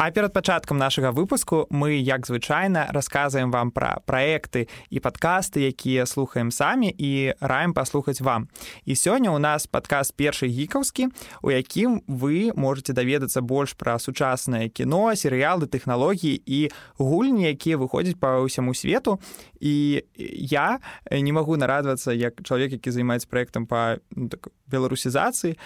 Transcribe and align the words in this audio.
А 0.00 0.12
перад 0.12 0.32
пачаткам 0.32 0.78
нашага 0.78 1.10
выпуску 1.10 1.66
мы 1.70 1.98
як 1.98 2.24
звычайна 2.24 2.86
расказваем 2.94 3.50
вам 3.50 3.72
пра 3.74 3.98
праекты 4.06 4.68
і 4.94 5.00
падкасты 5.02 5.66
якія 5.66 6.06
слухаем 6.06 6.52
самі 6.54 6.94
і 6.94 7.34
раем 7.40 7.74
паслухаць 7.74 8.20
вам. 8.20 8.46
І 8.86 8.94
сёння 8.94 9.34
у 9.34 9.42
нас 9.42 9.66
падкаст 9.66 10.14
першы 10.14 10.46
гікаўскі 10.46 11.10
у 11.42 11.50
якім 11.50 12.06
вы 12.06 12.54
можете 12.54 12.94
даведацца 12.94 13.42
больш 13.42 13.74
пра 13.74 13.98
сучаснае 13.98 14.70
кіно 14.70 15.10
серыялы 15.18 15.66
тэхналогіі 15.66 16.46
і 16.46 16.70
гульні 17.02 17.50
якія 17.50 17.74
выходзяць 17.74 18.22
па 18.22 18.38
ўсяму 18.38 18.78
свету. 18.78 19.18
І 19.58 20.06
я 20.22 20.78
не 21.10 21.34
магу 21.34 21.58
нарадвацца 21.58 22.14
як 22.14 22.38
чалавек 22.46 22.78
які 22.78 22.94
займаецца 22.94 23.26
проектам 23.26 23.66
па 23.66 23.98
ну, 24.14 24.30
так, 24.30 24.54
беларусізацыі 24.70 25.58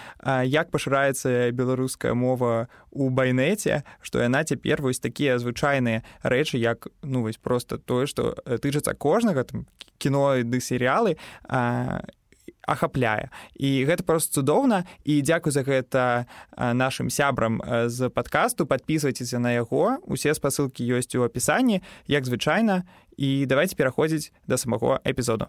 як 0.48 0.72
пашыраецца 0.72 1.52
беларуская 1.52 2.16
мова 2.16 2.72
у 2.88 3.10
байнеце 3.10 3.84
што 4.00 4.21
яна 4.22 4.44
цяпер 4.44 4.82
вось 4.82 5.00
такія 5.00 5.38
звычайныя 5.38 6.02
рэчы 6.22 6.58
як 6.58 6.88
ну 7.02 7.22
вось 7.22 7.36
просто 7.36 7.78
тое 7.78 8.06
што 8.06 8.34
э, 8.46 8.58
тычыцца 8.58 8.94
кожнага 8.94 9.44
там 9.44 9.66
кіно 9.98 10.42
ды 10.42 10.58
серыялы 10.60 11.16
ахапляе. 12.66 13.30
І 13.54 13.84
гэта 13.86 14.02
просто 14.06 14.40
цудоўна 14.40 14.84
і 15.04 15.22
дзякую 15.22 15.52
за 15.52 15.62
гэта 15.62 16.26
нашим 16.56 17.10
сябрам 17.10 17.58
з 17.86 18.08
падкасту. 18.08 18.66
Подписывайтеся 18.66 19.38
на 19.38 19.52
яго 19.52 19.98
усе 20.06 20.34
спасылкі 20.34 20.86
ёсць 20.86 21.14
у 21.18 21.26
апісанні 21.26 21.82
як 22.06 22.26
звычайна. 22.26 22.86
І 23.16 23.46
давайте 23.46 23.76
пераходзіць 23.76 24.32
да 24.46 24.56
самого 24.56 25.00
эпізоду 25.04 25.46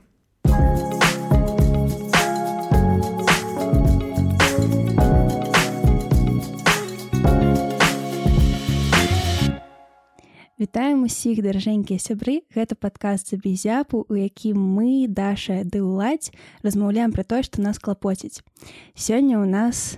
Вітаем 10.61 11.09
усіх 11.09 11.41
даражэнькія 11.41 11.97
сябры. 11.97 12.45
Гэта 12.53 12.77
падкаст 12.77 13.33
за 13.33 13.41
безяпу 13.41 14.05
у 14.05 14.13
якім 14.13 14.53
мы 14.53 15.09
даша 15.09 15.65
ды 15.65 15.81
ўладзь 15.81 16.29
размаўляем 16.61 17.09
пра 17.09 17.25
тое 17.25 17.41
што 17.41 17.57
нас 17.65 17.81
клапоціць. 17.81 18.45
Сёння 18.93 19.41
ў 19.41 19.49
нас 19.49 19.97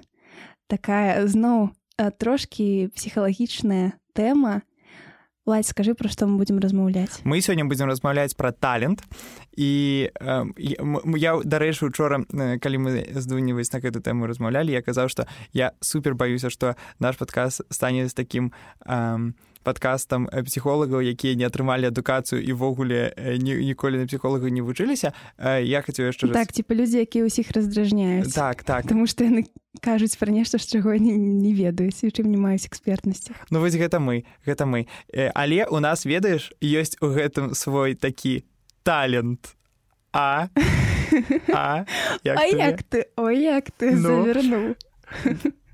такая 0.71 1.27
зноў 1.27 1.75
трошкі 1.99 2.87
псіхалагічная 2.95 3.99
тэма. 4.15 4.63
Ладь, 5.43 5.67
скажи 5.67 5.91
пра 5.91 6.07
што 6.07 6.23
мы 6.23 6.39
будзем 6.39 6.63
размаўляць? 6.63 7.19
Мы 7.27 7.43
сёння 7.43 7.67
будзем 7.67 7.91
размаўляць 7.91 8.31
пра 8.39 8.55
талент. 8.55 9.03
І 9.59 10.07
э, 10.07 10.43
я 11.19 11.35
дарэчы 11.43 11.91
учора 11.91 12.23
калі 12.63 12.77
мы 12.79 13.03
здуніваць 13.11 13.75
на 13.75 13.83
гэту 13.83 13.99
тэму 13.99 14.23
размаўлялі 14.23 14.71
я 14.71 14.79
казаў 14.79 15.11
што 15.11 15.27
я 15.51 15.75
супер 15.83 16.15
баюся 16.15 16.47
што 16.47 16.79
наш 17.03 17.19
падказ 17.19 17.59
стане 17.67 18.07
з 18.07 18.15
такім 18.15 18.55
э, 18.87 19.35
падкастам 19.65 20.29
э, 20.29 20.45
псіхолагаў 20.45 21.01
якія 21.01 21.33
не 21.33 21.49
атрымалі 21.49 21.89
адукацыю 21.89 22.37
і 22.37 22.53
ввогуле 22.53 23.09
э, 23.17 23.41
ні, 23.41 23.57
ніколі 23.73 23.97
на 23.97 24.05
псіхолага 24.05 24.53
не 24.53 24.61
вучыліся. 24.61 25.11
Э, 25.41 25.65
я 25.65 25.81
хацеў 25.81 26.13
яшчэ 26.13 26.29
так 26.29 26.53
типа 26.53 26.77
людзі 26.77 27.01
якія 27.01 27.25
ўсіх 27.25 27.49
раздражняюць. 27.49 28.29
Так 28.29 28.61
так. 28.61 28.85
Тому 28.85 29.09
што 29.09 29.25
яны 29.25 29.49
кажуць 29.81 30.13
пра 30.21 30.29
нешта 30.29 30.61
з 30.61 30.69
чаго 30.69 30.93
не, 30.93 31.17
не 31.17 31.57
ведаюць 31.57 32.05
і 32.05 32.13
чым 32.13 32.29
не 32.29 32.37
маюць 32.37 32.69
экспертнасці. 32.69 33.33
Ну 33.49 33.59
вось 33.59 33.73
гэта 33.73 33.97
мы 33.97 34.29
гэта 34.45 34.69
мы. 34.69 34.85
Але 35.33 35.65
у 35.65 35.81
нас 35.81 36.05
ведаеш 36.05 36.53
ёсць 36.61 37.01
у 37.01 37.09
гэтым 37.09 37.57
свой 37.57 37.97
такі 37.97 38.45
талент. 38.85 39.57
А? 40.13 40.47
А? 41.53 41.85
Як, 42.23 42.37
а 42.37 42.43
як 42.43 42.83
ты 42.83 43.05
ой 43.15 43.39
як 43.39 43.71
ты 43.71 43.95
ну... 43.95 44.25
завернуў 44.25 44.75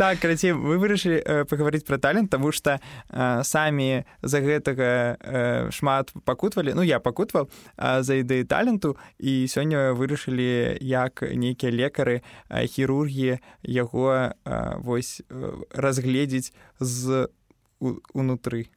так 0.00 0.18
карацей 0.18 0.52
вы 0.56 0.78
вырашылі 0.80 1.20
э, 1.20 1.44
паговорыць 1.44 1.84
пра 1.84 1.98
талент 2.00 2.30
тому 2.32 2.52
что 2.56 2.80
э, 2.80 3.44
самі 3.44 4.08
за 4.22 4.40
гэтага 4.40 5.20
э, 5.20 5.70
шмат 5.76 6.08
пакутвалі 6.24 6.72
ну 6.72 6.80
я 6.80 7.04
пакутваў 7.04 7.52
э, 7.76 8.00
за 8.00 8.16
ідэі 8.16 8.48
таленту 8.48 8.96
і 9.20 9.44
сёння 9.44 9.92
вырашылі 9.92 10.80
як 10.80 11.20
нейкія 11.20 11.68
лекары 11.68 12.24
э, 12.48 12.64
хірургі 12.64 13.44
яго 13.60 14.32
э, 14.32 14.32
вось 14.80 15.20
э, 15.28 15.52
разгледзець 15.76 16.56
з 16.80 17.28
унутры 18.16 18.72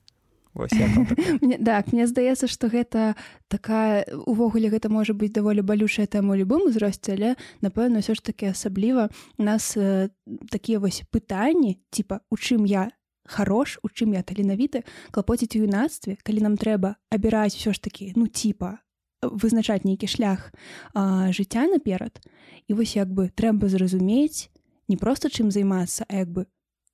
Вось, 0.54 0.72
так 1.66 1.94
мне 1.94 2.08
здаецца 2.08 2.48
што 2.48 2.70
гэта 2.70 3.16
такая 3.50 4.06
увогуле 4.26 4.70
гэта 4.70 4.90
можа 4.90 5.18
быць 5.18 5.34
даволі 5.34 5.66
балючая 5.66 6.06
тэма 6.06 6.38
любым 6.38 6.70
узросце 6.70 7.18
але 7.18 7.34
напэўна 7.66 8.06
ўсё 8.06 8.14
ж 8.14 8.22
такі 8.22 8.54
асабліва 8.54 9.10
у 9.38 9.44
нас 9.44 9.74
э, 9.78 10.14
такія 10.54 10.78
вось 10.78 11.02
пытанні 11.10 11.82
типа 11.90 12.22
у 12.30 12.38
чым 12.38 12.70
я 12.70 12.94
хорош 13.26 13.80
у 13.82 13.90
чым 13.90 14.14
я 14.14 14.22
таленавіты 14.22 14.86
клапоціць 15.10 15.58
у 15.58 15.66
юнацтве 15.66 16.22
калі 16.22 16.46
нам 16.46 16.56
трэба 16.58 17.02
абіраць 17.10 17.58
усё 17.58 17.74
ж 17.74 17.82
такі 17.82 18.14
ну 18.14 18.30
типа 18.30 18.84
вызначаць 19.32 19.84
нейкі 19.88 20.08
шлях 20.08 20.52
а, 20.94 21.32
жыцця 21.32 21.68
наперад. 21.68 22.20
І 22.68 22.74
вось 22.74 22.96
як 22.96 23.12
бы 23.12 23.30
трэба 23.32 23.70
зразумець 23.70 24.50
не 24.88 24.98
проста 24.98 25.30
чым 25.30 25.52
займацца 25.52 26.06
як 26.10 26.32
бы 26.32 26.46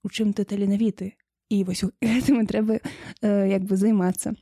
у 0.04 0.10
чым 0.10 0.34
ты 0.34 0.46
таленавіты 0.46 1.19
і 1.50 1.64
вось 1.64 1.84
гэтым 2.02 2.46
трэба 2.50 2.80
э, 3.22 3.50
як 3.50 3.66
бы 3.66 3.76
займацца 3.76 4.36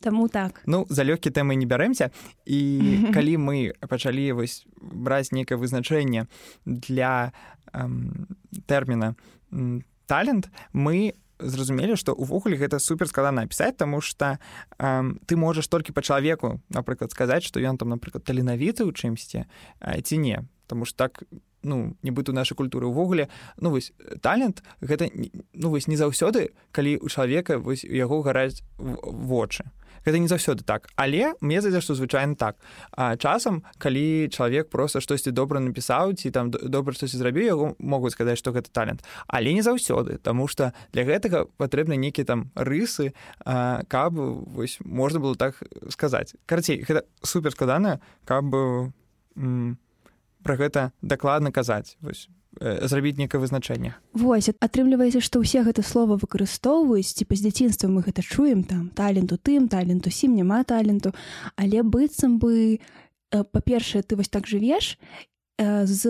Таму 0.00 0.28
так. 0.28 0.62
Ну 0.66 0.86
за 0.88 1.04
лёгкі 1.04 1.30
тэмы 1.30 1.54
не 1.54 1.66
бярэмся 1.66 2.10
і 2.46 2.60
калі 3.14 3.36
мы 3.38 3.74
пачалі 3.86 4.32
вось 4.32 4.64
браць 4.78 5.30
нейкае 5.30 5.58
вызначэнне 5.58 6.26
для 6.64 7.32
эм, 7.72 8.26
тэрміна 8.66 9.14
талент 10.06 10.50
мы 10.72 11.14
зразумелі 11.38 11.98
што 11.98 12.14
ўвогуле 12.14 12.56
гэта 12.56 12.78
супер 12.78 13.10
складана 13.10 13.46
пісаць 13.46 13.76
таму 13.76 14.00
што 14.00 14.38
эм, 14.78 15.18
ты 15.26 15.36
можаш 15.36 15.68
толькі 15.68 15.92
па 15.92 16.02
чалавеку 16.02 16.62
напрыклад 16.70 17.10
сказаць 17.10 17.46
што 17.46 17.60
ён 17.60 17.78
там 17.78 17.90
напрыклад 17.90 18.24
таленавіты 18.24 18.86
ў 18.86 18.94
чымсьці 18.94 19.46
ці 20.02 20.16
не 20.18 20.46
Таму 20.72 20.88
ж 20.88 20.96
так 20.96 21.20
ну 21.60 21.92
нібыт 22.00 22.32
у 22.32 22.32
нашай 22.32 22.56
культуры 22.56 22.88
ўвогуле. 22.88 23.28
Ну 23.60 23.76
вось 23.76 23.92
талент 24.24 24.64
гэта 24.80 25.12
ну 25.52 25.68
вось 25.68 25.84
не 25.84 26.00
заўсёды 26.00 26.56
калі 26.72 26.96
у 27.04 27.12
чалавека 27.12 27.60
вось 27.60 27.84
у 27.84 27.92
яго 27.92 28.24
гараць 28.24 28.64
вочы 28.80 29.68
гэта 30.04 30.16
не 30.16 30.32
заўсёды 30.32 30.64
так. 30.64 30.88
Але 30.96 31.34
мне 31.44 31.60
зайдзе 31.60 31.84
што 31.84 31.94
звычайна 31.94 32.34
так. 32.34 32.56
А 32.96 33.16
часам 33.16 33.62
калі 33.76 34.32
чалавек 34.32 34.70
просто 34.70 35.04
штосьці 35.04 35.30
добра 35.30 35.60
напісаў 35.60 36.16
ці 36.16 36.30
там 36.30 36.50
добра 36.50 36.96
штосьці 36.96 37.20
зрабіў 37.20 37.44
яго 37.44 37.66
могуць 37.78 38.16
сказаць 38.16 38.38
што 38.38 38.56
гэта 38.56 38.72
талент. 38.72 39.04
Але 39.28 39.52
не 39.52 39.62
заўсёды 39.62 40.18
Таму 40.24 40.48
што 40.48 40.72
для 40.92 41.04
гэтага 41.04 41.46
патрэбны 41.60 42.00
нейкія 42.00 42.24
там 42.24 42.50
рысы 42.56 43.12
а, 43.44 43.84
каб 43.88 44.16
вось 44.16 44.80
можна 44.80 45.20
было 45.20 45.36
так 45.36 45.60
сказаць. 45.92 46.34
Карацей 46.46 46.80
гэта 46.80 47.04
супер 47.22 47.52
складана 47.52 48.00
каб 48.24 48.48
бы 48.48 49.76
пра 50.42 50.56
гэта 50.60 50.90
дакладна 51.02 51.50
казаць. 51.50 51.96
Вось 52.00 52.28
зрабіць 52.60 53.16
некае 53.16 53.40
вызначэнне. 53.40 53.96
Вось 54.12 54.52
атрымліваецца 54.52 55.24
што 55.24 55.40
ўсе 55.40 55.64
гэта 55.64 55.80
слова 55.80 56.20
выкарыстоўваюць 56.20 57.08
ці 57.08 57.24
па 57.24 57.34
з 57.34 57.48
дзяцінства 57.48 57.88
мы 57.88 58.04
гэта 58.04 58.20
чуем 58.20 58.62
там 58.62 58.90
таленту 58.92 59.40
тым 59.40 59.68
таленту 59.72 60.12
сім 60.12 60.36
няма 60.36 60.60
таленту 60.64 61.16
але 61.56 61.82
быццам 61.82 62.36
бы 62.36 62.78
па-першае 63.32 64.04
ты 64.04 64.20
вось 64.20 64.28
так 64.28 64.46
жывеш 64.46 65.00
з 65.58 66.00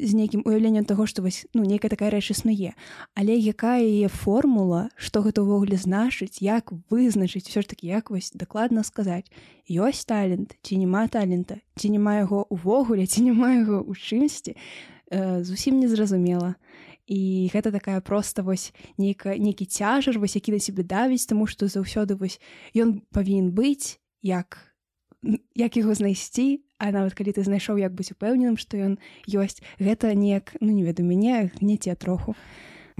з 0.00 0.12
нейкім 0.14 0.42
уяўленнем 0.44 0.84
таго 0.84 1.06
што 1.06 1.22
вось 1.22 1.46
ну 1.54 1.64
нейкая 1.64 1.90
такая 1.90 2.10
рэч 2.12 2.30
існуе. 2.32 2.76
Але 3.14 3.36
якая 3.36 3.80
яе 3.80 4.08
формула 4.08 4.88
што 4.96 5.22
гэта 5.24 5.42
ўвогуле 5.42 5.80
значыць 5.80 6.42
як 6.44 6.72
вызначыць 6.90 7.48
все 7.48 7.62
ж 7.62 7.66
таки 7.66 7.86
як 7.88 8.10
вось 8.10 8.30
дакладна 8.34 8.84
сказаць 8.84 9.26
ёсць 9.68 10.04
талент 10.04 10.54
ці 10.62 10.76
няма 10.76 11.08
талента 11.08 11.58
ці 11.76 11.90
няма 11.90 12.20
яго 12.20 12.46
увогуле 12.50 13.06
ці 13.06 13.24
няма 13.24 13.56
яго 13.56 13.82
ў 13.82 13.92
чымсьці 13.96 14.52
э, 14.54 15.42
зусім 15.42 15.80
незразумела. 15.80 16.56
І 17.06 17.50
гэта 17.54 17.70
такая 17.70 18.02
проста 18.02 18.42
вось 18.42 18.74
нейка 18.98 19.38
нейкі 19.38 19.66
цяжар 19.66 20.18
вось 20.18 20.34
які 20.34 20.52
да 20.52 20.60
себе 20.60 20.82
давіць 20.82 21.26
таму 21.26 21.46
што 21.46 21.70
заўсёды 21.70 22.18
вось 22.18 22.42
ён 22.74 23.02
павінен 23.14 23.54
быць 23.54 24.02
як 24.22 24.75
як 25.54 25.76
яго 25.76 25.94
знайсці 25.94 26.66
А 26.78 26.92
нават 26.92 27.16
калі 27.16 27.32
ты 27.32 27.40
знайшоў 27.40 27.80
як 27.80 27.96
быць 27.96 28.12
упэўненым 28.12 28.60
што 28.60 28.76
ён 28.76 29.00
ёсць 29.24 29.64
гэта 29.80 30.12
неяк 30.12 30.52
ну 30.60 30.68
не 30.68 30.84
веду 30.84 31.08
мяне 31.08 31.48
гнеце 31.56 31.96
троху. 31.96 32.36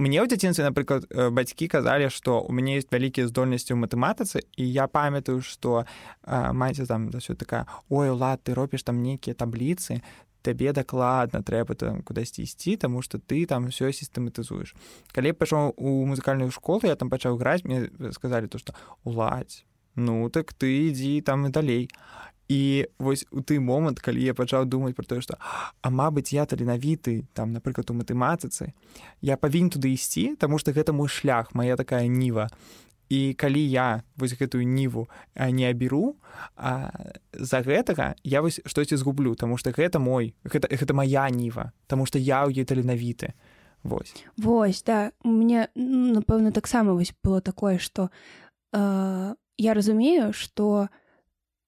Мне 0.01 0.17
ў 0.21 0.29
дзяцінстве 0.29 0.65
напрыклад 0.65 1.05
э, 1.09 1.29
бацькі 1.29 1.69
казалі 1.69 2.09
што 2.09 2.41
у 2.41 2.49
мяне 2.53 2.81
есть 2.81 2.89
вялікія 2.89 3.29
здольнасці 3.29 3.77
ў 3.77 3.81
матэматыцы 3.85 4.41
і 4.57 4.65
я 4.65 4.89
памятаю 4.89 5.45
што 5.45 5.85
маце 6.25 6.89
там 6.89 7.13
да 7.13 7.21
ўсё 7.21 7.37
такая 7.37 7.69
ой 7.89 8.09
лад 8.09 8.41
ты 8.41 8.57
робіш 8.57 8.81
там 8.81 9.05
нейкія 9.05 9.37
табліцы 9.37 10.01
табе 10.41 10.73
дакладна 10.73 11.45
трэба 11.45 11.77
там 11.77 12.01
кудасьці 12.01 12.49
ісці 12.49 12.81
таму 12.81 13.05
што 13.05 13.21
ты 13.21 13.45
там 13.45 13.69
все 13.69 13.93
сістэматызуеш 13.93 14.73
калі 15.13 15.37
пайшоў 15.37 15.77
у 15.77 16.01
музыкальную 16.09 16.49
школу 16.49 16.89
я 16.89 16.97
там 16.97 17.13
пачаў 17.13 17.37
граць 17.37 17.61
мне 17.61 17.93
сказалі 18.09 18.49
то 18.49 18.57
што 18.57 18.73
уладзь 19.05 19.65
ну 19.97 20.29
так 20.29 20.53
ты 20.53 20.87
ідзі 20.87 21.21
там 21.21 21.45
і 21.45 21.49
далей 21.49 21.89
і 22.47 22.87
вось 22.99 23.27
у 23.31 23.41
той 23.41 23.59
момант 23.59 23.99
калі 23.99 24.23
я 24.23 24.33
пачаў 24.33 24.65
думаць 24.65 24.95
про 24.95 25.03
тое 25.03 25.19
што 25.21 25.35
а 25.81 25.89
мабыць 25.91 26.31
я 26.31 26.45
таленавіты 26.45 27.27
там 27.33 27.51
напрыклад 27.51 27.91
у 27.91 27.97
матэматыцы 27.97 28.71
я 29.21 29.35
павінен 29.37 29.73
туды 29.73 29.91
ісці 29.91 30.37
таму 30.39 30.61
што 30.61 30.71
гэта 30.71 30.93
мой 30.93 31.11
шлях 31.11 31.51
моя 31.51 31.75
такая 31.75 32.07
ніва 32.07 32.47
і 33.09 33.33
калі 33.33 33.63
я 33.67 34.03
вось 34.15 34.35
гэтую 34.39 34.63
ніву 34.67 35.07
не 35.35 35.67
аберу 35.67 36.15
а, 36.55 36.91
за 37.33 37.59
гэтага 37.59 38.15
я 38.23 38.41
вось 38.41 38.61
штосьці 38.65 38.95
згублю 38.95 39.35
тому 39.35 39.57
что 39.57 39.71
гэта 39.71 39.99
мой 39.99 40.35
гэта 40.43 40.71
гэта 40.71 40.93
моя 40.93 41.27
ніва 41.29 41.71
тому 41.87 42.05
что 42.05 42.19
я 42.19 42.47
ў 42.47 42.55
ей 42.55 42.65
таленавіты 42.65 43.33
Вось. 43.83 44.25
Вось 44.37 44.83
да. 44.83 45.11
Мне 45.23 45.69
напэўна 45.75 46.51
таксама 46.51 46.93
вось 46.93 47.13
было 47.23 47.41
такое 47.41 47.77
что 47.77 48.09
э, 48.73 49.35
я 49.57 49.73
разумею 49.73 50.33
что 50.33 50.89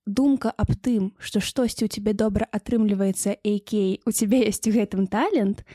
думка 0.06 0.50
аб 0.50 0.74
тым 0.76 1.14
что 1.20 1.40
штосьці 1.40 1.86
у 1.86 1.88
тебе 1.88 2.14
добра 2.14 2.48
атрымліваецца 2.52 3.38
AK 3.44 4.02
у 4.06 4.12
тебя 4.12 4.38
есть 4.50 4.68
у 4.68 4.72
гэтым 4.72 5.08
талент 5.08 5.66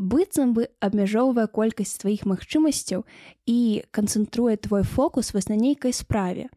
быццам 0.00 0.54
бы 0.54 0.68
абмяжоўвае 0.80 1.46
колькасць 1.46 2.00
тваіх 2.00 2.24
магчымасцяў 2.24 3.04
і 3.46 3.84
канцэнтруе 3.92 4.56
твой 4.56 4.82
фокус 4.82 5.34
вось 5.34 5.48
на 5.48 5.56
нейкай 5.60 5.92
справе. 5.92 6.48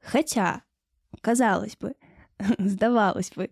Хаця 0.00 0.62
казалось 1.20 1.76
бы 1.76 1.94
здавалось 2.58 3.32
бы 3.36 3.50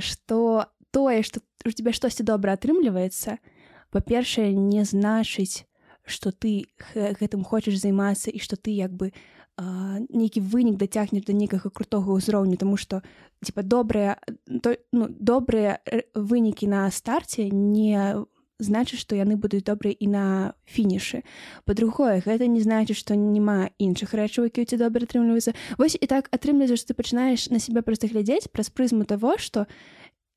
что 0.00 0.68
тое 0.90 1.22
что 1.22 1.40
у 1.66 1.70
тебя 1.70 1.92
штосьці 1.92 2.22
добра 2.22 2.54
атрымліваецца 2.54 3.38
па-першае 3.90 4.54
не 4.54 4.84
значыць 4.84 5.66
что 6.06 6.30
ты 6.30 6.70
гэтым 6.94 7.44
хочаш 7.44 7.74
займацца 7.74 8.30
і 8.30 8.38
что 8.38 8.56
ты 8.56 8.70
як 8.70 8.92
бы 8.92 9.12
нейкі 9.58 10.40
вынік 10.40 10.76
дацягнеш 10.76 11.24
да 11.24 11.32
нейкага 11.32 11.70
крутога 11.70 12.18
ўзроўню 12.18 12.56
тому 12.58 12.76
что 12.76 13.02
типа 13.42 13.62
добрыя 13.62 14.18
ну, 14.46 15.06
добрыя 15.08 15.78
вынікі 16.14 16.66
на 16.66 16.90
старце 16.90 17.46
не 17.50 18.26
значыць 18.58 18.98
што 18.98 19.14
яны 19.14 19.38
будуць 19.38 19.62
добрыя 19.62 19.94
і 19.94 20.06
на 20.10 20.26
фінішы 20.66 21.22
па-другое 21.66 22.18
гэта 22.26 22.50
не 22.50 22.58
значыць 22.58 22.98
што 22.98 23.14
няма 23.14 23.70
іншых 23.78 24.14
рэчаў 24.14 24.50
які 24.50 24.66
ці 24.66 24.78
добра 24.82 25.06
атрымліваюцца 25.06 25.54
вось 25.78 25.94
і 25.94 26.06
так 26.10 26.26
атрымліваеш 26.34 26.82
ты 26.82 26.94
пачынаеш 26.94 27.50
на 27.54 27.62
себе 27.62 27.86
проста 27.86 28.10
глядзець 28.10 28.50
праз 28.50 28.74
прызму 28.74 29.06
того 29.06 29.38
что 29.38 29.70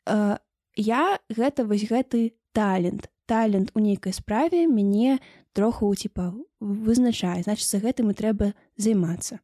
э, 0.06 0.38
я 0.78 1.20
гэта 1.34 1.66
вось 1.66 1.90
гэты 1.90 2.37
талент. 2.54 3.10
Талент 3.26 3.72
у 3.76 3.80
нейкай 3.80 4.14
справе 4.14 4.68
мяне 4.68 5.20
троху 5.54 5.94
типа 5.96 6.34
вызначае. 6.60 7.44
Значит 7.44 7.68
за 7.68 7.80
гэтым 7.80 8.12
і 8.12 8.18
трэба 8.18 8.54
займацца. 8.78 9.40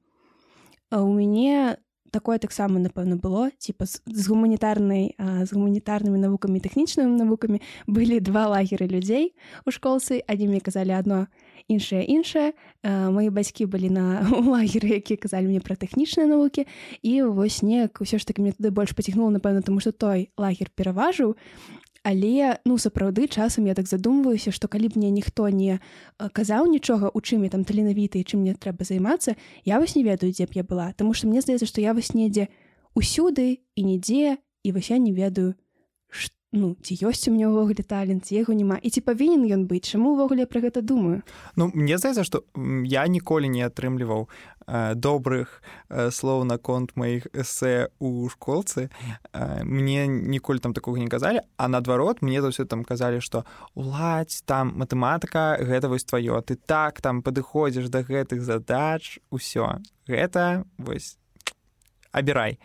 У 0.91 1.11
мяне 1.11 1.77
такое 2.13 2.37
таксама 2.37 2.77
напэўна 2.77 3.17
было. 3.17 3.49
Типа 3.57 3.89
з, 3.89 4.27
гуманітарнай 4.29 5.17
з 5.17 5.49
гуманітарнымі 5.49 6.21
навукамі 6.21 6.61
тэхнічнымі 6.61 7.17
навукамі 7.17 7.59
былі 7.89 8.21
два 8.21 8.45
лагеры 8.53 8.85
людзей 8.85 9.33
у 9.65 9.73
школцы. 9.73 10.21
Адзін 10.29 10.53
мне 10.53 10.61
казалі 10.61 10.93
одно 10.93 11.25
іншае 11.67 12.05
іншае. 12.05 12.53
Мои 12.85 13.33
бацькі 13.33 13.65
былі 13.65 13.89
на 13.89 14.21
лагеры 14.53 15.01
якія 15.01 15.17
казалі 15.17 15.49
мне 15.49 15.59
пра 15.59 15.73
тэхнічныя 15.73 16.29
навукі. 16.29 16.69
І 17.01 17.25
вось 17.25 17.65
неяк 17.65 17.97
усё 17.99 18.21
ж 18.21 18.23
таки 18.29 18.45
мне 18.45 18.53
туды 18.53 18.69
больш 18.69 18.93
пацягнула 18.93 19.33
напэўна 19.33 19.65
тому 19.65 19.81
что 19.81 19.91
той 19.91 20.29
лагер 20.37 20.69
пераважыў 20.69 21.33
але 22.03 22.59
ну 22.65 22.77
сапраўды 22.77 23.27
часам 23.27 23.65
я 23.65 23.73
так 23.73 23.87
задумваюся 23.87 24.51
што 24.51 24.67
калі 24.67 24.91
б 24.91 24.99
мне 24.99 25.09
ніхто 25.09 25.47
не 25.49 25.79
казаў 26.19 26.67
нічога 26.67 27.09
у 27.09 27.19
чым 27.23 27.47
я 27.47 27.49
там 27.49 27.63
таленавіты 27.63 28.21
чым 28.27 28.43
мне 28.43 28.53
трэба 28.53 28.83
займацца 28.83 29.39
я 29.63 29.79
вось 29.79 29.95
не 29.95 30.03
ведаю 30.03 30.35
дзе 30.35 30.45
б 30.45 30.51
я 30.59 30.63
была. 30.63 30.91
Таму 30.93 31.15
што 31.15 31.27
мне 31.27 31.41
здаецца 31.41 31.65
што 31.65 31.81
я 31.81 31.95
вось 31.95 32.13
недзе 32.13 32.51
усюды 32.93 33.63
і 33.75 33.81
нідзе 33.87 34.37
і 34.63 34.69
вось 34.71 34.91
я 34.91 34.99
не 34.99 35.15
ведаю 35.15 35.55
што 36.11 36.35
ну 36.53 36.77
ці 36.85 36.93
ёсць 37.01 37.25
у 37.27 37.33
меня 37.33 37.49
ўвогуле 37.49 37.81
талент 37.81 38.29
яго 38.29 38.53
няма 38.53 38.77
і 38.77 38.89
ці 38.93 39.01
павінен 39.01 39.47
ён 39.49 39.65
быць. 39.65 39.89
Чаму 39.89 40.13
ўвогуле 40.13 40.45
пра 40.45 40.61
гэта 40.61 40.85
думаю? 40.85 41.25
Ну 41.57 41.73
мне 41.73 41.97
здаецца 41.97 42.23
што 42.23 42.45
я 42.85 43.07
ніколі 43.09 43.49
не 43.49 43.65
атрымліваў 43.65 44.29
э, 44.29 44.29
добрых 44.67 45.61
э, 45.89 46.11
слоў 46.11 46.43
наконт 46.43 46.95
маіх 46.95 47.27
эсэ 47.33 47.89
у 47.99 48.29
школцы. 48.29 48.89
Э, 49.33 49.63
мне 49.63 50.07
ніколі 50.07 50.59
там 50.59 50.73
такога 50.73 50.99
не 50.99 51.07
казалі 51.07 51.41
а 51.57 51.67
наадварот 51.67 52.21
мне 52.21 52.41
заўсёды 52.41 52.67
там 52.67 52.83
казалі 52.83 53.19
што 53.19 53.45
уладзь 53.75 54.43
там 54.45 54.73
матэматыка 54.75 55.57
гэта 55.59 55.89
вось 55.89 56.05
тваё 56.05 56.41
ты 56.41 56.55
так 56.55 57.01
там 57.01 57.21
падыходзіш 57.21 57.89
да 57.89 58.03
гэтых 58.03 58.41
задач 58.41 59.19
усё 59.31 59.81
гэта 60.07 60.65
вось 60.77 61.17
абірай 62.11 62.59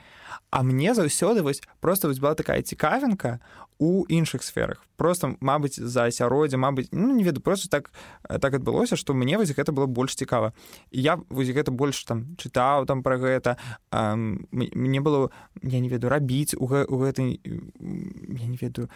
А 0.51 0.63
мне 0.63 0.95
заўсёды 0.95 1.43
вось 1.43 1.63
просто 1.81 2.09
вось 2.09 2.19
была 2.19 2.35
такая 2.35 2.63
цікавенка 2.63 3.41
у 3.79 4.05
іншых 4.09 4.43
сферах. 4.43 4.85
Просто 4.97 5.37
мабыць 5.41 5.79
за 5.79 6.11
асяроддзе 6.11 6.57
Мабыць 6.57 6.89
ну, 6.91 7.15
не 7.15 7.23
веду 7.23 7.41
просто 7.41 7.69
так 7.69 7.91
так 8.29 8.55
адбылося 8.55 8.97
што 8.97 9.15
мне 9.15 9.39
вось 9.39 9.55
гэта 9.55 9.73
было 9.73 9.87
больш 9.87 10.15
цікава. 10.15 10.53
Я 10.91 11.21
вось 11.31 11.49
гэта 11.49 11.71
больш 11.71 12.05
там 12.05 12.37
чытаў 12.37 12.87
там 12.87 13.03
пра 13.03 13.17
гэта. 13.17 13.57
А, 13.91 14.17
мне 14.17 15.01
было 15.01 15.31
я 15.63 15.81
не 15.81 15.89
веду 15.89 16.09
рабіць 16.09 16.55
у, 16.59 16.67
гэ, 16.67 16.85
у 16.91 16.99
гэтай 16.99 17.41
я 17.45 18.47
не 18.47 18.59
ведаю 18.61 18.91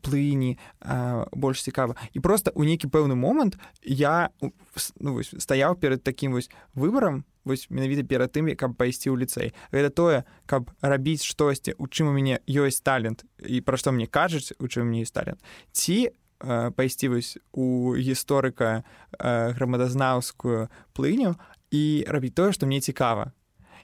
плыні 0.00 0.58
а, 0.80 1.26
больш 1.32 1.62
цікава. 1.62 1.96
І 2.12 2.20
просто 2.20 2.52
у 2.54 2.62
нейкі 2.62 2.86
пэўны 2.86 3.14
момант 3.14 3.58
я 3.82 4.30
ну, 4.40 5.14
вось, 5.14 5.34
стаяў 5.38 5.74
перад 5.74 6.02
такім 6.02 6.32
вось 6.32 6.50
выбарам 6.74 7.24
вось 7.48 7.66
менавіта 7.72 8.04
перад 8.04 8.32
тым 8.36 8.52
каб 8.52 8.76
пайсці 8.76 9.08
ў 9.08 9.24
ліцэй. 9.24 9.56
Гэта 9.72 9.88
тое 9.88 10.18
каб 10.44 10.68
рабіць 10.84 11.24
штосьці 11.24 11.72
у 11.80 11.88
чым 11.88 12.12
у 12.12 12.14
мяне 12.14 12.44
ёсць 12.44 12.84
талент 12.84 13.24
і 13.40 13.64
пра 13.64 13.80
што 13.80 13.90
мне 13.96 14.04
кажуць 14.04 14.52
у 14.60 14.68
чым 14.68 14.92
мне 14.92 15.08
талент. 15.08 15.40
Ці 15.72 16.12
э, 16.12 16.70
пайсці 16.76 17.08
вось 17.08 17.40
у 17.56 17.96
гісторыка 17.96 18.84
э, 19.16 19.52
грамадазнаўскую 19.56 20.68
плыню 20.92 21.40
і 21.72 22.04
рабіць 22.06 22.36
тое 22.36 22.52
што 22.52 22.68
мне 22.68 22.84
цікава. 22.84 23.32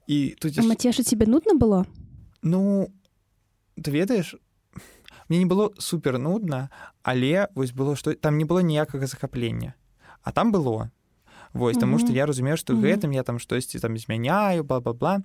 І 0.07 0.37
тут 0.39 0.61
мацеша 0.61 1.03
тебе 1.03 1.27
нудна 1.27 1.57
было? 1.57 1.89
Ну 2.43 2.93
ты 3.81 3.91
ведаеш 3.91 4.37
мне 5.29 5.41
не 5.41 5.49
было 5.49 5.73
супер 5.79 6.19
нудна 6.19 6.69
але 7.03 7.49
вось 7.55 7.73
было 7.73 7.97
што 7.97 8.15
там 8.15 8.37
не 8.37 8.45
было 8.45 8.61
ніякага 8.61 9.07
захаплення. 9.07 9.75
А 10.23 10.33
там 10.33 10.53
было 10.53 10.91
Вось 11.55 11.79
таму 11.79 11.99
што 12.03 12.11
я 12.13 12.27
разумею, 12.27 12.59
што 12.59 12.75
гэтым 12.75 13.15
я 13.15 13.23
там 13.23 13.39
штосьці 13.39 13.79
там 13.79 13.97
змяняю 13.97 14.67
бла-бла-бла. 14.67 15.23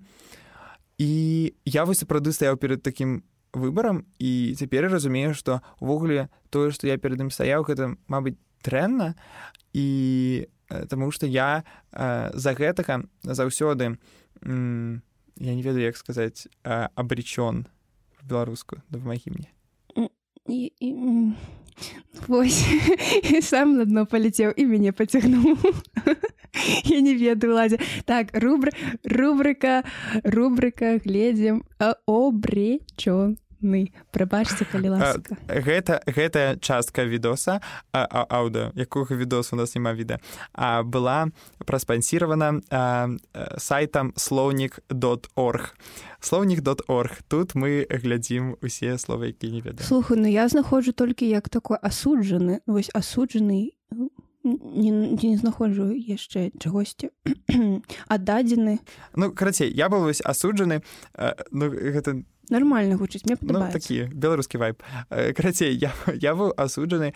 І 1.02 1.54
я 1.66 1.84
вось 1.84 2.06
сапраўды 2.06 2.32
стаяў 2.32 2.58
перад 2.62 2.84
такім 2.86 3.24
выбарам 3.52 4.06
і 4.22 4.54
цяпер 4.54 4.86
разумею, 4.94 5.34
што 5.34 5.66
ўвогуле 5.82 6.30
тое, 6.54 6.70
што 6.70 6.86
я 6.86 7.02
перад 7.02 7.20
ім 7.20 7.34
стаяў, 7.34 7.66
гэта, 7.66 7.98
мабыць, 8.06 8.38
дрэнна 8.64 9.16
і 9.74 10.48
таму 10.90 11.12
што 11.12 11.26
я 11.26 11.64
э, 11.92 12.30
за 12.34 12.54
гэтага 12.54 13.08
заўсёды 13.24 13.98
я 14.44 15.54
не 15.56 15.64
ведаю, 15.64 15.84
як 15.84 15.98
сказаць 15.98 16.48
абречён 16.64 17.66
беларускую 18.24 18.84
дапамагі 18.90 19.32
мне. 19.32 19.50
Вось 22.28 22.66
сам 23.42 23.78
на 23.78 23.86
дно 23.86 24.06
паляцеў 24.06 24.52
і 24.52 24.66
мяне 24.66 24.92
пацягнуў. 24.92 25.58
Я 26.86 27.00
не 27.02 27.14
ведаю 27.16 27.54
ладзе. 27.56 27.80
Так 28.06 28.34
рубр 28.34 28.74
рубрыка 29.04 29.84
рубрыка 30.24 30.98
гледзім 31.06 31.64
обречён 32.06 33.38
мы 33.62 33.92
прабачце 34.12 34.66
калі 34.66 34.90
ласка. 34.90 35.38
гэта 35.48 36.02
гэтая 36.08 36.58
частка 36.58 37.04
відоса 37.04 37.62
аўда 37.94 38.72
якога 38.76 39.16
відос 39.16 39.54
у 39.54 39.56
нас 39.56 39.76
няма 39.76 39.94
відэа 39.94 40.20
а 40.54 40.84
была 40.84 41.32
праспансіравана 41.66 42.62
сайтам 43.58 44.14
слоўнік 44.16 44.80
dot.org 44.90 45.76
слоўнік 46.20 46.60
dot.org 46.62 47.12
тут 47.28 47.56
мы 47.56 47.86
глядзім 47.90 48.56
усе 48.62 48.98
словы 48.98 49.28
які 49.28 49.52
не 49.52 49.62
ведаю 49.62 49.88
слухай 49.88 50.18
ну 50.18 50.28
я 50.28 50.48
знаходжу 50.48 50.92
толькі 50.92 51.28
як 51.28 51.50
такой 51.50 51.78
асуджаны 51.78 52.62
вось 52.66 52.90
асуджаны 52.94 53.72
не, 54.44 54.92
не 54.92 55.38
знаходжу 55.38 55.92
яшчэ 55.92 56.52
чагосьці 56.60 57.12
аддадзены. 58.08 58.80
Ну 59.16 59.32
карацей 59.32 59.72
я 59.72 59.90
был 59.90 60.02
вось 60.08 60.22
асуджаны 60.22 60.82
ну 61.52 61.70
гэта 61.70 62.14
не 62.14 62.26
нормально 62.50 62.98
гучыць 62.98 63.26
мне 63.26 63.38
ну, 63.42 63.66
такі 63.72 64.10
беларускі 64.14 64.58
вайп 64.58 64.84
карацей 65.10 65.74
я, 65.74 65.94
я 66.14 66.36
быў 66.36 66.54
асуджаны 66.58 67.14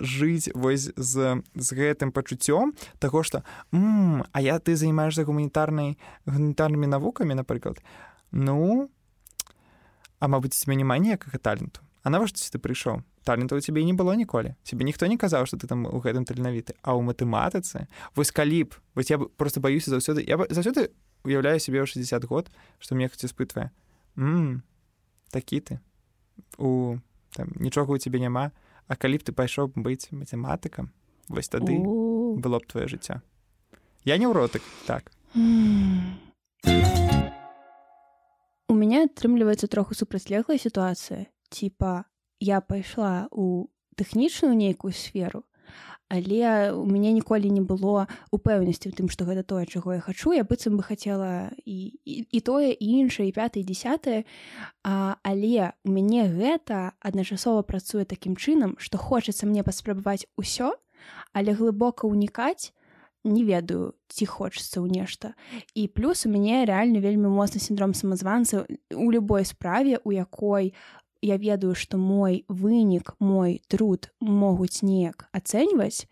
жыць 0.00 0.52
вось 0.54 0.92
з 0.96 1.42
з 1.54 1.68
гэтым 1.72 2.12
пачуццём 2.12 2.76
таго 2.98 3.22
што 3.22 3.42
а 3.72 4.38
я 4.40 4.58
ты 4.58 4.76
займаешься 4.76 5.24
гуманітарнай 5.24 5.98
гуманітарнымі 6.26 6.86
навукамі 6.86 7.34
напрыклад? 7.34 7.82
Ну 8.32 8.90
а 10.20 10.28
мабыць 10.28 10.54
цьмя 10.54 10.74
няма 10.74 10.98
ніякага 10.98 11.38
таленту. 11.38 11.80
А 12.02 12.10
навошта 12.10 12.38
ты 12.38 12.58
прыйшоў? 12.58 13.02
Талента 13.24 13.54
у 13.54 13.60
цябе 13.60 13.84
не 13.84 13.92
было 13.92 14.14
ніколі. 14.14 14.54
Цябе 14.62 14.84
ніхто 14.84 15.06
не 15.06 15.18
казаў 15.18 15.46
што 15.46 15.56
ты 15.56 15.66
там 15.66 15.86
у 15.86 15.98
гэтым 16.02 16.26
таленавіты. 16.26 16.74
А 16.82 16.94
ў 16.94 17.02
матэматыцы 17.02 17.86
вось 18.14 18.30
калі 18.30 18.64
б 18.64 18.70
вось 18.94 19.10
я 19.10 19.18
просто 19.18 19.60
баюся 19.60 19.90
заўсёды 19.90 20.22
я 20.26 20.38
заўсёды 20.50 20.90
уяўляю 21.24 21.58
сябе 21.58 21.82
ў 21.82 21.86
60 21.86 22.24
год 22.26 22.50
што 22.78 22.94
мне 22.94 23.08
хоць 23.08 23.24
испытвае 23.26 23.70
м 24.16 24.62
такі 25.30 25.60
ты. 25.60 25.78
У 26.58 26.98
там 27.32 27.52
нічога 27.56 27.92
у 27.92 27.98
цябе 27.98 28.20
няма 28.20 28.52
А 28.88 28.96
калі 28.96 29.18
б 29.18 29.24
ты 29.24 29.32
пайшоў 29.32 29.72
быць 29.78 30.10
матэматыкам 30.12 30.90
вось 31.32 31.48
тады 31.48 31.78
было 31.80 32.58
б 32.58 32.64
твоё 32.66 32.90
жыццё 32.92 33.22
я 34.04 34.18
не 34.18 34.26
ўротык 34.26 34.60
так. 34.84 35.08
У 38.68 38.74
мяне 38.74 39.06
атрымліваецца 39.06 39.70
троху 39.70 39.94
супрацьлеглая 39.94 40.58
сітуацыя 40.58 41.30
типа 41.48 42.04
я 42.40 42.60
пайшла 42.60 43.28
у 43.30 43.70
тэхнічную 43.96 44.52
нейкую 44.58 44.92
сферу 44.92 45.46
але 46.12 46.72
у 46.76 46.84
мяне 46.84 47.16
ніколі 47.16 47.48
не 47.48 47.64
было 47.64 48.04
упэўнасці 48.28 48.92
ў 48.92 48.96
тым 49.00 49.08
што 49.08 49.24
гэта 49.24 49.40
тое 49.48 49.64
чаго 49.64 49.96
я 49.96 50.04
хачу. 50.04 50.36
Я 50.36 50.44
быццам 50.44 50.76
бы 50.76 50.84
хацела 50.84 51.48
і, 51.64 51.96
і, 52.04 52.28
і 52.28 52.38
тое 52.44 52.76
і 52.76 52.86
іншае 53.00 53.32
пятое 53.32 53.64
десятое 53.64 54.28
але 54.84 55.72
у 55.88 55.88
мяне 55.88 56.28
гэта 56.28 56.92
адначасова 57.00 57.64
працуе 57.64 58.04
такім 58.04 58.36
чынам 58.36 58.76
што 58.76 59.00
хочацца 59.00 59.48
мне 59.48 59.64
паспрабаваць 59.64 60.28
усё 60.36 60.76
але 61.32 61.56
глыбока 61.56 62.04
ўнікаць 62.04 62.76
не 63.24 63.44
ведаю 63.46 63.94
ці 64.10 64.26
хочацца 64.26 64.82
ў 64.82 64.90
нешта. 64.90 65.38
І 65.78 65.86
плюс 65.86 66.26
у 66.26 66.30
мяне 66.30 66.66
рэальна 66.66 66.98
вельмі 66.98 67.30
моцны 67.30 67.62
сіндром 67.62 67.94
самазванца 67.94 68.66
у 68.90 69.06
любой 69.14 69.46
справе 69.46 70.02
у 70.02 70.10
якой 70.10 70.74
я 71.22 71.38
ведаю 71.38 71.74
што 71.78 71.96
мой 71.96 72.44
вынік 72.48 73.14
мой 73.22 73.62
труд 73.70 74.10
могуць 74.20 74.82
неяк 74.82 75.30
ацэньваць. 75.32 76.10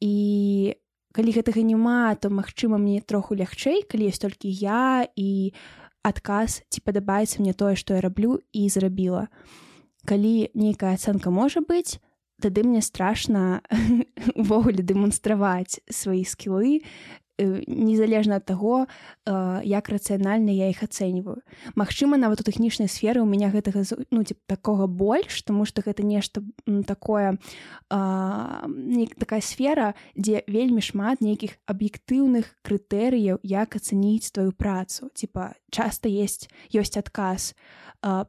І 0.00 0.76
калі 1.12 1.30
гэтага 1.34 1.66
няма 1.66 2.14
то 2.14 2.30
магчыма 2.30 2.78
мне 2.78 3.02
троху 3.02 3.34
лягчэй 3.34 3.82
калі 3.84 4.08
ёсць 4.08 4.22
толькі 4.22 4.48
я 4.48 5.04
і 5.16 5.52
адказ 6.06 6.62
ці 6.70 6.80
падабаецца 6.86 7.42
мне 7.42 7.52
тое 7.52 7.74
што 7.74 7.98
я 7.98 8.00
раблю 8.00 8.40
і 8.54 8.68
зрабіла. 8.70 9.26
Калі 10.06 10.54
нейкая 10.54 10.94
ацэнка 10.94 11.34
можа 11.34 11.60
быць 11.60 11.98
тады 12.40 12.62
мне 12.62 12.82
страшна 12.84 13.62
увогуле 14.40 14.84
дэманстраваць 14.86 15.82
свае 15.90 16.22
скілы 16.28 16.86
незалежна 17.38 18.36
ад 18.36 18.44
таго 18.44 18.86
э, 19.26 19.60
як 19.64 19.88
рацыянальна 19.88 20.50
я 20.50 20.68
іх 20.70 20.82
ацэньваю. 20.82 21.42
Магчыма 21.74 22.16
нават 22.16 22.40
у 22.40 22.44
тэхнічнай 22.44 22.88
сферы 22.88 23.20
у 23.20 23.28
меня 23.28 23.50
гэтага 23.52 23.84
ну, 24.10 24.24
тип, 24.24 24.38
такога 24.46 24.86
больш 24.86 25.42
тому 25.42 25.64
что 25.64 25.82
гэта 25.82 26.02
нешта 26.02 26.42
такое 26.86 27.38
не 27.90 29.06
такая 29.06 29.40
сфера 29.40 29.94
дзе 30.16 30.42
вельмі 30.46 30.80
шмат 30.80 31.20
нейкіх 31.20 31.60
аб'ектыўных 31.68 32.56
крытэрыяў 32.64 33.40
як 33.42 33.76
ацэніць 33.76 34.32
твою 34.32 34.52
працу. 34.52 35.10
Типа 35.14 35.54
часто 35.70 36.08
есть 36.08 36.48
ёсць 36.72 36.96
адказ. 36.96 37.54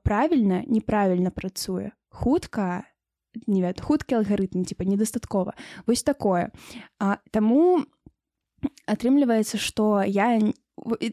Правільна 0.03 0.63
неправільна 0.67 1.31
працуе. 1.31 1.91
Хутка 2.09 2.83
не 3.45 3.61
вед 3.61 3.81
хуткі 3.81 4.17
алгарытм 4.17 4.65
типа 4.65 4.83
недастаткова. 4.83 5.53
Вось 5.85 6.03
такое. 6.03 6.51
А, 6.99 7.19
таму 7.31 7.85
атрымліваецца 8.88 9.60
што 9.62 10.01
я 10.03 10.39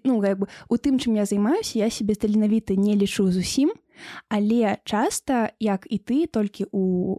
ну 0.05 0.23
як 0.25 0.39
бы 0.39 0.49
у 0.69 0.77
тым 0.77 0.99
чым 0.99 1.17
я 1.19 1.25
займаюся 1.25 1.79
я 1.79 1.91
себе 1.91 2.15
таленавіты 2.15 2.77
не 2.77 2.95
лічу 2.95 3.31
зусім 3.33 3.73
але 4.29 4.79
часта 4.85 5.51
як 5.61 5.87
і 5.91 5.99
ты 5.99 6.27
толькі 6.27 6.67
у 6.73 7.15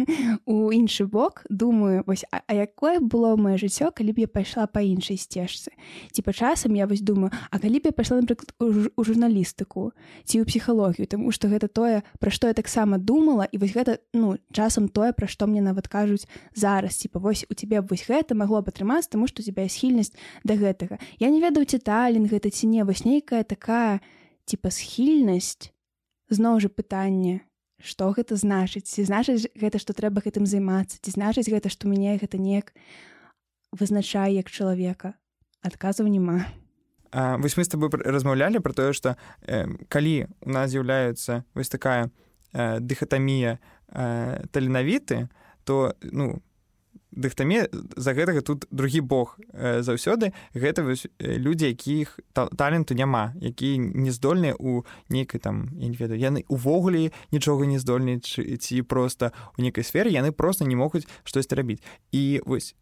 у 0.46 0.72
іншы 0.72 1.06
бок 1.06 1.44
думаю 1.50 2.04
вось 2.06 2.24
а, 2.32 2.40
а 2.46 2.54
якое 2.54 3.00
было 3.00 3.36
маё 3.36 3.58
жыццё 3.58 3.90
калі 3.90 4.12
б 4.12 4.26
я 4.26 4.28
пайшла 4.28 4.66
па 4.66 4.80
іншай 4.80 5.16
сцежцы? 5.16 5.70
Ці 6.12 6.22
па 6.22 6.32
часам 6.32 6.76
я 6.76 6.86
вось 6.86 7.00
думаю 7.00 7.30
а 7.50 7.58
калі 7.58 7.80
б 7.80 7.90
я 7.90 7.92
пайшла 7.92 8.20
напрыклад 8.20 8.54
у 8.60 9.02
журналістыку 9.04 9.92
ці 10.24 10.40
ў 10.40 10.44
псіхалогію 10.46 11.06
тому 11.06 11.32
что 11.32 11.48
гэта 11.48 11.68
тое 11.68 12.02
пра 12.18 12.30
што 12.30 12.46
я 12.46 12.54
таксама 12.54 12.98
думала 12.98 13.44
і 13.50 13.58
вось 13.58 13.74
гэта 13.74 13.98
ну 14.14 14.38
часам 14.52 14.88
тое 14.88 15.12
пра 15.12 15.26
што 15.26 15.46
мне 15.46 15.60
нават 15.60 15.88
кажуць 15.88 16.28
зараз. 16.54 16.96
Ці 16.96 17.10
вось 17.14 17.46
у 17.50 17.54
тебе 17.54 17.80
вось 17.80 18.06
гэта 18.06 18.34
магло 18.34 18.62
б 18.62 18.70
атрымацца 18.70 19.10
тому 19.10 19.26
что 19.26 19.42
у 19.42 19.44
тебя 19.44 19.68
схільнасць 19.68 20.14
да 20.44 20.54
гэтага. 20.54 20.98
Я 21.18 21.30
не 21.30 21.40
ведаю 21.40 21.66
ці 21.66 21.78
талент 21.78 22.30
гэта 22.30 22.50
ці 22.50 22.66
не 22.66 22.84
вось 22.84 23.04
нейкая 23.04 23.44
такая 23.44 24.00
типа 24.44 24.70
схільнасць 24.70 25.72
зноў 26.30 26.60
жа 26.62 26.70
пытанне 26.70 27.42
што 27.80 28.12
гэта 28.12 28.36
значыць? 28.36 28.86
Ці 28.86 29.08
значыць 29.08 29.48
гэта 29.56 29.80
што 29.80 29.96
трэба 29.96 30.20
гэтым 30.20 30.44
займацца? 30.46 31.00
Ці 31.00 31.10
значыць 31.16 31.48
гэта 31.48 31.72
што 31.72 31.88
мяне 31.88 32.16
гэта 32.20 32.36
неяк 32.36 32.72
вызначае 33.72 34.36
як 34.36 34.52
чалавека? 34.52 35.16
Адказаў 35.64 36.08
няма. 36.08 36.44
Вось 37.12 37.56
мы 37.56 37.64
з 37.64 37.72
тобой 37.72 37.90
размаўлялі 37.90 38.62
про 38.62 38.72
тое 38.72 38.92
што 38.94 39.16
э, 39.42 39.66
калі 39.90 40.30
у 40.46 40.50
нас 40.54 40.70
з'яўляецца 40.70 41.42
вось 41.58 41.72
такая 41.72 42.10
э, 42.54 42.78
дыхатамія 42.78 43.58
э, 43.90 44.46
таленавіты 44.54 45.26
то 45.64 45.96
ну 46.02 46.38
дыхтамі 47.12 47.66
за 47.96 48.14
гэтага 48.14 48.40
тут 48.40 48.66
другі 48.70 49.00
бог 49.00 49.38
заўсёды. 49.54 50.32
Гэта 50.54 50.82
людзі 51.20 51.66
якіх 51.66 52.20
таленту 52.32 52.94
няма 52.94 53.34
які 53.40 53.78
не 53.78 54.10
здольныя 54.10 54.54
у 54.58 54.84
нейкай 55.08 55.40
там 55.40 55.70
я 55.78 55.88
не 55.88 55.96
ведаю 55.96 56.20
яны 56.20 56.44
увогуле 56.48 57.12
нічога 57.32 57.66
не 57.66 57.78
здольны 57.78 58.20
ці 58.20 58.82
проста 58.82 59.32
у 59.58 59.62
нейкай 59.62 59.84
сферы 59.84 60.10
яны 60.10 60.32
просто 60.32 60.64
не 60.64 60.76
могуць 60.76 61.06
штось 61.24 61.50
рабіць. 61.52 61.82
І 62.12 62.42
вось 62.46 62.74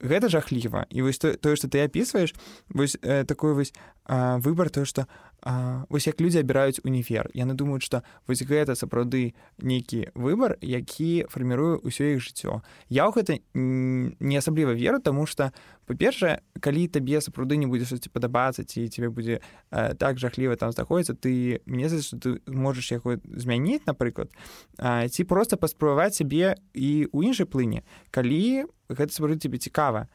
гэта 0.00 0.28
жахліва. 0.28 0.86
І 0.90 1.02
вось 1.02 1.18
тое 1.18 1.36
то, 1.36 1.56
што 1.56 1.68
ты 1.68 1.84
апісваеш 1.84 2.34
вось 2.68 2.96
э, 3.02 3.24
такой 3.24 3.54
вось 3.54 3.72
э, 4.06 4.38
выбар 4.40 4.70
тое 4.70 4.84
што 4.84 5.06
э, 5.42 5.84
вось 5.88 6.06
як 6.06 6.20
людзі 6.20 6.40
абіраюць 6.40 6.80
універ. 6.84 7.30
Яны 7.34 7.54
думаюць 7.54 7.84
што 7.84 8.02
вось 8.26 8.42
гэта 8.42 8.76
сапраўды 8.76 9.34
нейкі 9.58 10.12
выбар 10.14 10.58
які 10.60 11.24
фарміруе 11.28 11.80
ўсё 11.80 12.16
іх 12.16 12.20
жыццё. 12.20 12.60
Я 12.88 13.08
ў 13.08 13.12
гэта 13.16 13.40
не 13.54 14.36
асабліва 14.36 14.76
веру 14.76 15.00
таму 15.00 15.26
што 15.26 15.52
па-першае 15.86 16.42
калі 16.60 16.86
табе 16.90 17.22
сапраўды 17.22 17.56
не 17.56 17.70
будзе 17.70 17.86
штосьці 17.86 18.10
падабацца 18.10 18.66
ці 18.66 18.86
тебе 18.90 19.08
будзе 19.08 19.38
э, 19.38 19.94
так 19.94 20.18
жахліва 20.18 20.56
там 20.56 20.72
знаходіцца 20.74 21.14
ты 21.14 21.62
мне 21.66 21.88
за 21.88 22.02
што 22.02 22.18
ты 22.18 22.30
можаш 22.50 22.92
яго 22.92 23.18
змяніць 23.24 23.86
напрыклад 23.86 24.30
э, 24.78 25.08
ці 25.08 25.24
проста 25.24 25.56
паспрабаваць 25.56 26.18
сябе 26.18 26.58
і 26.74 27.06
ў 27.10 27.30
іншай 27.30 27.46
плыне 27.46 27.86
калі 28.10 28.66
гэта 28.90 29.10
сапраўды 29.14 29.46
тебе 29.46 29.58
цікава 29.58 30.10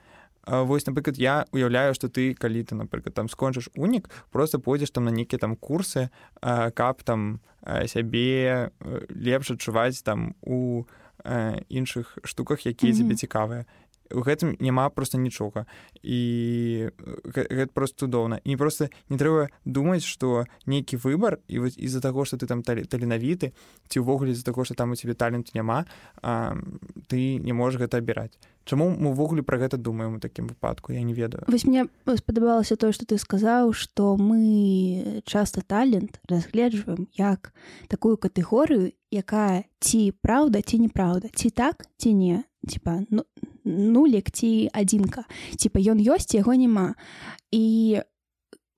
Вось 0.47 0.87
напрыклад 0.87 1.21
я 1.21 1.45
уяўляю 1.53 1.93
што 1.93 2.09
ты 2.09 2.33
калі 2.33 2.63
ты 2.65 2.73
напрыклад 2.73 3.13
там 3.13 3.29
скончыш 3.29 3.69
унік 3.77 4.09
просто 4.31 4.57
пойдзеш 4.57 4.89
там 4.89 5.05
на 5.05 5.13
нейкія 5.13 5.37
там 5.37 5.55
курсы 5.55 6.09
каб 6.41 7.03
там 7.03 7.41
сябе 7.85 8.71
лепш 9.09 9.51
адчуваць 9.51 10.01
там 10.01 10.33
у 10.41 10.89
іншых 11.69 12.17
штуках 12.25 12.65
якія 12.65 12.89
цябе 12.89 13.13
цікавыя 13.13 13.69
у 14.13 14.21
гэтым 14.21 14.55
няма 14.59 14.89
просто 14.89 15.17
нічога. 15.17 15.65
І 16.03 16.89
гэта 17.25 17.71
просто 17.73 18.05
цудоўна. 18.05 18.39
І 18.43 18.55
просто 18.55 18.89
не 19.09 19.17
трэба 19.17 19.49
думаць 19.65 20.03
што 20.03 20.45
нейкі 20.65 20.97
выбар 20.97 21.39
і 21.47 21.59
вось 21.65 21.77
з-за 21.77 22.01
таго 22.01 22.25
што 22.25 22.37
ты 22.37 22.47
там 22.47 22.63
таленавіты 22.63 23.53
ці 23.89 23.99
ўвогуле 23.99 24.33
з-за 24.33 24.51
таго 24.51 24.65
што 24.65 24.75
там 24.75 24.91
у 24.91 24.95
цябе 24.95 25.13
талент 25.13 25.53
няма 25.53 25.85
а, 26.21 26.55
ты 27.07 27.37
не 27.37 27.53
можаш 27.53 27.81
гэта 27.81 27.97
абіраць. 27.97 28.37
Чаму 28.65 28.93
мы 28.93 29.09
ўвогуле 29.11 29.41
пра 29.41 29.57
гэта 29.57 29.77
думаем 29.77 30.15
у 30.15 30.19
такім 30.21 30.47
выпадку 30.47 30.93
я 30.93 31.01
не 31.01 31.13
ведаю. 31.13 31.45
Вось 31.47 31.65
мне 31.65 31.87
спадабалася 32.05 32.77
тое 32.77 32.93
што 32.93 33.05
ты 33.05 33.17
сказаў 33.17 33.73
што 33.73 34.17
мы 34.17 35.21
часта 35.25 35.61
талент 35.65 36.21
разгледжваем 36.29 37.07
як 37.17 37.53
такую 37.89 38.17
катэгорыю 38.17 38.93
якая 39.09 39.65
ці 39.81 40.13
праўда 40.21 40.61
ці 40.61 40.77
неправда 40.85 41.29
ці 41.33 41.49
так 41.49 41.85
ці 41.97 42.13
не. 42.13 42.43
Типа 42.67 43.01
ну 43.09 43.25
нулік 43.71 44.31
ці 44.31 44.69
адзінка. 44.75 45.23
Типа 45.55 45.79
ён 45.79 46.03
ёсць 46.03 46.35
яго 46.35 46.53
няма. 46.53 46.99
І 47.51 48.03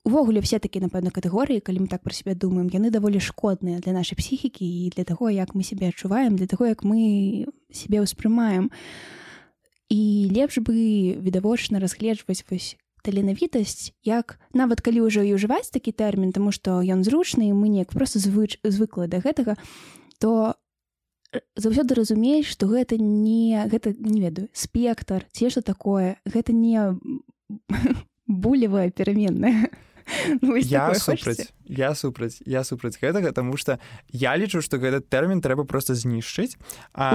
увогуле 0.06 0.40
все 0.44 0.60
такі 0.60 0.84
напэўна 0.84 1.10
катэгорыі 1.16 1.64
калі 1.64 1.84
мы 1.84 1.88
так 1.88 2.04
пра 2.04 2.14
сябе 2.14 2.36
думаем 2.36 2.68
яны 2.68 2.92
даволі 2.92 3.24
шкодныя 3.24 3.80
для 3.80 3.96
нашай 3.96 4.20
псіхікі 4.20 4.68
і 4.68 4.92
для 4.92 5.08
таго 5.08 5.32
як 5.32 5.56
мы 5.56 5.64
сябе 5.64 5.90
адчуваем 5.90 6.36
для 6.36 6.46
таго 6.46 6.68
як 6.68 6.84
мы 6.84 7.48
сябе 7.72 8.04
ўспрымаем. 8.04 8.70
І 9.90 10.30
лепш 10.32 10.60
бы 10.60 11.18
відавочна 11.18 11.80
разгледжваць 11.80 12.44
вось 12.52 12.76
таленавітасць 13.04 13.92
як 14.04 14.40
нават 14.56 14.80
калі 14.82 15.08
ўжо 15.08 15.24
і 15.28 15.36
ўжываць 15.36 15.72
такі 15.72 15.92
тэрмін 15.92 16.32
тому 16.32 16.52
што 16.56 16.80
ён 16.80 17.04
зручны 17.04 17.52
мы 17.52 17.68
неяк 17.68 17.92
просто 17.92 18.20
звыч 18.20 18.60
звыкла 18.64 19.12
да 19.12 19.20
гэтага 19.20 19.60
то 20.20 20.56
заўсёды 21.56 21.96
разумееш 21.96 22.50
што 22.52 22.68
гэта 22.68 22.98
не 22.98 23.66
гэта 23.70 23.94
не 23.98 24.22
ведаю 24.22 24.50
спектр 24.54 25.26
ці 25.32 25.50
што 25.50 25.62
такое 25.62 26.18
гэта 26.26 26.54
не 26.54 26.78
булевая 28.28 28.90
пераменная. 28.92 29.70
Ну, 30.42 30.58
я 30.58 30.94
супраць 30.96 31.54
я 31.64 31.96
супраць 31.96 32.42
я 32.46 32.66
супраць 32.66 33.00
гэтага 33.00 33.32
тому 33.32 33.56
что 33.56 33.80
я 34.12 34.36
лічу 34.36 34.60
что 34.60 34.76
гэты 34.76 35.00
тэрмін 35.00 35.40
трэба 35.40 35.64
просто 35.64 35.96
знішчыць 35.96 36.58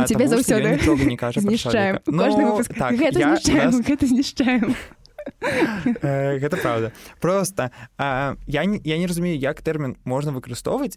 тебе 0.08 0.24
заўсёды 0.24 0.80
не 1.04 1.16
кажа 1.20 1.40
знішчаем 1.44 2.00
ну, 2.06 2.64
так, 2.64 2.96
знішчаем 4.08 4.72
гэта 6.40 6.56
праўда 6.64 6.92
просто 7.20 7.70
а, 7.98 8.36
я 8.46 8.64
не, 8.64 8.80
я 8.84 8.96
не 8.96 9.06
разумею 9.06 9.36
як 9.36 9.60
тэрмін 9.60 10.00
можна 10.04 10.32
выкарыстоўваць 10.32 10.96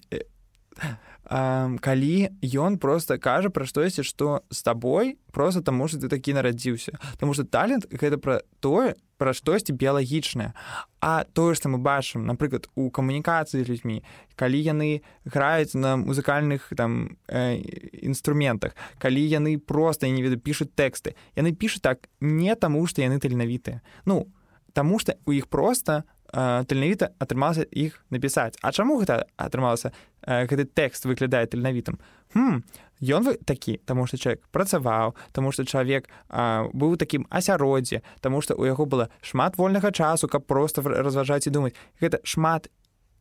калі 1.32 2.28
ён 2.44 2.76
просто 2.78 3.16
кажа 3.16 3.48
пра 3.50 3.64
штосьці 3.64 4.04
што 4.04 4.44
з 4.52 4.60
табой 4.68 5.16
просто 5.32 5.62
таму 5.64 5.88
што 5.88 6.04
ты 6.04 6.12
такі 6.12 6.36
нарадзіўся 6.36 7.00
Таму 7.20 7.32
што 7.34 7.48
талент 7.48 7.88
гэта 7.88 8.20
пра 8.20 8.44
тое 8.60 9.00
пра 9.16 9.32
штосьці 9.32 9.72
біялагічнае 9.72 10.52
А 11.00 11.24
тое 11.24 11.56
што 11.56 11.72
мы 11.72 11.80
бачым 11.80 12.28
напрыклад 12.28 12.68
у 12.76 12.92
камунікацыі 12.92 13.64
з 13.64 13.70
людзьмі 13.72 14.04
калі 14.36 14.60
яны 14.60 15.08
граюць 15.24 15.72
на 15.72 15.96
музыкальных 15.96 16.68
там 16.76 17.16
э, 17.32 17.64
інструментах 18.04 18.76
калі 19.00 19.24
яны 19.24 19.56
просто 19.56 20.12
не 20.12 20.20
ведаю 20.20 20.44
пішуць 20.44 20.76
тэксты 20.76 21.16
яны 21.40 21.56
пішуць 21.56 21.80
так 21.80 22.12
не 22.20 22.52
таму 22.60 22.84
што 22.92 23.08
яны 23.08 23.24
таленавітыя 23.24 23.80
ну 24.04 24.28
таму 24.74 25.00
што 25.00 25.16
у 25.24 25.32
іх 25.32 25.48
просто 25.48 26.04
таленавіта 26.32 27.12
атрымалася 27.20 27.66
іх 27.72 28.00
напісаць 28.10 28.56
А 28.62 28.72
чаму 28.72 29.00
гэта 29.02 29.28
атрымалася 29.38 29.92
гэты 30.24 30.66
тэкст 30.66 31.06
выглядае 31.06 31.48
таленавітым 31.48 32.00
хм, 32.34 32.64
ён 33.02 33.22
вы 33.26 33.36
такі 33.38 33.78
таму 33.86 34.08
што 34.08 34.18
чалавек 34.18 34.46
працаваў 34.52 35.16
таму 35.32 35.52
што 35.52 35.66
чалавек 35.66 36.08
а, 36.30 36.70
быў 36.74 36.96
такім 36.96 37.28
асяроддзе 37.30 38.02
таму 38.22 38.42
што 38.42 38.56
у 38.56 38.66
яго 38.66 38.86
было 38.86 39.10
шмат 39.22 39.58
вольнага 39.58 39.92
часу 39.92 40.28
каб 40.28 40.48
просто 40.48 40.82
разважаць 40.82 41.48
і 41.48 41.56
думаць 41.56 41.76
гэта 42.00 42.22
шмат 42.24 42.72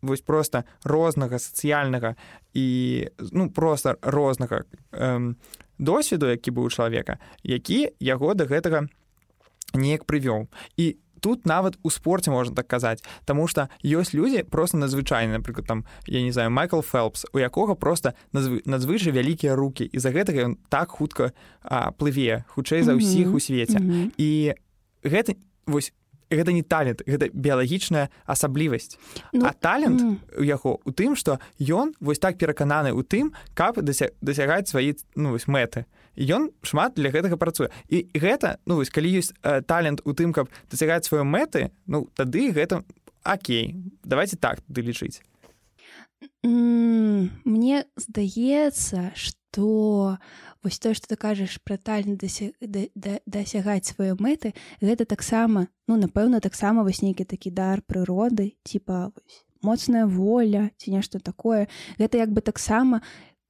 вось 0.03 0.23
просто 0.23 0.65
рознага 0.85 1.39
сацыяльнага 1.39 2.17
і 2.55 3.09
ну 3.33 3.51
просто 3.51 3.97
рознага 4.03 4.65
эм, 4.93 5.37
досведу 5.79 6.31
які 6.31 6.51
быў 6.51 6.71
чалавека 6.71 7.19
які 7.43 7.91
яго 7.99 8.35
да 8.35 8.45
гэтага 8.45 8.89
неяк 9.75 10.05
прывёў. 10.05 10.49
І 10.77 10.99
тут 11.21 11.47
нават 11.47 11.79
у 11.83 11.91
спорце 11.91 12.31
можна 12.31 12.55
так 12.55 12.67
казаць 12.67 13.05
Таму 13.25 13.47
что 13.47 13.69
ёсць 13.85 14.15
людзі 14.15 14.43
просто 14.43 14.77
надзвычайны 14.77 15.39
напрыклад 15.39 15.67
там 15.67 15.85
я 16.07 16.23
не 16.23 16.33
знаю 16.33 16.51
Майкл 16.51 16.81
Фелпс 16.81 17.27
у 17.33 17.39
якога 17.39 17.75
просто 17.75 18.15
назвы 18.33 18.63
надзвычай 18.65 19.13
вялікія 19.13 19.55
руки 19.55 19.85
і 19.85 19.99
за 19.99 20.11
гэтага 20.11 20.53
ён 20.53 20.57
так 20.69 20.91
хутка 20.91 21.33
а, 21.63 21.93
плыве 21.93 22.45
хутчэй 22.49 22.83
за 22.83 22.95
ўсіх 22.95 23.29
mm 23.29 23.33
-hmm. 23.33 23.37
у 23.37 23.41
свеце 23.41 23.79
mm 23.79 23.91
-hmm. 23.91 24.11
і 24.17 24.55
гэта 25.05 25.37
вось 25.67 25.93
гэта 26.31 26.53
не 26.53 26.63
талент 26.63 27.03
гэта 27.07 27.29
біялагічная 27.35 28.09
асаблівасць 28.27 28.99
ну, 29.33 29.47
а 29.47 29.53
талент 29.53 30.01
mm. 30.01 30.17
у 30.39 30.45
яго 30.45 30.79
у 30.85 30.91
тым 30.91 31.17
што 31.17 31.39
ён 31.59 31.93
вось 32.01 32.19
так 32.19 32.39
перакананы 32.39 32.95
ў 32.95 33.03
тым 33.03 33.35
каб 33.55 33.83
дасягаць 33.83 34.71
свае 34.71 34.95
ну, 35.17 35.37
мэты 35.47 35.85
ён 36.21 36.53
шмат 36.63 36.95
для 36.95 37.09
гэтага 37.11 37.41
працуе. 37.41 37.73
І 37.89 38.07
гэта 38.13 38.61
ну 38.69 38.77
вось 38.77 38.93
калі 38.93 39.09
ёсць 39.09 39.33
э, 39.43 39.65
талент 39.65 40.05
у 40.05 40.13
тым 40.13 40.37
каб 40.37 40.53
дасягаць 40.71 41.09
свае 41.09 41.25
мэты 41.25 41.73
ну 41.87 42.09
тады 42.15 42.53
гэта 42.53 42.85
Окей 43.23 43.77
давайте 44.05 44.37
так 44.37 44.61
ты 44.69 44.81
лічыць. 44.81 45.21
Мне 46.43 47.85
здаецца 47.97 49.13
что 49.17 50.19
вось 50.63 50.79
тое 50.79 50.95
што 50.95 51.09
ты 51.09 51.17
кажаш 51.17 51.61
пра 51.65 51.77
талент 51.77 52.21
дасягаць 52.21 53.89
свае 53.89 54.17
мэты 54.21 54.55
гэта 54.81 55.05
таксама 55.05 55.69
ну 55.89 55.97
напэўна 55.97 56.41
таксама 56.41 56.85
вось 56.85 57.01
нейкі 57.03 57.25
такі 57.25 57.51
дар 57.51 57.81
прыроды 57.81 58.57
типа 58.65 59.13
моцная 59.63 60.07
воля 60.07 60.71
ці 60.77 60.91
нешта 60.91 61.21
такое. 61.21 61.69
Гэта 61.99 62.19
як 62.19 62.33
бы 62.33 62.41
таксама 62.41 63.03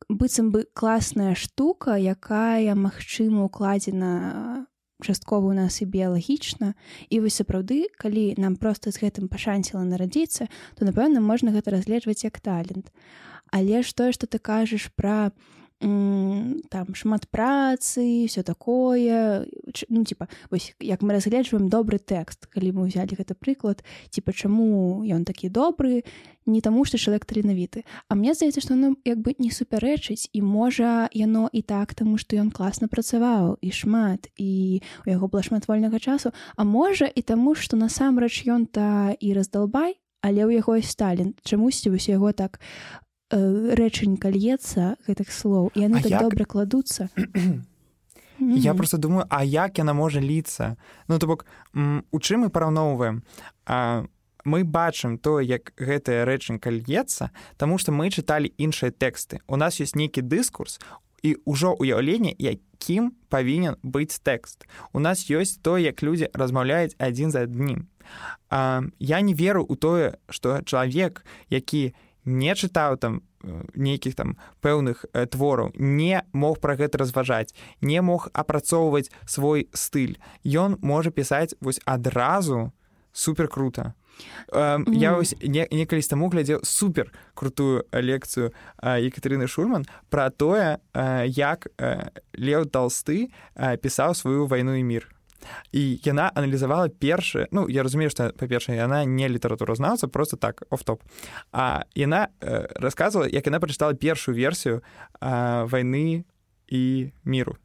быццам 0.09 0.51
бы 0.51 0.65
класная 0.75 1.35
штука 1.35 1.97
якая 1.99 2.75
магчыма 2.75 3.45
укладзена 3.45 4.67
часткова 5.01 5.47
у 5.49 5.53
нас 5.53 5.83
і 5.83 5.87
біялагічна. 5.87 6.75
І 7.09 7.21
вось 7.21 7.41
сапраўды 7.41 7.89
калі 7.97 8.35
нам 8.39 8.57
просто 8.57 8.93
з 8.93 9.01
гэтым 9.01 9.29
пашанціла 9.29 9.85
нарадзіцца 9.85 10.49
то 10.77 10.85
напэўна 10.85 11.21
можна 11.21 11.51
гэта 11.51 11.73
разгледжваць 11.73 12.25
як 12.25 12.41
талент. 12.41 12.93
Але 13.51 13.83
ж 13.83 13.95
тое 13.95 14.13
што 14.13 14.27
ты 14.27 14.39
кажаш 14.39 14.93
пра 14.95 15.33
там 15.81 16.95
шмат 16.95 17.29
працы 17.31 18.27
все 18.29 18.43
такое. 18.43 19.47
Ну 19.89 20.05
типа 20.05 20.29
вось 20.51 20.75
як 20.79 21.01
мы 21.01 21.13
разгледжваем 21.13 21.69
добры 21.69 21.99
тэкст. 21.99 22.47
Калі 22.53 22.73
мы 22.77 22.85
ўзялі 22.85 23.17
гэта 23.17 23.33
прыклад 23.33 23.81
типа 24.13 24.33
чаму 24.33 25.01
ён 25.09 25.25
такі 25.25 25.49
добры 25.49 26.05
не 26.45 26.61
таму 26.61 26.85
што 26.85 27.01
чалавек 27.01 27.25
таленавіты. 27.25 27.89
А 28.09 28.15
мне 28.15 28.35
здаецца 28.35 28.61
што 28.61 28.77
нам 28.77 29.01
як 29.09 29.25
бы 29.25 29.33
не 29.41 29.49
супярэчыць 29.49 30.29
і 30.33 30.45
можа 30.45 31.09
яно 31.17 31.49
і 31.49 31.63
так 31.65 31.95
таму 31.97 32.21
што 32.21 32.37
ён 32.37 32.53
класна 32.53 32.85
працаваў 32.85 33.57
і 33.65 33.73
шмат 33.73 34.29
і 34.37 34.83
у 35.07 35.09
яго 35.09 35.33
было 35.33 35.41
шмат 35.41 35.65
вольнага 35.65 35.97
часу. 35.97 36.37
А 36.57 36.65
можа 36.65 37.09
і 37.09 37.23
таму 37.25 37.57
што 37.57 37.81
насамрэч 37.81 38.45
ён 38.53 38.69
та 38.69 39.17
і 39.17 39.33
раздалбай 39.33 39.97
але 40.21 40.45
ў 40.45 40.61
яго 40.61 40.77
сталін 40.85 41.33
чамусьці 41.41 41.89
вось 41.89 42.13
яго 42.13 42.37
так 42.37 42.61
Э, 43.01 43.10
рэчанька 43.31 44.31
льецца 44.31 44.99
гэтых 45.07 45.31
слоў 45.31 45.71
і 45.75 45.87
яны 45.87 46.03
так 46.03 46.11
як... 46.11 46.21
добра 46.21 46.45
кладуцца 46.45 47.09
я 48.39 48.75
просто 48.75 48.99
думаю 48.99 49.27
а 49.31 49.45
як 49.45 49.79
яна 49.79 49.95
можа 49.95 50.21
ліцца 50.21 50.77
ну 51.09 51.19
то 51.19 51.27
бок 51.27 51.47
у 51.75 52.19
чым 52.19 52.47
мы 52.47 52.51
параўноўваем 52.51 53.23
мы 54.45 54.65
бачым 54.65 55.19
то 55.19 55.41
як 55.41 55.73
гэтая 55.79 56.25
рэчанька 56.25 56.71
льецца 56.71 57.31
таму 57.57 57.79
што 57.79 57.93
мы 57.93 58.11
чыталі 58.11 58.51
іншыя 58.59 58.91
тэксты 58.91 59.41
у 59.47 59.57
нас 59.57 59.79
ёсць 59.79 59.95
нейкі 59.95 60.27
дыскурс 60.27 60.81
і 61.23 61.37
ўжо 61.47 61.77
ўяўленне 61.79 62.35
якім 62.35 63.15
павінен 63.29 63.77
быць 63.83 64.19
тэкст 64.19 64.67
у 64.93 64.99
нас 64.99 65.31
ёсць 65.31 65.61
то 65.63 65.79
як 65.79 66.03
людзі 66.03 66.35
размаўляюць 66.35 66.99
адзін 66.99 67.31
за 67.31 67.47
адным 67.47 67.87
я 68.99 69.21
не 69.23 69.35
веру 69.39 69.63
ў 69.63 69.77
тое 69.79 70.07
што 70.27 70.67
чалавек 70.67 71.23
які 71.47 71.95
не 71.95 72.10
не 72.25 72.55
чытаў 72.55 72.97
там 72.97 73.23
э, 73.43 73.63
нейкіх 73.75 74.15
там 74.15 74.37
пэўных 74.61 75.05
э, 75.13 75.27
твораў 75.27 75.73
не 75.77 76.23
мог 76.33 76.61
пра 76.61 76.77
гэта 76.77 76.99
разважаць 76.99 77.55
не 77.81 78.01
мог 78.03 78.29
апрацоўваць 78.33 79.11
свой 79.27 79.69
стыль. 79.73 80.19
Ён 80.45 80.79
можа 80.83 81.11
пісаць 81.11 81.55
вось 81.61 81.81
адразу 81.85 82.73
супер 83.13 83.49
круто 83.49 83.95
mm. 84.53 84.85
я 84.95 85.15
вось 85.15 85.35
некалі 85.43 86.03
таму 86.03 86.29
глядзеў 86.31 86.61
супер 86.65 87.13
крутую 87.35 87.85
лекцыю 87.93 88.53
екатерыны 88.83 89.49
шурман 89.49 89.87
пра 90.11 90.31
тое 90.31 90.79
як 91.27 91.67
леў 92.35 92.67
талсты 92.67 93.31
пісаў 93.57 94.15
сваю 94.15 94.47
вайну 94.47 94.77
і 94.77 94.85
мір 94.85 95.09
і 95.73 96.01
яна 96.05 96.31
аналізавала 96.35 96.89
першае 96.89 97.49
ну 97.53 97.69
я 97.69 97.83
разумею 97.83 98.11
што 98.11 98.31
па-першае 98.37 98.77
яна 98.77 99.05
не 99.05 99.29
літаратуразнаўца 99.29 100.09
просто 100.09 100.37
так 100.37 100.63
оф-топ 100.71 101.03
а 101.53 101.85
яна 101.95 102.29
э, 102.41 102.67
рассказывала 102.77 103.29
як 103.29 103.47
яна 103.47 103.61
прачытала 103.61 103.95
першую 103.95 104.37
версію 104.37 104.83
э, 105.21 105.67
вайны 105.67 106.25
і 106.69 107.13
міру 107.25 107.57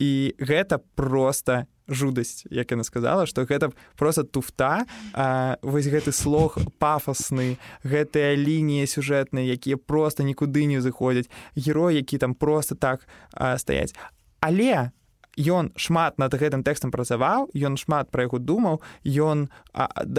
і 0.00 0.34
гэта 0.40 0.80
просто 0.94 1.66
жудасць 1.90 2.46
як 2.50 2.70
яна 2.70 2.84
сказала 2.84 3.26
што 3.26 3.44
гэта 3.44 3.70
просто 3.98 4.24
туфта 4.24 4.86
а, 5.12 5.58
вось 5.62 5.90
гэты 5.90 6.14
слог 6.14 6.56
пафасны 6.78 7.58
гэтыя 7.84 8.38
лініі 8.38 8.86
сюжэтныя 8.86 9.44
якія 9.58 9.76
просто 9.76 10.22
нікуды 10.22 10.64
не 10.70 10.80
зыходзяць 10.80 11.28
герой 11.56 12.00
які 12.00 12.18
там 12.18 12.34
просто 12.34 12.74
так 12.74 13.06
а, 13.34 13.58
стаяць. 13.58 13.94
Але 14.40 14.90
ён 15.38 15.70
шмат 15.76 16.18
над 16.18 16.34
гэтым 16.34 16.62
тэкстам 16.66 16.90
працаваў 16.90 17.50
ён 17.54 17.76
шмат 17.76 18.10
пра 18.10 18.26
яго 18.26 18.38
думаў 18.38 18.82
ён 19.06 19.48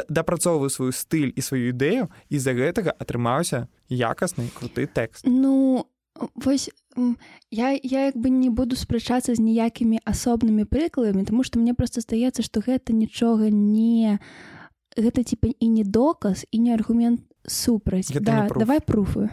дапрацоўваў 0.08 0.69
сваю 0.69 0.91
стыль 0.95 1.34
і 1.36 1.41
сваю 1.41 1.71
ідэю 1.76 2.08
і 2.30 2.36
з-за 2.39 2.54
гэтага 2.56 2.95
атрымаўся 2.95 3.67
якасны 3.89 4.47
круты 4.56 4.88
тэкст. 4.88 5.28
Ну 5.28 5.88
вось 6.36 6.69
я 7.52 7.71
я 7.71 8.06
як 8.12 8.15
бы 8.15 8.30
не 8.30 8.50
буду 8.50 8.76
спрачацца 8.76 9.36
з 9.36 9.39
ніякімі 9.39 10.00
асобнымі 10.06 10.65
прыкладамі 10.65 11.26
тому 11.26 11.43
что 11.43 11.60
мне 11.60 11.74
просто 11.74 12.02
здаецца 12.02 12.43
што 12.43 12.62
гэта 12.62 12.93
нічога 12.93 13.50
не 13.50 14.19
гэта 14.97 15.24
типа 15.24 15.47
і 15.47 15.67
не 15.67 15.84
доказ 15.84 16.45
і 16.52 16.60
не 16.60 16.74
аргумент 16.74 17.21
супраць. 17.47 18.12
Да, 18.12 18.47
давай 18.47 18.82
пруфы. 18.82 19.30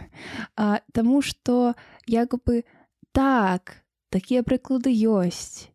Таму 0.93 1.21
что 1.21 1.75
як 2.07 2.33
бы 2.43 2.65
так 3.11 3.83
такія 4.09 4.43
прыклады 4.43 4.91
ёсць 4.91 5.69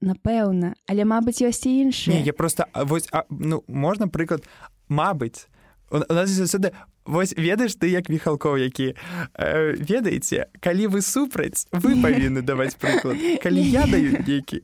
напэўна 0.00 0.74
але 0.88 1.04
мабыць 1.04 1.44
ёсць 1.44 1.66
і 1.66 1.90
іншыя. 1.90 2.22
Я 2.24 2.32
просто 2.32 2.66
вось 2.74 3.08
а, 3.12 3.24
ну 3.30 3.64
можна 3.68 4.08
прыклад 4.08 4.46
мабыць 4.88 5.46
у 5.90 5.98
нас 5.98 6.30
заўсёды 6.30 6.72
вось 7.04 7.34
ведаеш 7.36 7.76
ты 7.76 7.90
як 7.90 8.08
міхалкоў 8.08 8.56
які 8.56 8.94
э, 9.34 9.76
ведаеце 9.76 10.48
калі 10.60 10.86
вы 10.86 11.02
супраць 11.02 11.66
вы 11.72 12.00
павінны 12.00 12.42
даваць 12.42 12.76
прыклад. 12.76 13.16
Калі 13.42 13.60
я 13.60 13.86
даю 13.86 14.22
нейкі 14.24 14.62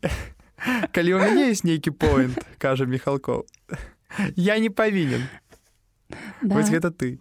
калі 0.93 1.15
у 1.15 1.19
мяне 1.19 1.51
есть 1.51 1.65
нейкі 1.65 1.91
поинт 1.91 2.39
кажа 2.59 2.87
міхалкоў 2.87 3.45
я 4.37 4.59
не 4.59 4.71
павінен. 4.71 5.29
Да. 6.41 6.55
вось 6.55 6.71
гэта 6.71 6.91
ты. 6.91 7.19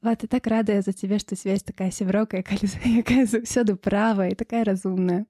Ва, 0.00 0.16
ты 0.16 0.26
так 0.26 0.46
радая 0.46 0.82
за 0.82 0.92
цябе 0.92 1.18
што 1.18 1.36
связь 1.36 1.62
такая 1.62 1.90
сяброка 1.90 2.42
якая 2.42 3.26
заўсёды 3.26 3.76
права 3.76 4.26
і 4.26 4.34
такая 4.34 4.64
разумная 4.64 5.26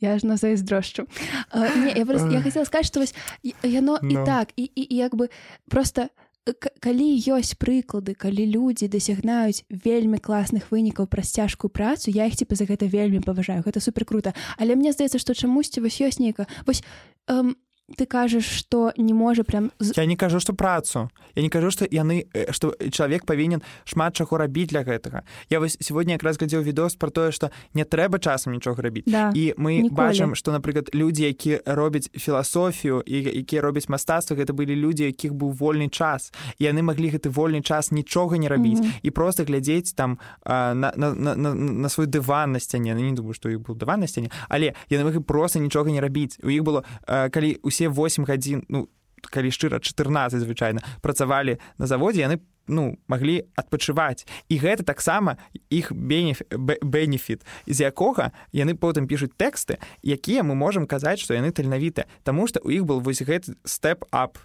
я 0.00 0.18
ж 0.18 0.26
на 0.26 0.36
зайздрошчу 0.36 1.06
не, 1.54 1.92
я, 1.96 2.06
просто, 2.06 2.28
я 2.30 2.42
хотела 2.42 2.64
сказать 2.64 2.86
что 2.86 3.00
вось 3.00 3.14
яно 3.62 3.98
і 4.02 4.14
Ну. 4.14 4.24
так 4.24 4.48
і, 4.56 4.64
і, 4.74 4.94
і 4.94 4.96
як 4.96 5.14
бы 5.14 5.28
просто 5.68 6.08
к- 6.44 6.70
калі 6.80 7.20
ёсць 7.20 7.54
прыклады 7.54 8.14
калі 8.14 8.46
людзі 8.46 8.88
дасягнаюць 8.88 9.64
вельмі 9.70 10.18
класных 10.18 10.70
вынікаў 10.70 11.06
праз 11.06 11.30
цяжкую 11.30 11.70
працу 11.70 12.10
я 12.10 12.26
іх 12.26 12.36
типа 12.36 12.54
за 12.56 12.64
гэта 12.64 12.88
вельмі 12.88 13.20
паважаю 13.20 13.62
гэта 13.62 13.80
супер 13.80 14.04
круто. 14.04 14.32
Але 14.56 14.74
мне 14.76 14.92
здаецца 14.92 15.18
што 15.18 15.34
чамусьці 15.34 15.80
вось 15.80 16.00
ёсць 16.00 16.18
нейка 16.18 16.46
вось 16.66 16.82
эм, 17.28 17.56
ты 17.96 18.06
кажаш 18.06 18.44
што 18.44 18.92
не 18.96 19.12
можа 19.12 19.44
прям 19.44 19.70
я 19.96 20.06
не 20.06 20.16
кажу 20.16 20.40
што 20.40 20.52
працу 20.52 21.10
я 21.34 21.42
не 21.42 21.48
кажу 21.48 21.70
што 21.70 21.86
яны 21.90 22.26
э, 22.32 22.52
што 22.52 22.74
чалавек 22.90 23.26
павінен 23.26 23.62
шмат 23.84 24.14
чаго 24.14 24.38
рабіць 24.38 24.70
для 24.70 24.82
гэтага 24.82 25.22
я 25.50 25.60
вось 25.60 25.76
сегодня 25.80 26.14
якраз 26.14 26.38
глядзеў 26.38 26.62
відос 26.62 26.94
про 26.96 27.10
тое 27.10 27.32
што 27.32 27.50
не 27.74 27.84
трэба 27.84 28.18
часам 28.18 28.52
нічога 28.52 28.82
рабіць 28.82 29.04
да. 29.06 29.32
і 29.34 29.54
мы 29.56 29.82
Ніколі. 29.82 29.94
бачым 29.94 30.34
што 30.34 30.52
напрыклад 30.52 30.90
людзі 30.94 31.24
які 31.24 31.60
робяць 31.66 32.10
філасофію 32.14 33.02
і 33.06 33.16
якія 33.42 33.62
робяць 33.62 33.88
мастацтва 33.88 34.36
гэта 34.36 34.52
былі 34.52 34.76
людзі 34.76 35.04
якіх 35.04 35.34
быў 35.34 35.52
вольны 35.52 35.88
час 35.88 36.32
і 36.58 36.64
яны 36.64 36.82
маглі 36.82 37.10
гэты 37.10 37.30
вольны 37.30 37.62
час 37.62 37.90
нічога 37.90 38.38
не 38.38 38.48
рабіць 38.48 38.80
Мгм. 38.80 38.92
і 39.02 39.10
просто 39.10 39.44
глядзець 39.44 39.92
там 39.94 40.18
а, 40.44 40.74
на, 40.74 40.92
на, 40.96 41.14
на, 41.14 41.34
на, 41.34 41.54
на 41.54 41.88
свой 41.88 42.06
дыван 42.06 42.52
на 42.52 42.60
сцяне 42.60 42.94
Ну, 42.94 43.00
не 43.00 43.12
думаю 43.12 43.34
што 43.34 43.48
іх 43.48 43.60
быў 43.60 43.76
дыван 43.76 44.00
на 44.00 44.06
сцяне 44.06 44.30
але 44.48 44.74
яны 44.90 45.04
маглі 45.04 45.20
просто 45.20 45.58
нічога 45.58 45.90
не 45.90 46.00
рабіць 46.00 46.38
у 46.42 46.50
іх 46.50 46.62
было 46.62 46.84
а, 47.06 47.28
калі 47.28 47.58
усе 47.62 47.79
8 47.88 48.28
гадзін 48.28 48.64
ну 48.68 48.88
калі 49.30 49.52
шчыра 49.52 49.80
14 49.80 50.40
звычайна 50.40 50.80
працавалі 51.00 51.60
на 51.78 51.86
заводзе 51.86 52.24
яны 52.24 52.40
ну 52.70 52.96
маглі 53.08 53.50
адпачываць. 53.58 54.24
І 54.48 54.58
гэта 54.62 54.86
таксама 54.86 55.36
іх 55.68 55.92
бенефіт 55.92 57.42
з 57.66 57.78
якога 57.80 58.32
яны 58.52 58.78
потым 58.78 59.10
пішуць 59.10 59.34
тэксты 59.36 59.82
якія 60.02 60.46
мы 60.46 60.54
можам 60.54 60.86
казаць 60.86 61.20
што 61.20 61.34
яны 61.34 61.50
таленавіты 61.50 62.06
Таму 62.22 62.46
што 62.46 62.60
у 62.64 62.70
іх 62.70 62.84
был 62.86 63.00
вось 63.00 63.22
гэты 63.22 63.58
степ-ап 63.64 64.38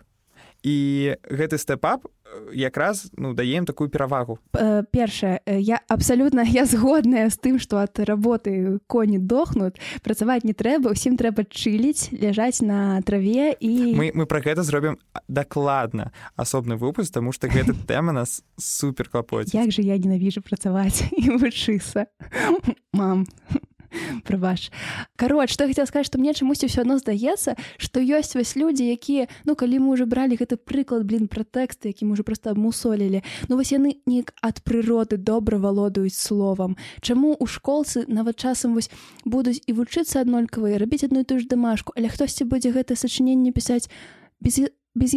і 0.65 0.75
гэты 1.29 1.61
степ-ап 1.61 2.09
якраз 2.53 3.11
ну 3.17 3.33
даем 3.33 3.65
такую 3.65 3.89
перавагу. 3.89 4.39
Э, 4.53 4.83
першае 4.91 5.39
э, 5.45 5.59
я 5.59 5.79
абсалютна 5.87 6.41
я 6.41 6.65
згодная 6.65 7.29
з 7.29 7.37
тым 7.37 7.59
што 7.59 7.77
ад 7.77 7.99
работы 7.99 8.79
коні 8.87 9.19
дохнут 9.19 9.77
працаваць 10.01 10.43
не 10.43 10.53
трэба 10.53 10.91
усім 10.91 11.17
трэба 11.17 11.45
чыліць 11.45 12.09
ляжаць 12.11 12.61
на 12.61 13.01
траве 13.05 13.53
і 13.59 13.93
мы, 13.95 14.11
мы 14.13 14.25
пра 14.25 14.41
гэта 14.41 14.63
зробім 14.63 14.97
дакладна 15.27 16.11
асобны 16.35 16.75
выпуск 16.75 17.13
тому 17.13 17.31
што 17.31 17.47
гэта 17.47 17.77
тэма 17.87 18.11
нас 18.11 18.43
супер 18.57 19.09
клапоць 19.09 19.53
як 19.53 19.71
же 19.71 19.81
я 19.81 19.97
ненавіжу 19.97 20.41
працаваць 20.41 21.05
і 21.11 21.37
вучыцца 21.37 22.09
мам 22.93 23.25
прабач 24.27 24.71
кароч 25.15 25.53
што 25.53 25.65
я 25.65 25.73
хацела 25.73 25.87
сказаць 25.87 26.11
што 26.11 26.19
мне 26.19 26.33
чамусьці 26.33 26.67
ўсё 26.67 26.83
адно 26.83 26.97
здаецца 26.99 27.55
што 27.77 28.03
ёсць 28.03 28.35
вось 28.35 28.55
людзі 28.55 28.85
якія 28.91 29.27
ну 29.45 29.55
калі 29.55 29.79
мы 29.79 29.95
ўжо 29.95 30.05
бралі 30.09 30.35
гэты 30.39 30.57
прыклад 30.59 31.07
блин 31.07 31.27
пра 31.27 31.43
тэксты 31.47 31.95
які 31.95 32.05
мы 32.05 32.19
ўжо 32.19 32.23
просто 32.27 32.51
абмусолілі 32.51 33.23
ну 33.49 33.55
вось 33.55 33.71
яны 33.71 33.97
неяк 34.05 34.33
ад 34.41 34.61
прыроды 34.65 35.17
добра 35.17 35.57
валодаюць 35.57 36.17
словам. 36.17 36.77
Чаму 37.01 37.35
у 37.39 37.45
школцы 37.45 38.05
нават 38.07 38.37
часам 38.37 38.73
вось 38.73 38.89
будуць 39.25 39.61
і 39.65 39.73
вучыцца 39.73 40.21
аднолькавыя 40.21 40.79
рабіць 40.81 41.03
адну 41.05 41.21
і 41.21 41.27
тую 41.27 41.39
ж 41.39 41.47
дамашку 41.47 41.93
але 41.95 42.09
хтосьці 42.09 42.49
будзе 42.49 42.71
гэта 42.71 42.95
сачыненне 42.95 43.51
пісаць 43.51 43.89
без 44.39 44.59
без 44.95 45.11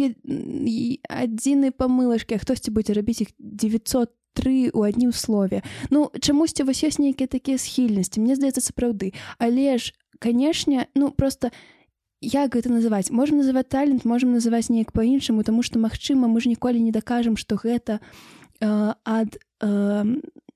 адзінай 1.07 1.71
памылачкі 1.71 2.37
хтосьці 2.37 2.71
будзе 2.75 2.93
рабіць 2.93 3.23
іх 3.23 3.29
900 3.39 4.11
тры 4.33 4.69
у 4.73 4.83
адным 4.83 5.11
слове. 5.11 5.63
Ну 5.89 6.11
чамусьці 6.19 6.63
вось 6.63 6.83
ёсць 6.83 6.99
нейкія 6.99 7.27
такія 7.27 7.57
схільнасці 7.57 8.21
мне 8.21 8.35
здаецца 8.35 8.61
сапраўды 8.61 9.13
але 9.37 9.77
ж 9.77 9.93
канешне 10.19 10.87
ну 10.95 11.11
просто 11.11 11.51
як 12.21 12.55
гэта 12.55 12.69
называць? 12.69 13.11
Можем 13.11 13.39
называць 13.39 13.69
талент 13.69 14.05
можем 14.05 14.31
называць 14.31 14.69
неяк 14.69 14.91
по-іншаму 14.91 15.43
тому 15.43 15.63
что 15.63 15.79
магчыма 15.79 16.27
мы 16.27 16.41
ж 16.41 16.49
ніколі 16.49 16.79
не 16.79 16.91
дакажам 16.91 17.37
что 17.37 17.55
гэта 17.55 17.99
э, 18.61 18.93
ад 19.05 19.39
э, 19.61 20.05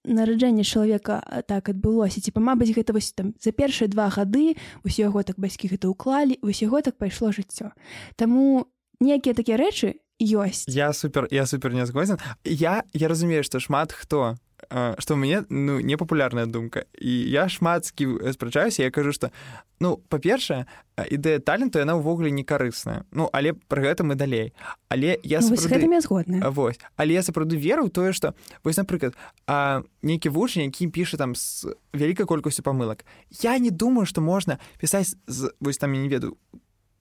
нараджэння 0.03 0.63
чалавека 0.63 1.43
так 1.47 1.69
адбылося. 1.69 2.21
Типа 2.21 2.39
мабыць 2.39 2.75
гэта 2.75 2.93
вось 2.93 3.13
там 3.13 3.33
за 3.39 3.51
першыя 3.51 3.87
два 3.87 4.09
гады 4.09 4.55
усё 4.83 5.07
яго 5.07 5.23
так 5.23 5.39
бацькі 5.39 5.71
гэта 5.71 5.87
ўклалі 5.87 6.39
вось 6.41 6.61
яго 6.61 6.81
так 6.81 6.97
пайшло 6.97 7.31
жыццё. 7.31 7.71
Таму 8.15 8.67
некія 8.99 9.33
такія 9.33 9.57
рэчы 9.57 10.02
ёсць 10.19 10.65
я 10.67 10.93
супер 10.93 11.27
я 11.31 11.45
супер 11.45 11.73
не 11.73 11.85
згодзін 11.85 12.17
я 12.43 12.83
я 12.93 13.07
разумею 13.07 13.43
што 13.43 13.59
шмат 13.59 13.91
хто 13.91 14.35
што 14.69 15.15
ў 15.15 15.19
мяне 15.19 15.43
ну 15.49 15.79
непапулярная 15.79 16.45
думка. 16.45 16.85
І 16.95 17.11
я 17.29 17.49
шмат 17.49 17.85
з 17.85 17.91
кім 17.91 18.19
спрачаюся 18.31 18.83
я 18.83 18.91
кажу 18.91 19.11
што 19.11 19.31
ну 19.79 19.99
па-першае 20.07 20.65
ідэя 20.95 21.43
таленту 21.43 21.83
яна 21.83 21.99
ўвогуле 21.99 22.31
не 22.31 22.47
карысная 22.47 23.03
ну 23.11 23.27
але 23.33 23.53
пра 23.53 23.83
гэта 23.83 24.07
мы 24.07 24.15
далей. 24.15 24.53
Але 24.87 25.19
я 25.23 25.41
ну, 25.41 25.51
сапраўды- 25.51 25.67
гэтым 25.67 25.91
я 25.91 26.01
згодная 26.01 26.41
А, 26.43 26.49
Вось 26.51 26.79
але 26.95 27.13
я 27.13 27.23
сапраўды 27.23 27.57
веру 27.59 27.89
тое 27.89 28.13
што 28.13 28.35
вось 28.63 28.77
напрыклад 28.77 29.15
а, 29.47 29.83
нейкі 30.01 30.29
вучань 30.29 30.71
які 30.71 30.87
піша 30.87 31.17
там 31.17 31.35
з 31.35 31.67
вялікай 31.93 32.25
колькасцю 32.25 32.63
памылак 32.63 33.03
я 33.43 33.57
не 33.59 33.69
думаю 33.69 34.05
што 34.05 34.21
можна 34.21 34.59
пісаць 34.79 35.15
з 35.27 35.51
вось 35.59 35.77
там 35.77 35.93
я 35.93 36.01
не 36.01 36.09
ведаю 36.09 36.37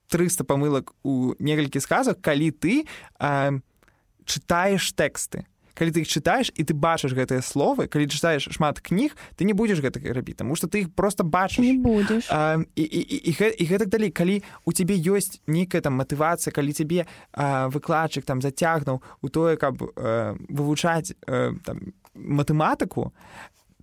300 0.09 0.43
памылак 0.43 0.91
у 1.03 1.33
некалькі 1.39 1.79
сказах 1.79 2.19
калі 2.21 2.51
ты 2.51 2.85
а, 3.19 3.51
чытаеш 4.25 4.93
тэксты 4.95 5.45
калі 5.73 5.89
ты 5.89 6.05
іх 6.05 6.07
чытаеш 6.07 6.53
і 6.53 6.61
ты 6.69 6.77
бачыш 6.77 7.17
гэтыя 7.17 7.41
словы 7.41 7.89
калі 7.89 8.05
чытаеш 8.05 8.45
шмат 8.53 8.77
кніг 8.77 9.17
ты 9.35 9.41
не 9.41 9.57
будзеш 9.57 9.81
гэта 9.81 9.97
рабіць 10.13 10.37
таму 10.37 10.53
што 10.55 10.69
ты 10.69 10.85
іх 10.85 10.93
просто 10.93 11.25
бачыш 11.25 11.65
не 11.65 11.73
будзеш 11.81 12.29
А, 12.29 12.61
і, 12.77 12.83
і, 12.85 13.01
і, 13.01 13.17
і, 13.17 13.31
гэ- 13.33 13.55
і 13.57 13.63
гэтак 13.65 13.89
далей 13.89 14.11
калі 14.13 14.43
у 14.65 14.71
цябе 14.71 15.01
ёсць 15.01 15.41
нейкая 15.47 15.81
там 15.81 15.97
матывацыя 15.97 16.53
калі 16.53 16.77
цябе 16.77 17.09
а, 17.33 17.69
выкладчык 17.73 18.21
там 18.21 18.37
зацягнуў 18.41 19.01
у 19.21 19.27
тое 19.29 19.57
каб 19.57 19.81
а, 19.97 20.37
вывучаць 20.47 21.17
а, 21.25 21.57
там, 21.65 21.93
матэматыку 22.13 23.09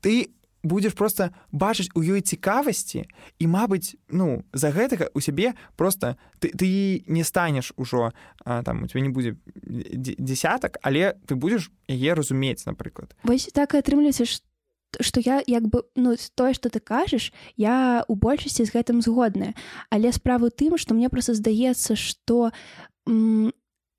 ты 0.00 0.30
будзеш 0.62 0.92
просто 0.94 1.30
бачыць 1.52 1.88
у 1.94 2.02
ёй 2.04 2.20
цікавасці 2.20 3.08
і 3.38 3.44
мабыць 3.46 3.96
ну 4.08 4.44
за 4.52 4.70
гэтага 4.70 5.08
у 5.14 5.20
сябе 5.20 5.54
просто 5.76 6.16
ты, 6.38 6.52
ты 6.52 7.02
не 7.06 7.24
станеш 7.24 7.72
ужо 7.76 8.12
а, 8.44 8.62
там 8.62 8.82
у 8.82 8.86
тебя 8.86 9.00
не 9.00 9.08
будзе 9.08 9.36
дзе- 9.64 10.16
дзесятак 10.20 10.76
але 10.82 11.16
ты 11.26 11.34
будзеш 11.34 11.70
яе 11.88 12.12
разумець 12.14 12.66
напрыклад. 12.66 13.16
Вось 13.24 13.48
так 13.54 13.74
атрымліваецца 13.74 14.24
ш- 14.28 14.42
што 15.00 15.20
я 15.24 15.40
як 15.46 15.64
бы 15.70 15.84
ну 15.96 16.16
тое 16.34 16.52
што 16.52 16.68
ты 16.68 16.80
кажаш 16.80 17.32
я 17.56 18.04
у 18.08 18.14
большасці 18.14 18.64
з 18.66 18.74
гэтым 18.74 19.00
згодная. 19.00 19.54
Але 19.88 20.12
справа 20.12 20.50
тым 20.50 20.76
што 20.76 20.94
мне 20.94 21.08
просто 21.08 21.32
здаецца 21.34 21.96
што 21.96 22.50
м, 23.08 23.52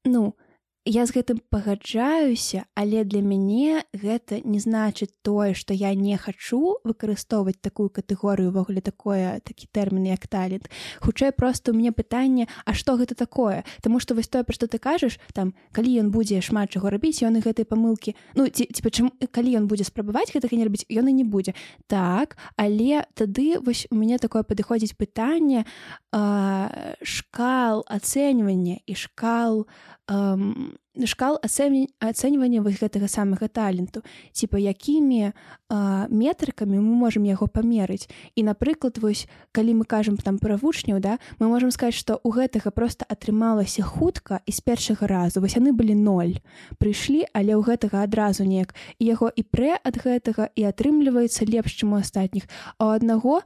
ну 0.05 0.35
я 0.85 1.05
з 1.05 1.13
гэтым 1.13 1.37
пагаджаюся 1.53 2.65
але 2.73 3.03
для 3.05 3.21
мяне 3.21 3.85
гэта 3.93 4.41
не 4.41 4.57
значыць 4.57 5.13
тое 5.21 5.53
што 5.53 5.77
я 5.77 5.93
не 5.93 6.17
хачу 6.17 6.81
выкарыстоўваць 6.81 7.61
такую 7.61 7.93
катэгорыю 7.93 8.49
увогуле 8.49 8.81
такое 8.81 9.39
такі 9.45 9.69
тэрмін 9.69 10.09
як 10.09 10.25
талент. 10.25 10.73
Хутчэй 11.01 11.31
просто 11.37 11.71
у 11.71 11.75
мне 11.75 11.91
пытанне 11.91 12.47
А 12.65 12.73
што 12.73 12.97
гэта 12.97 13.13
такое? 13.13 13.63
Таму 13.81 13.99
што 13.99 14.15
вось 14.15 14.27
тое 14.27 14.43
пра 14.43 14.53
што 14.57 14.65
ты 14.65 14.81
кажаш 14.81 15.19
там 15.33 15.53
калі 15.71 16.01
ён 16.01 16.09
будзе 16.09 16.41
шмат 16.41 16.73
чаго 16.73 16.89
рабіць 16.89 17.21
ён 17.21 17.37
і 17.37 17.45
гэтай 17.45 17.65
памылкі 17.65 18.15
ну 18.33 18.49
ці 18.49 18.65
ці 18.65 18.81
пачым 18.81 19.13
калі 19.29 19.61
ён 19.61 19.69
будзе 19.69 19.85
спрабаваць 19.85 20.33
гэтага 20.33 20.57
не 20.57 20.65
рабіць 20.65 20.89
ён 20.89 21.05
і 21.05 21.13
не 21.13 21.25
будзе. 21.25 21.53
Так 21.85 22.41
але 22.57 23.05
тады 23.13 23.61
вось 23.61 23.85
у 23.93 23.95
мяне 24.01 24.17
такое 24.17 24.41
падыходзіць 24.41 24.97
пытанне 24.97 25.65
а, 26.09 26.97
шкал 27.05 27.85
ацэньвання 27.85 28.81
і 28.85 28.93
шкал 28.97 29.69
ам, 30.07 30.70
шкал 31.05 31.39
ацэнь- 31.39 31.87
ацэньвання 31.99 32.61
вось 32.61 32.79
гэтага 32.79 33.07
самага 33.07 33.47
таленту 33.47 34.03
типа 34.35 34.59
якімі 34.59 35.31
а, 35.69 36.07
метрыкамі 36.11 36.83
мы 36.83 36.93
можемм 37.07 37.23
яго 37.23 37.47
памерыць 37.47 38.11
і 38.35 38.43
напрыклад 38.43 38.99
вось 38.99 39.27
калі 39.55 39.81
мы 39.81 39.85
кажам 39.87 40.17
там 40.17 40.37
пра 40.37 40.59
вучняў 40.59 40.99
да 40.99 41.17
мы 41.39 41.47
можемм 41.47 41.71
сказаць 41.71 41.95
што 41.95 42.19
у 42.23 42.31
гэтага 42.35 42.71
просто 42.75 43.05
атрымалася 43.07 43.83
хутка 43.83 44.41
і 44.45 44.51
з 44.51 44.59
першага 44.59 45.07
разу. 45.07 45.41
Вось 45.41 45.55
яны 45.55 45.71
былі 45.71 45.95
ноль. 45.95 46.39
Прыйшлі 46.77 47.23
але 47.33 47.55
ў 47.55 47.63
гэтага 47.63 48.03
адразу 48.03 48.43
неяк. 48.43 48.75
І 48.99 49.05
яго 49.15 49.31
і 49.31 49.43
прэ 49.47 49.79
ад 49.79 49.95
гэтага 49.95 50.51
і 50.55 50.61
атрымліваецца 50.67 51.47
лепш 51.47 51.79
чым 51.79 51.95
у 51.95 52.01
астатніх. 52.03 52.47
А 52.77 52.91
у 52.91 52.95
аднаго 52.95 53.41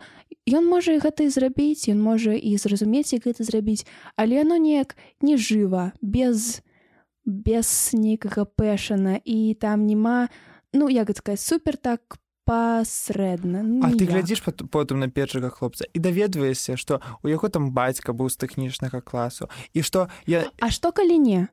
ён 0.50 0.66
можа 0.70 0.98
гэта 0.98 1.26
і 1.26 1.34
зрабіць 1.34 1.90
ён 1.90 2.02
можа 2.02 2.34
і 2.34 2.58
зразумець 2.58 3.14
як 3.14 3.26
гэта 3.26 3.42
зрабіць 3.46 3.86
але 4.16 4.42
яно 4.42 4.58
неяк 4.62 4.94
не 5.22 5.38
жыва 5.38 5.94
без 6.02 6.62
без 7.26 7.90
нейкага 7.94 8.46
пэшана 8.46 9.20
і 9.26 9.54
там 9.60 9.86
няма 9.86 10.30
ну 10.74 10.90
як 10.90 11.10
сказаць 11.18 11.42
супер 11.42 11.78
так 11.78 12.18
пасрэдна 12.46 13.64
ну, 13.66 13.82
А 13.82 13.90
ты 13.90 14.06
глядзіш 14.06 14.46
пот- 14.46 14.70
потым 14.70 15.02
на 15.02 15.10
першага 15.10 15.50
хлопца 15.50 15.86
і 15.94 16.00
даведваешся 16.00 16.78
што 16.78 17.02
у 17.24 17.28
яго 17.28 17.50
там 17.50 17.74
бацька 17.74 18.14
быў 18.14 18.30
з 18.30 18.38
тэхнічнага 18.38 19.02
класу 19.02 19.50
і 19.74 19.82
што 19.82 20.08
я 20.30 20.46
А 20.62 20.70
што 20.70 20.94
калі 20.94 21.18
не? 21.18 21.48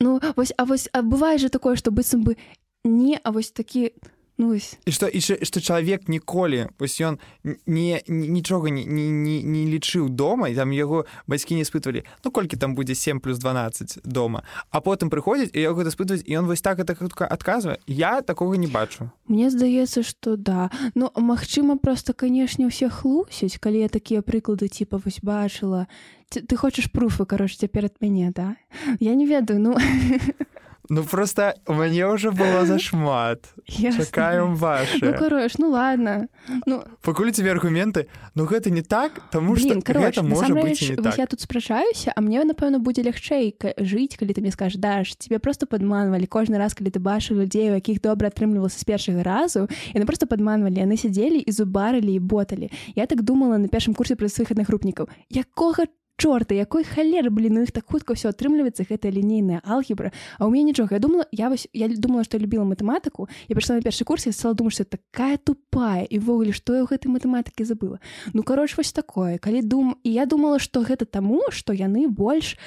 Ну 0.00 0.20
вось 0.36 0.52
а 0.56 0.64
вось 0.68 0.88
а 0.92 1.00
бывае 1.02 1.38
же 1.38 1.48
такое 1.48 1.74
што 1.76 1.90
быццам 1.90 2.22
бы 2.22 2.36
не 2.84 3.16
а 3.16 3.32
вось 3.32 3.50
такі 3.50 3.96
ну 4.38 4.54
і 4.54 4.92
што 4.92 5.08
і 5.10 5.20
што 5.20 5.60
чалавек 5.60 6.08
ніколі 6.08 6.70
вось 6.78 7.00
ён 7.02 7.18
не 7.66 8.00
нічога 8.06 8.70
не, 8.70 8.84
не, 8.86 9.10
не, 9.10 9.42
не 9.42 9.62
лічыў 9.66 10.08
дома 10.08 10.48
і 10.48 10.54
там 10.54 10.72
яго 10.72 11.04
бацькі 11.26 11.58
не 11.58 11.66
спытвалі 11.66 12.06
ну 12.24 12.30
колькі 12.30 12.56
там 12.56 12.74
будзе 12.74 12.94
7 12.94 13.20
плюс 13.20 13.38
12 13.38 13.98
дома. 14.04 14.42
А 14.70 14.80
потым 14.80 15.10
прыходзіць 15.10 15.50
і 15.54 15.60
яго 15.60 15.82
даспытваць 15.82 16.22
і 16.22 16.38
ён 16.38 16.46
вось 16.46 16.62
так 16.62 16.78
это 16.78 16.94
хутка 16.94 17.26
адказвае 17.26 17.78
я 17.86 18.22
такога 18.22 18.56
не 18.56 18.66
бачу. 18.66 19.10
Мне 19.26 19.50
здаецца 19.50 20.02
што 20.02 20.36
да. 20.36 20.70
Ну 20.94 21.10
магчыма 21.16 21.76
просто 21.76 22.14
канешне 22.14 22.70
ўсе 22.70 22.88
хлусяць 22.88 23.58
калі 23.58 23.82
я 23.82 23.88
такія 23.88 24.22
прыклады 24.22 24.68
типа 24.68 25.02
вось 25.02 25.18
бачыла 25.22 25.90
ты, 26.30 26.46
ты 26.46 26.56
хочаш 26.56 26.92
пруфы 26.92 27.26
карочце 27.26 27.66
перад 27.66 27.98
мяне 28.00 28.30
да? 28.30 28.56
Я 29.00 29.14
не 29.14 29.26
ведаю 29.26 29.58
ну 29.60 29.76
Ну 30.88 31.04
просто 31.04 31.54
у 31.66 31.74
мяне 31.74 32.06
ўжо 32.08 32.32
было 32.32 32.64
зашмат 32.64 33.44
чакаем 33.68 34.56
ваше 34.56 35.04
ну, 35.04 35.12
карош 35.18 35.58
ну 35.58 35.70
ладно. 35.70 36.28
Ну 36.66 36.82
пакуль 37.02 37.30
тебе 37.30 37.52
аргументы. 37.52 38.08
Ну 38.34 38.46
гэта 38.46 38.70
не 38.70 38.82
так 38.82 39.20
тому 39.30 39.56
что 39.56 39.74
гэта 39.80 40.22
можа 40.22 40.54
быть 40.54 40.96
так. 40.96 41.18
я 41.18 41.26
тут 41.26 41.40
спрачаюся 41.40 42.12
а 42.16 42.20
мне 42.20 42.42
напэўна 42.44 42.78
будзе 42.78 43.02
лягчэй 43.02 43.56
жыць 43.76 44.16
калі 44.16 44.32
ты 44.32 44.40
мне 44.40 44.50
скажешь 44.50 44.80
даш 44.80 45.16
тебе 45.16 45.38
просто 45.38 45.66
падманвалі 45.66 46.26
кожны 46.26 46.56
раз 46.56 46.72
калі 46.74 46.88
ты 46.90 47.00
бачыў 47.00 47.44
людзей 47.44 47.70
у 47.70 47.74
якіх 47.76 48.00
добра 48.00 48.28
атрымлівалася 48.28 48.80
з 48.80 48.84
першага 48.84 49.22
разу 49.22 49.68
яны 49.92 50.06
просто 50.06 50.26
падманвалі 50.26 50.80
яны 50.80 50.96
сядзелі 50.96 51.36
і 51.36 51.52
зубарылі 51.52 52.16
і 52.16 52.18
боталі 52.18 52.72
я 52.96 53.04
так 53.06 53.22
думала 53.22 53.58
на 53.58 53.68
першым 53.68 53.92
курсе 53.92 54.16
пра 54.16 54.28
сваіх 54.28 54.56
аднагрупнікаў 54.56 55.08
якога 55.28 55.84
чорта 56.18 56.54
якой 56.54 56.84
халеры 56.84 57.30
блин 57.30 57.56
у 57.56 57.62
іх 57.62 57.72
так 57.72 57.86
хутка 57.86 58.18
ўсё 58.18 58.34
атрымліваецца 58.34 58.84
гэта 58.84 59.08
лінейная 59.08 59.62
алгебра 59.64 60.10
а 60.36 60.46
у 60.46 60.50
мяне 60.50 60.74
нічога 60.74 60.98
я 60.98 61.00
думала 61.00 61.24
я 61.30 61.48
вось 61.48 61.70
я 61.72 61.88
думала 61.88 62.26
што 62.26 62.42
любіла 62.42 62.66
матэматыку 62.66 63.30
я 63.48 63.54
прыйшла 63.54 63.78
на 63.78 63.86
першы 63.86 64.04
курс 64.04 64.26
я 64.26 64.34
стала 64.34 64.58
думаць 64.58 64.74
что 64.74 64.84
такая 64.84 65.38
тупая 65.38 66.02
і 66.04 66.18
ввогуле 66.18 66.52
што 66.52 66.74
я 66.74 66.82
ў 66.82 66.90
гэтай 66.90 67.08
матэматыкі 67.08 67.64
забыла. 67.64 68.00
Ну 68.34 68.42
кароч 68.42 68.76
вось 68.76 68.92
такое. 68.92 69.38
Калі 69.38 69.62
дум 69.62 69.96
і 70.02 70.10
я 70.10 70.26
думала 70.26 70.58
што 70.58 70.82
гэта 70.82 71.06
таму 71.06 71.40
што 71.54 71.72
яны 71.72 72.08
больш 72.08 72.58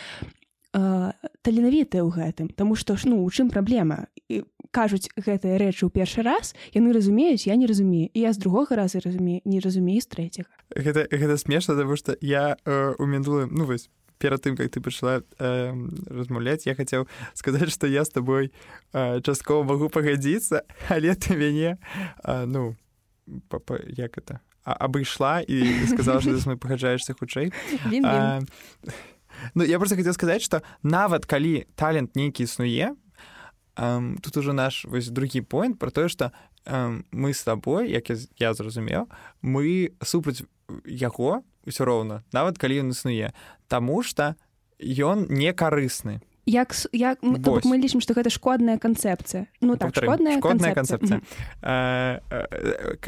таленавітыя 0.71 1.99
ў 1.99 2.09
гэтым 2.15 2.47
Таму 2.55 2.79
што 2.79 2.95
ж 2.95 3.11
ну 3.11 3.19
у 3.23 3.29
чым 3.29 3.51
праблема 3.51 4.07
кажуць 4.71 5.11
гэтыя 5.15 5.59
рэчы 5.59 5.87
ў 5.87 5.91
першы 5.91 6.23
раз 6.23 6.55
яны 6.73 6.95
разумеюць 6.95 7.47
я 7.47 7.55
не 7.55 7.67
разумею. 7.67 8.09
І 8.13 8.19
я 8.27 8.33
з 8.33 8.39
другога 8.39 8.75
раза 8.75 8.99
разумею 8.99 9.41
не 9.45 9.59
разумею 9.59 10.01
з 10.01 10.07
трэцяга. 10.07 10.51
Гэта, 10.75 11.07
гэта 11.11 11.37
смешна 11.37 11.75
потому 11.75 11.95
что 11.95 12.17
я 12.21 12.57
э, 12.65 12.95
у 12.97 13.05
мінулым 13.05 13.51
ну 13.51 13.65
вось 13.65 13.89
перад 14.21 14.41
тым 14.41 14.55
как 14.55 14.71
ты 14.71 14.81
пачала 14.81 15.23
э, 15.39 15.73
размаўляць 16.07 16.65
я 16.65 16.75
хацеў 16.75 17.07
сказаць 17.33 17.73
что 17.73 17.87
я 17.87 18.05
с 18.05 18.09
тобой 18.09 18.51
э, 18.93 19.21
часткова 19.21 19.63
магу 19.63 19.89
пагадзіцца 19.89 20.63
але 20.89 21.15
ты 21.15 21.35
мяне 21.35 21.77
э, 22.23 22.45
ну 22.45 22.75
па, 23.49 23.59
па, 23.59 23.81
як 23.97 24.17
это 24.17 24.39
абышла 24.63 25.41
і 25.41 25.87
сказала 25.87 26.21
что 26.21 26.37
мы 26.45 26.57
пагаджаешься 26.57 27.13
хутчэй. 27.13 27.51
Ну 29.55 29.63
я 29.63 29.79
просто 29.79 29.95
хотел 29.95 30.13
сказаць 30.13 30.43
что 30.43 30.61
нават 30.83 31.25
калі 31.25 31.65
талент 31.75 32.15
нейкі 32.15 32.43
існуе 32.43 32.93
Um, 33.77 34.19
тут 34.19 34.37
уже 34.37 34.53
наш 34.53 34.85
вось 34.85 35.07
другі 35.07 35.41
поинт 35.41 35.79
про 35.79 35.91
тое 35.91 36.09
что 36.09 36.31
um, 36.65 37.03
мы 37.11 37.33
с 37.33 37.43
тобой 37.43 37.89
як 37.89 38.09
я, 38.09 38.17
я 38.37 38.53
зразумеў 38.53 39.07
мы 39.41 39.91
супраць 40.03 40.43
яго 40.85 41.43
ўсё 41.65 41.85
роўна 41.85 42.23
нават 42.33 42.57
калі 42.57 42.83
ён 42.83 42.91
існуе 42.91 43.31
Таму 43.67 44.03
что 44.03 44.35
ён 44.79 45.27
не 45.29 45.53
карысны 45.53 46.19
як 46.45 46.75
як 46.91 47.23
мы, 47.23 47.39
мы 47.39 47.77
лічым 47.77 48.01
што 48.01 48.13
гэта 48.13 48.29
шкодная 48.29 48.77
канцэпцыя. 48.77 49.47
Ну 49.61 49.77
так 49.77 49.95
шкодная 49.95 50.37
шкодная 50.37 50.73
канцэпцыя. 50.75 51.21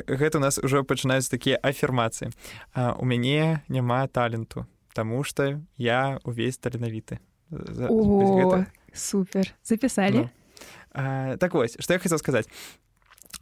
гэта 0.08 0.38
у 0.38 0.41
нас 0.41 0.60
ўжо 0.63 0.84
пачынаюць 0.84 1.28
такія 1.30 1.58
афірмацыі. 1.60 2.32
У 2.76 3.06
мяне 3.06 3.63
няма 3.67 4.08
таленту 4.08 4.65
Таму 4.93 5.23
что 5.23 5.60
я 5.78 6.19
увесь 6.23 6.58
таленавіты. 6.58 7.19
Супер. 8.93 9.54
Запісалі. 9.63 10.17
Ну. 10.17 10.30
Э, 10.93 11.38
так 11.39 11.53
вось 11.53 11.77
што 11.79 11.93
я 11.93 11.99
хацеў 11.99 12.19
сказаць 12.21 12.45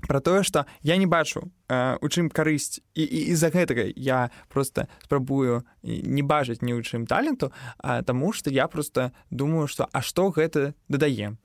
про 0.07 0.21
тое 0.21 0.43
что 0.43 0.65
я 0.81 0.97
не 0.97 1.05
бачу 1.05 1.51
у 1.71 2.07
чым 2.11 2.27
карысць 2.27 2.83
і 2.95 3.31
з-за 3.31 3.49
гэтага 3.49 3.87
я 3.95 4.29
просто 4.49 4.87
спрабую 5.03 5.63
не 5.83 6.21
бачыць 6.21 6.59
ні 6.61 6.75
ў 6.75 6.83
чым 6.83 7.07
таленту 7.07 7.51
Таму 7.79 8.33
что 8.33 8.49
я 8.49 8.67
просто 8.67 9.11
думаю 9.29 9.67
что 9.67 9.87
а 9.91 10.01
што 10.01 10.29
гэта 10.35 10.73
дадае 10.89 11.37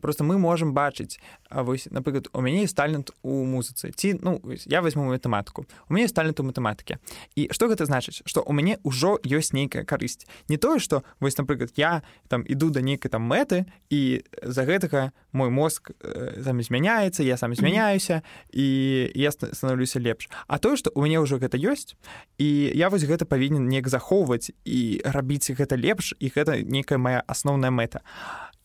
просто 0.00 0.24
мы 0.24 0.38
можемм 0.38 0.72
бачыць 0.72 1.20
вось 1.50 1.86
напрыклад 1.90 2.28
у 2.32 2.40
мяне 2.40 2.62
есть 2.62 2.76
талент 2.76 3.12
у 3.22 3.44
музыцы. 3.44 3.92
Ці 3.92 4.18
ну 4.22 4.40
я 4.66 4.82
возьму 4.82 5.04
матэматыку 5.04 5.66
у 5.88 5.94
мяне 5.94 6.08
талент 6.08 6.40
у 6.40 6.44
матэматыкі 6.44 6.96
і 7.36 7.48
што 7.52 7.68
гэта 7.68 7.84
значыць 7.84 8.22
что 8.24 8.42
у 8.42 8.52
мяне 8.52 8.78
ўжо 8.84 9.18
ёсць 9.20 9.52
нейкая 9.52 9.84
карысць 9.84 10.24
не 10.48 10.56
тое 10.56 10.78
что 10.78 11.04
вось 11.20 11.36
напрыклад 11.38 11.72
я 11.76 12.02
там 12.28 12.44
іду 12.48 12.70
да 12.70 12.80
нейкай 12.80 13.10
там 13.10 13.22
мэты 13.22 13.66
і 13.90 14.24
за 14.42 14.64
гэтага 14.64 15.12
мой 15.32 15.50
мозг 15.50 15.92
э, 16.00 16.42
сам 16.42 16.62
змяняецца 16.62 17.22
я 17.22 17.36
сам 17.36 17.54
змяняюся 17.54 18.22
і 18.52 19.10
я 19.14 19.30
становлюся 19.58 19.98
лепш. 19.98 20.30
А 20.46 20.58
тое 20.58 20.78
что 20.78 20.94
у 20.94 21.02
мяне 21.02 21.18
ўжо 21.18 21.42
гэта 21.42 21.58
ёсць 21.58 21.98
і 22.38 22.48
я 22.74 22.88
вось 22.88 23.02
гэта 23.02 23.26
павінен 23.26 23.66
неяк 23.66 23.90
захоўваць 23.90 24.54
і 24.64 25.02
рабіць 25.02 25.50
гэта 25.50 25.74
лепш 25.74 26.14
і 26.22 26.30
гэта 26.30 26.62
некая 26.62 26.98
моя 27.02 27.26
асноўная 27.26 27.74
мэта. 27.74 28.06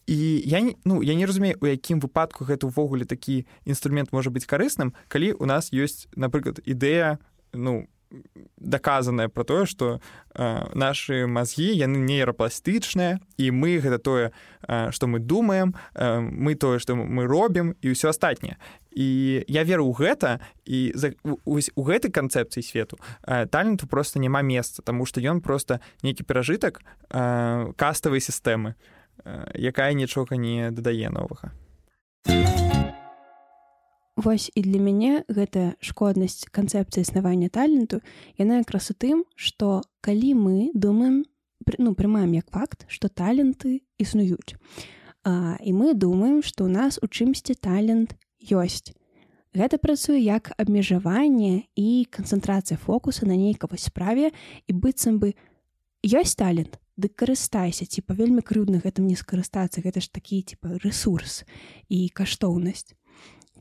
І 0.06 0.44
я 0.46 0.62
не 0.62 0.76
ну 0.86 1.02
я 1.02 1.16
не 1.16 1.26
разумею 1.26 1.58
у 1.62 1.66
якім 1.66 2.00
выпадку 2.00 2.46
гэта 2.46 2.68
ўвогуле 2.68 3.10
такі 3.10 3.48
інструмент 3.66 4.14
можа 4.14 4.30
быць 4.30 4.46
карысным 4.46 4.94
калі 5.08 5.34
у 5.40 5.46
нас 5.50 5.74
ёсць 5.74 6.12
напрыклад 6.16 6.62
ідэя 6.62 7.18
ну 7.54 7.88
даказанае 8.58 9.30
про 9.30 9.44
тое 9.44 9.66
что 9.66 10.00
э, 10.36 10.66
наши 10.74 11.26
мазгі 11.28 11.74
яны 11.74 11.98
нейрапластычныя 11.98 13.20
і 13.38 13.52
мы 13.52 13.80
гэта 13.80 13.98
тое 13.98 14.32
что 14.92 15.06
э, 15.06 15.10
мы 15.10 15.20
думаем 15.20 15.76
э, 15.96 16.20
мы 16.20 16.56
тое 16.56 16.80
что 16.80 16.96
мы 16.96 17.26
робім 17.26 17.76
і 17.82 17.92
ўсё 17.92 18.10
астатняе 18.10 18.58
і 18.96 19.44
я 19.48 19.64
веру 19.64 19.90
ў 19.90 19.94
гэта 19.98 20.30
і 20.66 20.94
за, 20.96 21.14
у, 21.26 21.58
у 21.58 21.82
гэтай 21.84 22.14
канцэпцыі 22.14 22.64
свету 22.64 22.98
э, 23.26 23.46
таленту 23.48 23.88
просто 23.88 24.20
няма 24.20 24.42
месца 24.42 24.82
тому 24.82 25.06
что 25.06 25.22
ён 25.22 25.42
просто 25.42 25.82
нейкі 26.04 26.24
перажытак 26.24 26.82
э, 27.10 27.74
каставай 27.76 28.22
сістэмы 28.22 28.76
э, 29.26 29.52
якая 29.58 29.94
нічога 29.94 30.38
не 30.38 30.72
дадае 30.72 31.10
новага. 31.10 31.52
Вось 34.16 34.52
і 34.54 34.62
для 34.62 34.80
мяне 34.80 35.26
гэтая 35.28 35.74
шкоднасць 35.82 36.46
канцэпцыі 36.54 37.02
існавання 37.02 37.50
таленту 37.50 38.00
яна 38.38 38.62
якраз 38.62 38.94
у 38.94 38.96
тым 38.96 39.26
што 39.36 39.82
калі 40.06 40.38
мы 40.38 40.58
думаем 40.78 41.26
ну 41.80 41.96
прымаем 41.98 42.38
як 42.38 42.48
факт 42.54 42.86
што 42.88 43.10
таленты 43.10 43.82
існуюць 43.98 44.54
а, 45.24 45.58
і 45.60 45.74
мы 45.74 45.94
думаем 45.98 46.44
што 46.44 46.68
ў 46.68 46.72
нас 46.72 47.02
у 47.02 47.10
чымсьці 47.10 47.58
талент 47.58 48.14
ёсць. 48.52 48.92
Гэта 49.54 49.78
працуе 49.78 50.18
як 50.18 50.50
абмежаванне 50.58 51.70
і 51.78 51.90
канцэнтрацыя 52.10 52.78
фокуса 52.78 53.30
на 53.30 53.38
нейкавай 53.38 53.78
справе 53.78 54.34
і 54.68 54.72
быццам 54.74 55.22
бы 55.22 55.38
ёсць 56.02 56.34
талент, 56.36 56.82
дык 56.98 57.14
карыстайся 57.16 57.86
ці 57.86 58.02
па 58.02 58.18
вельмі 58.18 58.42
крыўдна 58.42 58.82
гэтым 58.82 59.06
не 59.06 59.16
скарыстацца, 59.16 59.86
гэта 59.86 60.02
ж 60.02 60.10
такі 60.10 60.42
типа 60.42 60.82
рэсурс 60.82 61.46
і 61.90 62.10
каштоўнасць. 62.10 62.98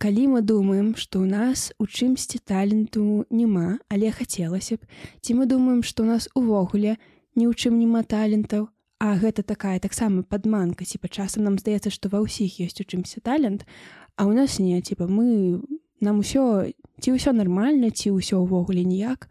Калі 0.01 0.35
мы 0.35 0.41
думаем, 0.43 0.97
што 0.97 1.23
ў 1.23 1.29
нас 1.29 1.71
у 1.79 1.87
чымсьці 1.87 2.41
таленту 2.41 3.29
няма, 3.31 3.79
але 3.93 4.11
хацелася 4.11 4.81
б, 4.81 4.89
ці 5.21 5.37
мы 5.39 5.47
думаем, 5.47 5.85
што 5.85 6.03
ў 6.03 6.17
нас 6.17 6.27
увогуле 6.35 6.97
ні 7.37 7.47
ў 7.47 7.55
чым 7.55 7.77
няма 7.79 8.03
талентаў, 8.03 8.73
а 8.99 9.15
гэта 9.19 9.43
такая 9.43 9.79
таксама 9.79 10.23
падманка, 10.23 10.83
ці 10.89 10.99
па 10.99 11.07
часам 11.07 11.47
нам 11.47 11.59
здаецца, 11.59 11.91
што 11.91 12.11
ва 12.11 12.25
ўсіх 12.25 12.59
ёсць 12.65 12.83
у 12.83 12.87
чымся 12.89 13.23
талент, 13.23 13.63
а 14.17 14.27
у 14.27 14.33
нас 14.33 14.59
не 14.59 14.81
типа 14.83 15.07
мы 15.07 15.61
нам 16.01 16.19
усё 16.19 16.73
ці 17.01 17.09
ўсё 17.15 17.33
нармальна 17.33 17.91
ці 17.91 18.13
ўсё 18.13 18.43
ўвогуле 18.43 18.85
ніяк 18.85 19.31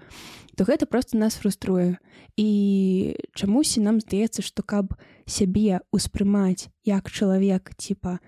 то 0.55 0.63
гэта 0.63 0.85
просто 0.85 1.17
нас 1.17 1.35
фруструе. 1.35 1.97
І 2.37 3.17
чамусьці 3.35 3.81
нам 3.81 3.99
здаецца 3.99 4.41
што 4.41 4.63
каб 4.63 4.95
сябе 5.25 5.81
успрымаць 5.91 6.69
як 6.85 7.11
чалавек 7.11 7.75
типа 7.75 8.19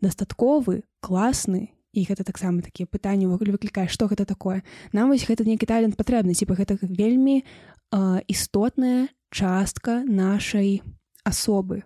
дастатковы 0.00 0.84
класны 1.00 1.72
і 1.96 2.04
гэта 2.04 2.24
таксама 2.24 2.60
такія 2.60 2.90
пытанні 2.90 3.26
ўвогуле 3.26 3.56
выклікае 3.56 3.88
што 3.88 4.10
гэта 4.12 4.28
такое 4.28 4.60
нам 4.92 5.08
вось 5.08 5.24
гэта 5.24 5.48
нейкі 5.48 5.66
талент 5.66 5.96
патрэбны. 5.96 6.34
Типа 6.34 6.54
гэта 6.54 6.76
вельмі 6.82 7.40
э, 7.40 8.20
істотная 8.28 9.08
частка 9.30 10.04
нашай 10.04 10.82
асобы. 11.24 11.84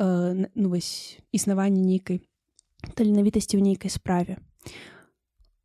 Э, 0.00 0.48
ну 0.54 0.68
вось 0.68 1.18
існавання 1.32 1.82
нейкай 1.84 2.22
таленавітасці 2.92 3.56
ў 3.56 3.62
нейкай 3.64 3.90
справе. 3.90 4.36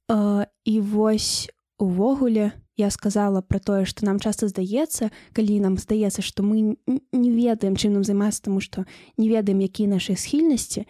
Uh, 0.09 0.47
і 0.65 0.81
вось 0.81 1.51
увогуле 1.77 2.51
я 2.79 2.89
сказала 2.89 3.41
пра 3.41 3.59
тое, 3.59 3.83
што 3.83 4.07
нам 4.07 4.23
часта 4.23 4.47
здаецца, 4.47 5.11
калі 5.35 5.59
нам 5.59 5.75
здаецца, 5.77 6.23
што 6.23 6.41
мы 6.47 6.79
не 6.87 7.31
ведаем, 7.35 7.75
чым 7.75 7.99
нам 7.99 8.07
займацца, 8.07 8.47
таму 8.47 8.63
што 8.63 8.87
не 9.19 9.27
ведаем, 9.27 9.59
якія 9.59 9.91
нашыя 9.91 10.15
схільнасці, 10.15 10.87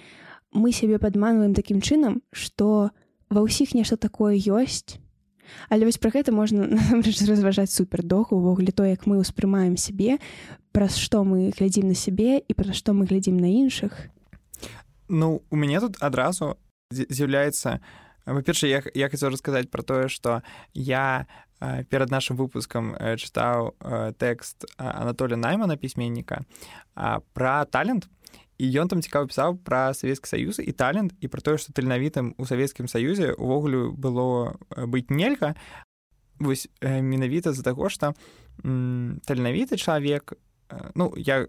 мы 0.54 0.72
сябе 0.72 1.02
падманваем 1.02 1.58
такім 1.58 1.82
чынам, 1.82 2.22
што 2.32 2.94
ва 3.30 3.42
ўсіх 3.42 3.74
нешта 3.74 3.98
такое 3.98 4.38
ёсць 4.38 5.02
але 5.70 5.86
вось 5.86 5.98
пра 5.98 6.14
гэта 6.14 6.32
можна 6.32 6.70
разважаць 7.30 7.74
супер 7.74 8.04
доўга 8.04 8.38
увогуле 8.38 8.72
то 8.72 8.86
як 8.86 9.06
мы 9.06 9.20
ўспрымаем 9.22 9.78
сябе 9.78 10.18
праз 10.72 10.98
што 10.98 11.24
мы 11.26 11.50
глядзім 11.58 11.90
на 11.90 11.98
сябе 11.98 12.38
і 12.38 12.52
пра 12.54 12.74
што 12.74 12.94
мы 12.94 13.10
глядзім 13.10 13.38
на 13.38 13.50
іншых 13.50 14.10
Ну 15.10 15.44
у 15.50 15.56
мяне 15.56 15.80
тут 15.82 15.98
адразу 16.00 16.58
з'яўляецца 16.94 17.80
па-перша 18.26 18.68
я, 18.68 18.82
я 18.94 19.10
хацеў 19.10 19.34
расказаць 19.34 19.70
пра 19.70 19.84
тое 19.84 20.08
што 20.08 20.42
я 20.74 21.26
перад 21.90 22.12
нашим 22.14 22.38
выпускам 22.38 22.94
чытаў 22.96 23.74
тэкст 24.22 24.70
Анатоля 24.78 25.36
наймана 25.36 25.78
пісьменніка 25.78 26.46
пра 27.34 27.66
талент 27.66 28.08
і 28.60 28.68
ён 28.76 28.92
там 28.92 29.02
цікава 29.02 29.28
пісаў 29.28 29.58
пра 29.64 29.94
савецкі 29.96 30.28
саюз 30.28 30.60
і 30.60 30.72
талент 30.72 31.16
і 31.20 31.28
пра 31.28 31.42
тое 31.42 31.58
што 31.58 31.74
таленавітым 31.74 32.36
у 32.38 32.46
савецкім 32.46 32.92
саюзе 32.92 33.34
увогуле 33.34 33.90
было 33.96 34.60
быць 34.70 35.10
нельга. 35.10 35.56
Вось 36.40 36.68
менавіта 36.84 37.52
з-за 37.52 37.64
таго 37.64 37.90
што 37.90 38.14
таленавіты 38.62 39.80
чалавек 39.80 40.36
ну 40.96 41.14
я 41.16 41.48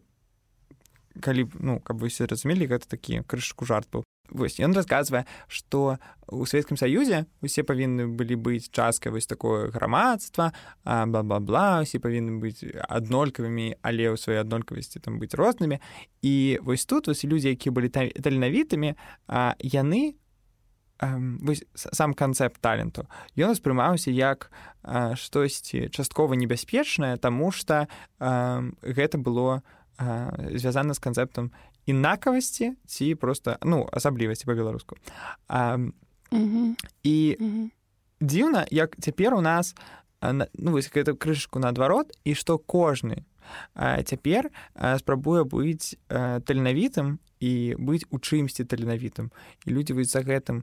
калі 1.20 1.48
ну 1.58 1.80
каб 1.80 2.00
вы 2.00 2.08
все 2.08 2.26
разумелі 2.26 2.66
гэта 2.66 2.88
такі 2.88 3.22
крышку 3.26 3.68
жарт 3.68 3.88
быў 3.92 4.04
вось 4.30 4.60
ён 4.62 4.74
расказвае 4.74 5.26
што 5.48 5.98
у 6.30 6.46
савецкім 6.46 6.78
саюзе 6.78 7.26
усе 7.42 7.62
павінны 7.66 8.06
былі 8.06 8.38
быць 8.38 8.70
часткай 8.70 9.12
вось 9.12 9.26
такое 9.26 9.70
грамадства 9.74 10.52
бла-бла-бла 10.84 11.82
усе 11.82 11.98
павінны 11.98 12.38
быць 12.38 12.62
аднолькавымі 12.88 13.82
але 13.82 14.14
ў 14.14 14.16
сваёй 14.16 14.42
аднолькавасці 14.42 15.02
там 15.02 15.18
быць 15.18 15.34
рознымі 15.34 15.82
і 16.22 16.58
вось 16.62 16.86
тут 16.86 17.10
вось 17.10 17.26
людзі 17.26 17.54
якія 17.54 17.74
былі 17.74 17.90
таленавітымі 17.90 18.94
яны 19.60 20.02
вось 21.40 21.64
сам 21.74 22.12
канцэпт 22.14 22.60
таленту. 22.60 23.08
Ён 23.36 23.56
успрымаўся 23.56 24.12
як 24.12 24.52
штосьці 25.16 25.88
часткова 25.88 26.36
небяспечнае 26.36 27.16
таму 27.16 27.50
што 27.52 27.88
гэта 28.20 29.16
было 29.16 29.64
звязана 30.54 30.94
з 30.94 30.98
канцэптам 30.98 31.50
інакавасці 31.86 32.74
ці 32.86 33.14
просто 33.14 33.56
ну 33.62 33.88
асаблівасці 33.92 34.46
па-беларуску 34.46 34.96
і 37.02 37.16
дзіўна 38.20 38.66
як 38.70 38.96
цяпер 39.00 39.34
у 39.34 39.40
нас 39.40 39.74
ну 40.22 40.70
вось 40.76 40.90
гэта 40.92 41.16
крышку 41.16 41.58
наадварот 41.58 42.12
і 42.24 42.34
што 42.34 42.58
кожны 42.58 43.24
цяпер 44.04 44.50
спрабуе 45.00 45.44
быць 45.44 45.96
таленавітым 46.08 47.18
і 47.40 47.74
быць 47.80 48.04
у 48.12 48.20
чымсьці 48.20 48.68
таленавітым 48.68 49.32
і 49.64 49.72
людзі 49.72 49.96
вось 49.96 50.12
за 50.12 50.20
гэтым 50.20 50.62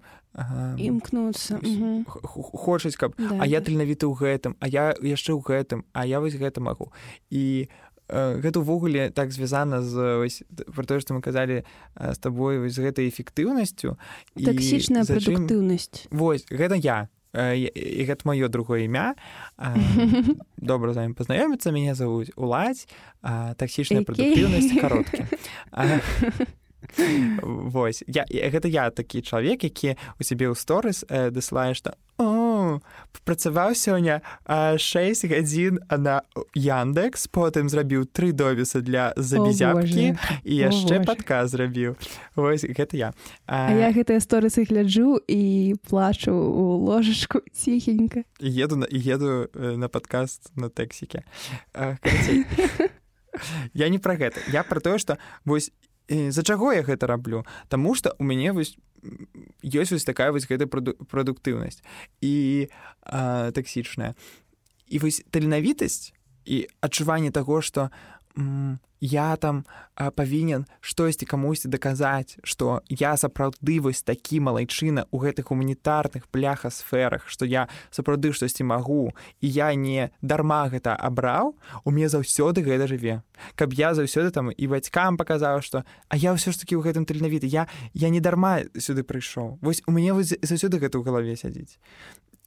імкнуцца 0.78 1.58
хочуць 2.06 2.95
каб 2.95 3.17
да, 3.17 3.41
а 3.41 3.50
я 3.50 3.62
таленавіты 3.65 4.06
ў 4.06 4.13
гэтым 4.13 4.54
а 4.62 4.69
я 4.69 4.93
яшчэ 4.93 5.34
ў 5.34 5.41
гэтым 5.41 5.84
а 5.97 6.06
я 6.06 6.21
вось 6.21 6.38
гэта 6.38 6.62
магу 6.62 6.93
і 7.34 7.67
гэта 8.09 8.63
ўвогуле 8.63 9.11
так 9.11 9.31
звязана 9.31 9.81
з 9.83 10.27
про 10.71 10.83
тое 10.87 10.99
што 11.03 11.13
мы 11.13 11.21
казалі 11.21 11.63
з 11.95 12.17
табой 12.23 12.59
вось 12.59 12.79
гэтай 12.79 13.11
эфектыўнасцю. 13.11 13.99
Таксічная 14.35 15.03
прадуктыўнасць. 15.03 16.07
Вось 16.11 16.47
гэта 16.47 16.75
я. 16.79 17.11
І 17.35 18.03
гэта 18.07 18.23
маё 18.23 18.47
другое 18.47 18.87
імя. 18.87 19.15
Добра 20.57 20.93
з 20.93 20.97
вами 21.03 21.13
пазнаёміцца. 21.13 21.71
Мяне 21.75 21.93
завуць 21.93 22.31
уладзь. 22.35 22.87
Таксічная 23.21 24.07
прадуктыўнасць 24.07 24.79
кароткі 24.79 25.27
Вось. 27.43 28.03
Я 28.07 28.23
гэта 28.31 28.67
я 28.71 28.89
такі 28.89 29.21
чалавек 29.21 29.63
які 29.63 29.97
у 30.19 30.23
сябе 30.23 30.47
ў 30.47 30.55
сторыс 30.55 31.03
дасылае 31.09 31.75
што 31.75 31.99
працаваў 33.27 33.75
сёння 33.75 34.21
6 34.47 35.25
гадзін 35.27 35.80
на 35.91 36.21
Яндекс 36.56 37.27
потым 37.27 37.69
зрабіў 37.69 38.08
тры 38.08 38.32
довісы 38.32 38.82
для 38.82 39.12
забізяпкі 39.17 40.15
і 40.43 40.53
яшчэ 40.53 41.03
падказ 41.03 41.56
зрабіў. 41.56 41.97
Вось 42.36 42.63
гэта 42.63 42.97
я. 42.97 43.10
А, 43.47 43.67
а 43.67 43.75
я 43.75 43.91
гэтыя 43.91 44.19
сторысы 44.23 44.63
гляджу 44.63 45.19
і 45.27 45.75
плачу 45.89 46.32
у 46.32 46.77
ложачку 46.88 47.41
ціхенька. 47.51 48.23
Еду 48.39 48.75
на 48.75 48.88
еду 48.89 49.49
на 49.53 49.88
падкаст 49.89 50.51
на 50.56 50.69
тэксіке 50.69 51.23
я 53.73 53.89
не 53.89 53.99
пра 53.99 54.15
гэта. 54.15 54.41
Я 54.51 54.63
пра 54.63 54.80
тое 54.80 54.97
што 54.97 55.17
вось 55.45 55.71
за 56.10 56.43
чаго 56.43 56.71
я 56.71 56.84
гэта 56.84 57.08
раблю? 57.08 57.43
Таму 57.67 57.95
што 57.95 58.15
у 58.19 58.23
мяне 58.23 58.53
вось 58.53 58.77
ёсць 59.63 59.91
вось 59.91 60.07
такая 60.07 60.31
вось 60.31 60.47
гэта 60.49 60.67
прадуктыўнасць 60.67 61.83
і 62.21 62.67
таксічная. 63.03 64.15
І 64.88 64.99
вось 64.99 65.23
таленавітасць 65.31 66.13
і 66.47 66.67
адчуванне 66.79 67.31
таго 67.31 67.62
што 67.62 67.89
я 69.00 69.36
там 69.36 69.65
а, 69.95 70.12
павінен 70.12 70.65
штосьці 70.82 71.26
камусьці 71.26 71.69
даказаць 71.69 72.38
што 72.43 72.82
я 72.89 73.17
сапраўды 73.17 73.80
вось 73.82 74.02
такі 74.02 74.41
малайчына 74.41 75.06
ў 75.13 75.17
гэтых 75.21 75.50
гуманітарных 75.54 76.26
пляха 76.30 76.69
сферах 76.69 77.30
што 77.30 77.45
я 77.45 77.67
сапраўды 77.89 78.34
штосьці 78.34 78.63
магу. 78.63 79.13
І 79.41 79.47
я 79.50 79.73
не 79.73 80.10
дарма 80.21 80.69
гэта 80.69 80.97
абраў 80.97 81.56
у 81.84 81.91
мне 81.91 82.10
заўсёды 82.10 82.62
гэта 82.65 82.88
жыве. 82.88 83.21
Каб 83.56 83.73
я 83.73 83.93
заўсёды 83.93 84.32
там 84.32 84.50
і 84.50 84.67
бацькам 84.67 85.17
паказаў 85.17 85.62
што 85.62 85.86
а 86.10 86.17
я 86.17 86.34
ўсё 86.34 86.52
ж 86.52 86.58
такі 86.58 86.78
ў 86.78 86.86
гэтым 86.89 87.06
таленавіты 87.06 87.45
я 87.45 87.67
я 87.93 88.10
не 88.10 88.19
дарма 88.19 88.65
сюды 88.78 89.06
прыйшоў 89.06 89.62
вось 89.62 89.82
у 89.86 89.91
мяне 89.91 90.13
заўсёды 90.21 90.82
гэта 90.82 90.97
ў 90.97 91.06
галаве 91.06 91.38
сядзіць 91.38 91.78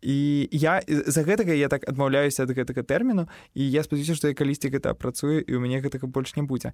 і 0.03 0.49
я 0.53 0.81
за 0.87 1.23
гэтага 1.23 1.53
я 1.53 1.69
так 1.69 1.85
адмаўляюся 1.89 2.45
ад 2.45 2.53
гэтага 2.57 2.83
тэрміну 2.83 3.29
і 3.55 3.63
я 3.71 3.85
спадзяюся 3.85 4.17
што 4.17 4.33
я 4.33 4.35
калісьці 4.35 4.73
гэта 4.73 4.95
працую 4.97 5.45
і 5.45 5.53
ў 5.53 5.61
мяне 5.61 5.85
гэтага 5.85 6.09
больш 6.09 6.37
не 6.37 6.43
будзе. 6.43 6.73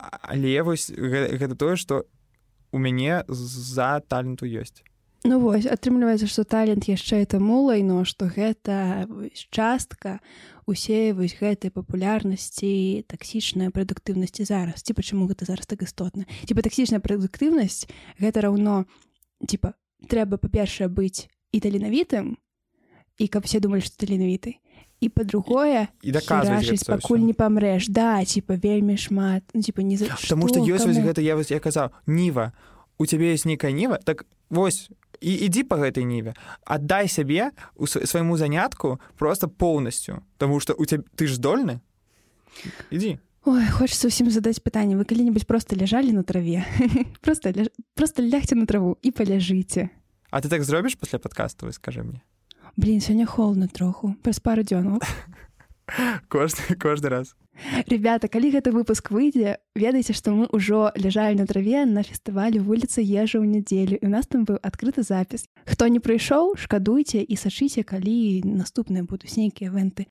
Але 0.00 0.60
вось 0.64 0.88
гэта, 0.90 1.36
гэта 1.36 1.54
тое 1.54 1.76
што 1.76 2.04
у 2.72 2.78
мяне 2.78 3.22
за 3.28 4.00
таленту 4.08 4.48
ёсць. 4.48 4.82
Ну 5.24 5.40
вось 5.40 5.64
атрымліваецца 5.64 6.28
што 6.28 6.44
талент 6.44 6.84
яшчэ 6.84 7.24
это 7.24 7.40
мулайно 7.40 8.04
што 8.04 8.28
гэта 8.28 9.08
частка 9.48 10.20
усе 10.68 11.16
вось 11.16 11.36
гэтай 11.36 11.72
папулярнасці 11.72 13.04
таксічная 13.08 13.72
прадуктыўнасці 13.72 14.44
зараз. 14.44 14.84
Ці 14.84 14.92
пачаму 14.92 15.28
гэта 15.28 15.48
зараз 15.48 15.64
так 15.68 15.84
істотна? 15.84 16.28
Типа 16.44 16.60
таксічная 16.60 17.00
прадуктыўнасць 17.00 17.88
гэта 18.20 18.44
раўно 18.44 18.84
типа 19.48 19.76
трэба 20.08 20.36
па-першае 20.36 20.92
быць 20.92 21.28
і 21.52 21.60
таленавітым 21.60 22.36
і 23.18 23.28
каб 23.28 23.44
все 23.44 23.60
думалі 23.60 23.84
што 23.84 24.06
таленавіты 24.06 24.58
і 25.00 25.08
па-другое 25.12 25.88
і 26.02 26.10
даказваць 26.14 26.86
пакуль 26.88 27.22
не 27.22 27.34
памрэш 27.36 27.90
да 27.92 28.24
типа 28.24 28.56
вельмі 28.56 28.96
шмат 28.96 29.44
ну, 29.54 29.62
типа 29.62 29.82
не 29.82 29.96
за 29.96 30.08
Таму 30.28 30.48
што 30.48 30.64
ёсць 30.64 30.86
вось 30.86 31.00
гэта 31.00 31.20
я 31.20 31.36
вось 31.36 31.50
я 31.52 31.60
казаў 31.60 31.92
ніва 32.06 32.52
у 32.98 33.06
цябе 33.06 33.34
ёсць 33.34 33.44
нейкая 33.44 33.74
ніва 33.74 34.00
так 34.00 34.24
вось 34.50 34.88
і 35.20 35.32
ідзі 35.46 35.64
па 35.68 35.78
гэтай 35.82 36.08
ніве 36.08 36.34
аддай 36.64 37.08
сябе 37.08 37.52
у 37.76 37.86
свайму 37.86 38.36
занятку 38.36 39.00
просто 39.18 39.48
поўнасцю 39.48 40.22
Таму 40.38 40.60
што 40.60 40.74
у 40.74 40.84
цябе 40.84 41.04
ты 41.14 41.26
ж 41.26 41.36
здольны 41.38 41.80
ідзі 42.90 43.18
Ой, 43.44 43.68
хочется 43.68 44.08
усім 44.08 44.32
задаць 44.32 44.56
пытанне 44.56 44.96
вы 44.96 45.04
калі-небудзь 45.04 45.44
просто 45.44 45.76
ляжалі 45.76 46.16
на 46.16 46.24
траве? 46.24 46.64
Просто 47.20 47.52
ля... 47.52 47.68
просто 47.92 48.24
лягце 48.24 48.56
на 48.56 48.64
траву 48.64 48.96
і 49.04 49.12
паляжыце 49.12 49.92
А 50.30 50.40
ты 50.40 50.48
так 50.48 50.64
зробіш 50.64 50.96
пасля 50.96 51.18
падкасту 51.18 51.70
скажи 51.72 52.02
мне 52.02 52.24
блин 52.76 53.00
сёння 53.00 53.26
холодно 53.26 53.68
троху. 53.68 54.16
Праз 54.22 54.40
пару 54.40 54.62
дзёнаў 54.62 55.00
кожны 56.28 56.76
кожны 56.80 57.08
раз. 57.08 57.34
Ребята 57.86 58.26
калі 58.28 58.50
гэты 58.50 58.72
выпуск 58.72 59.10
выйдзе 59.14 59.58
ведаеце 59.78 60.12
што 60.12 60.34
мы 60.34 60.48
ўжо 60.50 60.90
ляжалі 60.98 61.38
на 61.38 61.46
траве 61.46 61.84
на 61.86 62.02
фестывалі 62.02 62.58
вуліцы 62.58 62.98
ежа 62.98 63.38
ў 63.38 63.46
нядзелю 63.46 63.94
і 64.02 64.06
у 64.06 64.10
нас 64.10 64.26
там 64.26 64.42
быў 64.42 64.58
адкрыты 64.58 65.06
запіс 65.06 65.46
хто 65.62 65.86
не 65.86 66.02
прыйшоў 66.02 66.58
шкадуйце 66.58 67.22
і 67.22 67.34
сачыце 67.38 67.86
калі 67.86 68.42
наступныя 68.42 69.06
будуць 69.06 69.38
нейкія 69.38 69.70
венты 69.70 70.10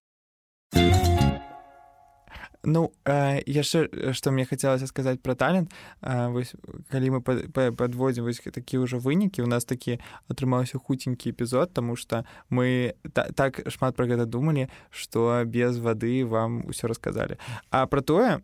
Ну 2.63 2.91
яшчэ 3.06 4.13
што 4.15 4.32
мне 4.32 4.45
хацелася 4.45 4.88
сказаць 4.88 5.19
пра 5.19 5.36
талент 5.36 5.71
вось, 6.02 6.56
калі 6.89 7.17
мы 7.17 7.19
падводзім 7.21 8.23
вось 8.23 8.39
такі 8.39 8.80
ўжо 8.84 8.99
вынікі 9.04 9.43
у 9.43 9.49
нас 9.52 9.67
такі 9.67 9.99
атрымаўся 10.32 10.80
хуценькі 10.80 11.36
эпізод 11.36 11.74
тому 11.74 11.95
что 11.95 12.24
мы 12.49 12.95
та, 13.14 13.28
так 13.36 13.68
шмат 13.68 13.95
пра 13.95 14.07
гэта 14.07 14.26
думалі 14.26 14.72
што 14.89 15.43
без 15.45 15.78
вады 15.78 16.24
вам 16.24 16.64
усё 16.72 16.88
расказалі 16.88 17.36
а 17.70 17.86
пра 17.88 18.01
тое 18.01 18.39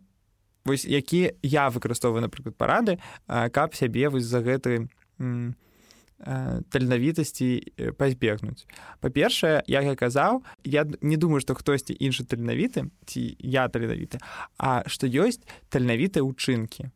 вось 0.64 0.84
які 0.84 1.32
я 1.42 1.70
выкарыстоўваю 1.72 2.20
напрыклад 2.20 2.56
парады 2.60 3.00
каб 3.26 3.74
сябе 3.74 4.12
вось 4.12 4.28
за 4.28 4.44
гэты 4.44 4.92
Э, 5.20 5.52
таленавітасці 6.20 7.48
э, 7.76 7.92
пазбегнуць 7.92 8.68
па-першае 9.00 9.64
як 9.66 9.84
я 9.84 9.96
казаў 9.96 10.44
я 10.64 10.84
не 11.00 11.16
думаю 11.16 11.40
што 11.40 11.56
хтосьці 11.56 11.96
іншы 11.96 12.28
таленавіты 12.28 12.92
ці 13.08 13.36
я 13.40 13.68
таленавіты 13.68 14.20
а 14.58 14.84
што 14.84 15.08
ёсць 15.08 15.40
таленавітыя 15.72 16.20
ўчынкі 16.20 16.92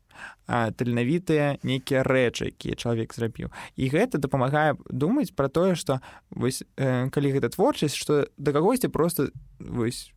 таленавітыя 0.47 1.59
нейкія 1.65 2.05
рэчы 2.05 2.53
якія 2.53 2.77
чалавек 2.77 3.15
зрабіў. 3.17 3.51
І 3.75 3.89
гэта 3.89 4.21
дапамагае 4.21 4.77
думаць 4.87 5.33
пра 5.35 5.49
тое 5.49 5.75
што 5.75 5.99
вось 6.31 6.63
э, 6.77 7.09
калі 7.11 7.33
гэта 7.33 7.49
творчасць 7.51 7.97
што 7.97 8.29
да 8.37 8.53
кагосьці 8.53 8.93
просто 8.93 9.33
вось 9.59 10.13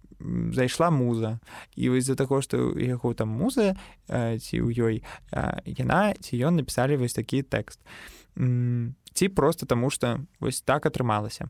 зайшла 0.53 0.89
муза. 0.91 1.39
І 1.75 1.89
вось 1.89 2.03
з-за 2.05 2.15
таго 2.15 2.41
што 2.41 2.75
яго 2.77 3.13
там 3.13 3.29
муза 3.29 3.73
э, 4.07 4.37
ці 4.37 4.61
ў 4.61 4.69
ёй 4.75 4.95
э, 5.31 5.63
яна 5.65 6.13
ці 6.19 6.35
ён 6.43 6.59
напісалі 6.59 6.99
вось 6.99 7.15
такі 7.15 7.41
тэкст 7.41 7.79
ці 9.13 9.29
просто 9.29 9.65
таму 9.65 9.89
што 9.89 10.19
вось 10.39 10.61
так 10.61 10.85
атрымалася 10.85 11.49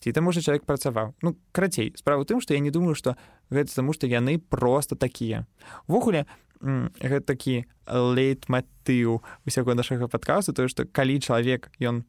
ці 0.00 0.12
таму 0.12 0.32
што 0.32 0.44
чалавек 0.44 0.64
працаваў 0.68 1.14
ну 1.22 1.36
карацей 1.52 1.92
справа 1.96 2.24
тым 2.28 2.40
што 2.40 2.54
я 2.54 2.60
не 2.60 2.72
думаю 2.74 2.96
што 2.98 3.16
гэта 3.48 3.72
таму 3.74 3.92
што 3.92 4.06
яны 4.06 4.38
просто 4.38 4.96
такія. 4.96 5.46
Увогуле 5.88 6.26
гэта 6.60 7.24
такі 7.34 7.64
лейтматыў 7.88 9.20
усяго 9.46 9.74
нашага 9.74 10.08
падкасту 10.08 10.52
тое 10.52 10.68
што 10.68 10.84
калі 10.84 11.20
чалавек 11.20 11.68
ён 11.80 12.04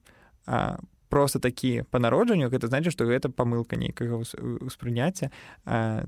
просто 1.10 1.40
такі 1.40 1.84
па 1.92 2.00
народжанню 2.00 2.50
гэта 2.52 2.68
значит 2.68 2.96
што 2.96 3.08
гэта 3.08 3.32
памылка 3.32 3.76
нейкага 3.80 4.24
ўспрыняцця 4.68 5.32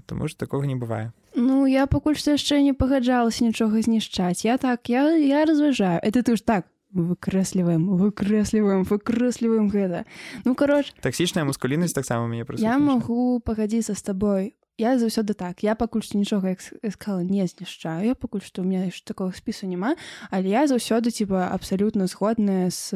тому 0.07 0.27
что 0.27 0.37
такога 0.39 0.67
не 0.67 0.75
бывае. 0.75 1.11
Ну 1.35 1.65
я 1.67 1.87
пакуль 1.87 2.15
што 2.15 2.35
яшчэ 2.35 2.63
не 2.63 2.73
пагаджалася 2.73 3.43
нічога 3.43 3.81
знішчаць. 3.81 4.43
Я 4.43 4.57
так 4.57 4.89
я 4.89 5.11
я 5.15 5.45
разважаю. 5.45 5.99
Это 6.03 6.23
ты 6.23 6.35
ж 6.35 6.43
так 6.43 6.67
выкрэсліваем 6.91 7.97
выкрэсліваем 7.99 8.83
выкрэсліваем 8.83 9.67
гэта. 9.69 10.05
Ну 10.45 10.55
кароч 10.55 10.93
таксічная 11.01 11.43
мускуліннасць 11.43 11.93
таксама 11.93 12.27
мне 12.27 12.45
я 12.57 12.77
магу 12.77 13.39
пагадзіцца 13.39 13.93
з 13.93 14.01
табой. 14.01 14.55
Я 14.77 14.97
заўсёды 15.01 15.33
так. 15.33 15.63
Я 15.65 15.73
пакуль 15.75 16.05
што 16.05 16.17
нічога 16.17 16.55
сказала 16.93 17.25
не 17.25 17.47
знішчаю. 17.47 18.05
Я 18.05 18.15
пакуль 18.15 18.45
што 18.45 18.61
у 18.61 18.65
меня 18.65 18.85
яшчэ 18.85 19.03
такого 19.09 19.33
спісу 19.33 19.67
няма. 19.67 19.95
Але 20.29 20.49
я 20.49 20.67
заўсёды 20.67 21.11
типа 21.11 21.49
абсалютна 21.49 22.07
згодная 22.07 22.69
з 22.69 22.93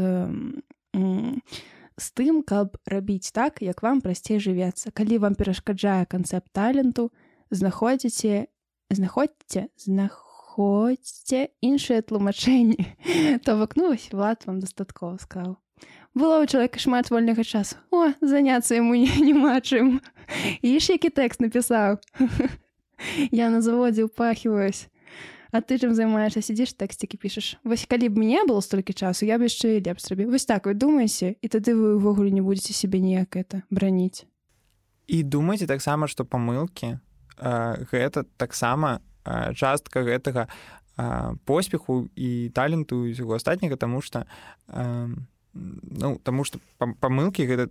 з 2.02 2.08
тым 2.18 2.42
каб 2.42 2.78
рабіць 2.86 3.32
так 3.32 3.62
як 3.62 3.82
вам 3.84 4.02
прасцей 4.02 4.40
жывецца. 4.40 4.92
Калі 4.94 5.18
вам 5.18 5.36
перашкаджае 5.36 6.06
канцэпт 6.06 6.50
таленту 6.54 7.12
знаходзіце 7.52 8.48
знаходзіце 8.92 9.68
знаходзьце 10.62 11.50
іншыя 11.62 12.02
тлумачэнні 12.02 13.40
то 13.46 13.58
вакнусь 13.58 14.10
влад 14.12 14.44
вам 14.46 14.60
дастаткова 14.60 15.18
сказал 15.18 15.58
было 16.14 16.44
у 16.44 16.46
чалавека 16.46 16.78
шмат 16.78 17.10
вольнага 17.10 17.44
часу. 17.44 17.78
О 17.90 18.12
заняцца 18.20 18.76
яму 18.76 18.94
няма 19.28 19.62
чым. 19.64 20.04
Іш 20.62 20.92
які 20.92 21.10
тэкст 21.10 21.40
напісаў. 21.40 22.04
Я 23.32 23.50
на 23.50 23.62
заводзе 23.62 24.04
упахіваюсь 24.04 24.88
А 25.52 25.62
ты 25.62 25.80
чым 25.80 25.96
займаешься? 25.96 26.44
Сидзіш 26.44 26.76
тэксцікі 26.76 27.18
пішаш. 27.18 27.58
Вось 27.64 27.88
калі 27.88 28.12
б 28.12 28.20
мне 28.20 28.44
было 28.44 28.60
столькі 28.62 28.94
часу 28.94 29.26
я 29.26 29.40
бы 29.40 29.48
яшчэ 29.48 29.80
лепш 29.80 30.04
зрабіў. 30.04 30.32
Вось 30.32 30.46
так 30.46 30.68
вы 30.68 30.76
думаеце 30.76 31.36
і 31.40 31.48
тады 31.48 31.76
вы 31.76 31.96
ўвогуле 31.96 32.32
не 32.32 32.44
будете 32.44 32.76
себе 32.76 33.00
неяк 33.00 33.36
это 33.36 33.64
браніць. 33.72 34.28
І 35.08 35.24
думаеце 35.24 35.68
таксама 35.68 36.08
што 36.08 36.28
памылкі 36.28 37.00
гэта 37.40 38.28
таксама 38.38 39.00
частка 39.26 40.04
гэтага 40.04 40.48
поспеху 41.46 42.08
і 42.16 42.52
таленту 42.54 43.04
усяго 43.10 43.36
астатняга 43.36 43.78
таму 43.78 44.02
што 44.02 44.26
ну 45.54 46.18
таму 46.24 46.44
што 46.44 46.60
памылкі 46.78 47.48
гэта 47.48 47.70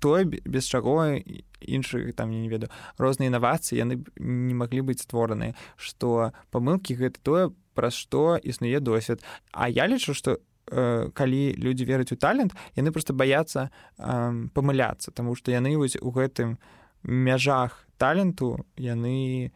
тое 0.00 0.24
без 0.24 0.66
чаго 0.66 1.20
іншых 1.60 2.14
там 2.16 2.30
я 2.32 2.40
не 2.40 2.48
ведаю 2.48 2.70
розныя 2.98 3.28
інавацыі 3.28 3.78
яны 3.78 4.02
не 4.18 4.54
маглі 4.54 4.88
быць 4.88 5.02
створаныя 5.04 5.54
што 5.76 6.32
памылкі 6.50 6.96
гэта 6.96 7.20
тое 7.22 7.44
праз 7.74 7.94
што 7.94 8.36
існуе 8.36 8.80
досвед. 8.80 9.22
А 9.52 9.68
я 9.68 9.86
лічу 9.86 10.14
што 10.14 10.38
э, 10.70 11.10
калі 11.14 11.42
людзі 11.56 11.84
вераць 11.84 12.12
у 12.12 12.16
талент 12.16 12.54
яны 12.76 12.92
просто 12.92 13.12
баяцца 13.12 13.70
э, 13.98 14.48
памыляцца 14.54 15.10
Таму 15.12 15.34
што 15.34 15.52
яны 15.52 15.76
вось 15.76 15.96
у 15.96 16.10
гэтым 16.10 16.58
мяжах 17.02 17.86
таленту 17.96 18.64
яны 18.76 19.52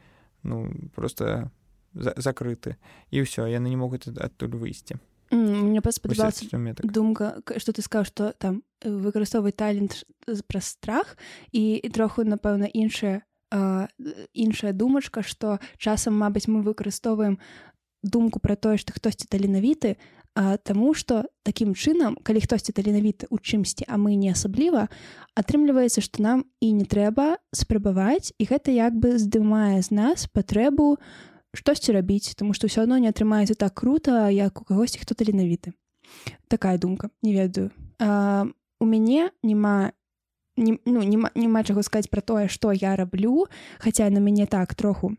ну 0.46 0.70
просто 0.94 1.50
за 1.94 2.14
закрыты 2.16 2.78
і 3.10 3.26
ўсё 3.26 3.50
яны 3.50 3.68
не 3.68 3.76
могуць 3.76 4.06
адтуль 4.06 4.54
выйсці 4.54 4.96
мне 6.58 6.74
так. 6.74 6.86
думка 6.86 7.42
что 7.58 7.72
ты 7.72 7.82
сказаў 7.82 8.04
что 8.06 8.24
там 8.38 8.62
выкарыстоўваць 8.84 9.58
талент 9.58 10.06
праз 10.46 10.70
страх 10.78 11.18
і, 11.50 11.82
і 11.82 11.88
троху 11.90 12.22
напэўна 12.22 12.70
іншая 12.70 13.26
іншая 14.34 14.72
думачка 14.72 15.22
что 15.22 15.58
часам 15.78 16.14
мабыць 16.14 16.46
мы 16.46 16.62
выкарыстоўваем 16.62 17.38
думку 18.02 18.38
про 18.38 18.54
тое 18.54 18.76
что 18.78 18.92
хтосьці 18.92 19.26
таленавіты 19.26 19.96
Таму 20.36 20.92
что 20.92 21.24
таким 21.48 21.72
чынам 21.72 22.20
калі 22.20 22.44
хтосьці 22.44 22.76
таленавіты 22.76 23.24
у 23.32 23.40
чымсьці 23.40 23.88
а 23.88 23.96
мы 23.96 24.20
не 24.20 24.28
асабліва 24.28 24.92
атрымліваецца 25.32 26.04
что 26.04 26.20
нам 26.20 26.44
і 26.60 26.76
не 26.76 26.84
трэба 26.84 27.40
спрабаваць 27.56 28.36
і 28.36 28.44
гэта 28.44 28.68
як 28.68 28.92
бы 28.92 29.16
здымае 29.16 29.80
з 29.80 29.96
нас 29.96 30.28
патрэбу 30.28 31.00
штосьці 31.56 31.96
рабіць 31.96 32.36
тому 32.36 32.52
что 32.52 32.68
ўсё 32.68 32.84
одно 32.84 33.00
не 33.00 33.08
атрымаецца 33.08 33.56
так 33.56 33.72
круто 33.72 34.28
як 34.28 34.60
у 34.60 34.64
кагосьці 34.68 35.00
хто 35.00 35.16
таленавіты. 35.16 35.72
Такая 36.52 36.76
думка 36.76 37.08
не 37.22 37.32
ведаю. 37.32 37.72
А, 37.96 38.44
у 38.76 38.84
мяне 38.84 39.32
няма 39.42 39.96
не, 40.56 40.76
ну, 40.84 41.00
няма, 41.00 41.32
няма 41.34 41.64
чаго 41.64 41.80
сказаць 41.80 42.12
про 42.12 42.20
тое 42.20 42.48
что 42.52 42.76
я 42.76 42.92
раблю 42.92 43.48
хаця 43.80 44.10
на 44.12 44.20
мяне 44.20 44.44
так 44.44 44.74
троху 44.74 45.16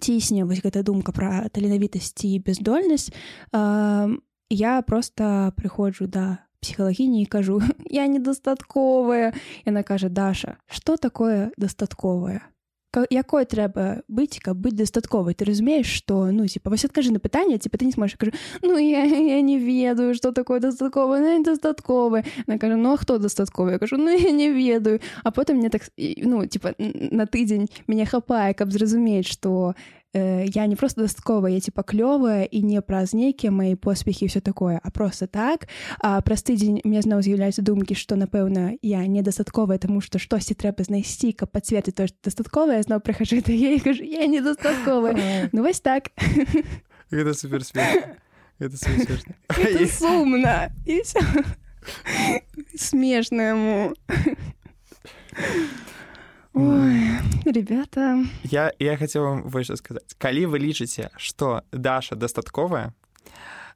цісне 0.00 0.44
вось 0.44 0.64
гэта 0.64 0.82
думка 0.82 1.12
про 1.12 1.48
таленавітасці 1.52 2.28
і 2.28 2.38
бездольнасць. 2.40 3.12
А, 3.52 4.08
я 4.50 4.82
просто 4.82 5.52
прыходжу 5.56 6.06
да 6.06 6.38
псіхалагіні 6.60 7.22
і 7.22 7.26
кажу 7.26 7.62
я 7.90 8.06
недастатковая 8.06 9.32
яна 9.64 9.82
кажа 9.82 10.08
даша 10.08 10.56
что 10.66 10.96
такое 10.96 11.50
дастатковае 11.56 12.40
якой 13.10 13.46
трэба 13.46 14.02
быць 14.10 14.42
каб 14.42 14.58
быць 14.58 14.74
дастатковай 14.74 15.34
ты 15.34 15.46
разумееш 15.46 15.86
что 15.86 16.26
ну 16.32 16.46
типа 16.46 16.70
вось 16.70 16.84
адкажы 16.84 17.12
на 17.12 17.20
пытанне 17.22 17.58
ці 17.58 17.70
ты 17.70 17.84
не 17.84 17.92
сможешь 17.92 18.18
кажу 18.18 18.32
ну 18.62 18.76
я, 18.76 19.04
я 19.36 19.40
не 19.40 19.58
ведаю 19.58 20.14
что 20.14 20.32
такое 20.32 20.60
дастаткова 20.60 21.18
ну, 21.18 21.42
дастатковы 21.42 22.24
на 22.46 22.58
кажу 22.58 22.76
ну 22.76 22.96
хто 22.96 23.18
дастатковы 23.18 23.78
кажу 23.78 23.96
ну 23.96 24.10
я 24.10 24.32
не 24.32 24.50
ведаю 24.50 25.00
а 25.22 25.30
потым 25.30 25.58
мне 25.58 25.70
так 25.70 25.82
ну 25.96 26.46
типа 26.46 26.74
на 26.78 27.26
тыдзень 27.26 27.70
мяне 27.86 28.06
хапае 28.06 28.54
каб 28.54 28.72
зразумець 28.72 29.28
что 29.28 29.74
э, 30.12 30.44
я 30.46 30.66
не 30.66 30.76
просто 30.76 31.02
дасткова 31.02 31.46
я 31.46 31.60
типа 31.60 31.82
клёвая 31.82 32.44
і 32.44 32.62
не 32.62 32.80
праз 32.80 33.14
нейкія 33.14 33.50
мои 33.50 33.74
поспехи 33.74 34.26
все 34.26 34.40
такое 34.40 34.80
а 34.82 34.90
просто 34.90 35.26
так. 35.26 35.68
А 35.98 36.20
праз 36.20 36.42
тыдзень 36.42 36.80
мне 36.84 37.02
зноў 37.02 37.22
з'яўляюцца 37.22 37.62
думкі 37.62 37.94
что 37.94 38.16
напэўна 38.16 38.76
я 38.82 39.06
недастатковая 39.06 39.78
тому 39.78 40.00
что 40.00 40.18
штосьці 40.18 40.54
трэба 40.54 40.84
знайсці 40.84 41.32
каб 41.32 41.50
подцвердзіць 41.52 41.94
то 41.94 42.06
дастатковая 42.24 42.82
зноў 42.82 43.00
прыхожу 43.00 43.40
да 43.42 43.52
я 43.52 43.78
кажу 43.80 44.02
я 44.20 44.26
недастатковая 44.26 45.50
ну 45.52 45.62
вось 45.62 45.80
так. 45.80 46.10
Гэта 48.60 48.76
супер 48.76 49.18
сумна 49.88 50.70
смешнаму 52.76 53.94
Ой, 56.52 56.89
ребята. 57.52 58.24
Я 58.44 58.72
я 58.78 58.96
хотел 58.96 59.22
вам 59.22 59.42
больше 59.42 59.76
сказать. 59.76 60.14
Калі 60.18 60.46
вы 60.46 60.58
лічыце 60.58 61.10
что 61.16 61.62
даша 61.72 62.16
дастатковая 62.16 62.94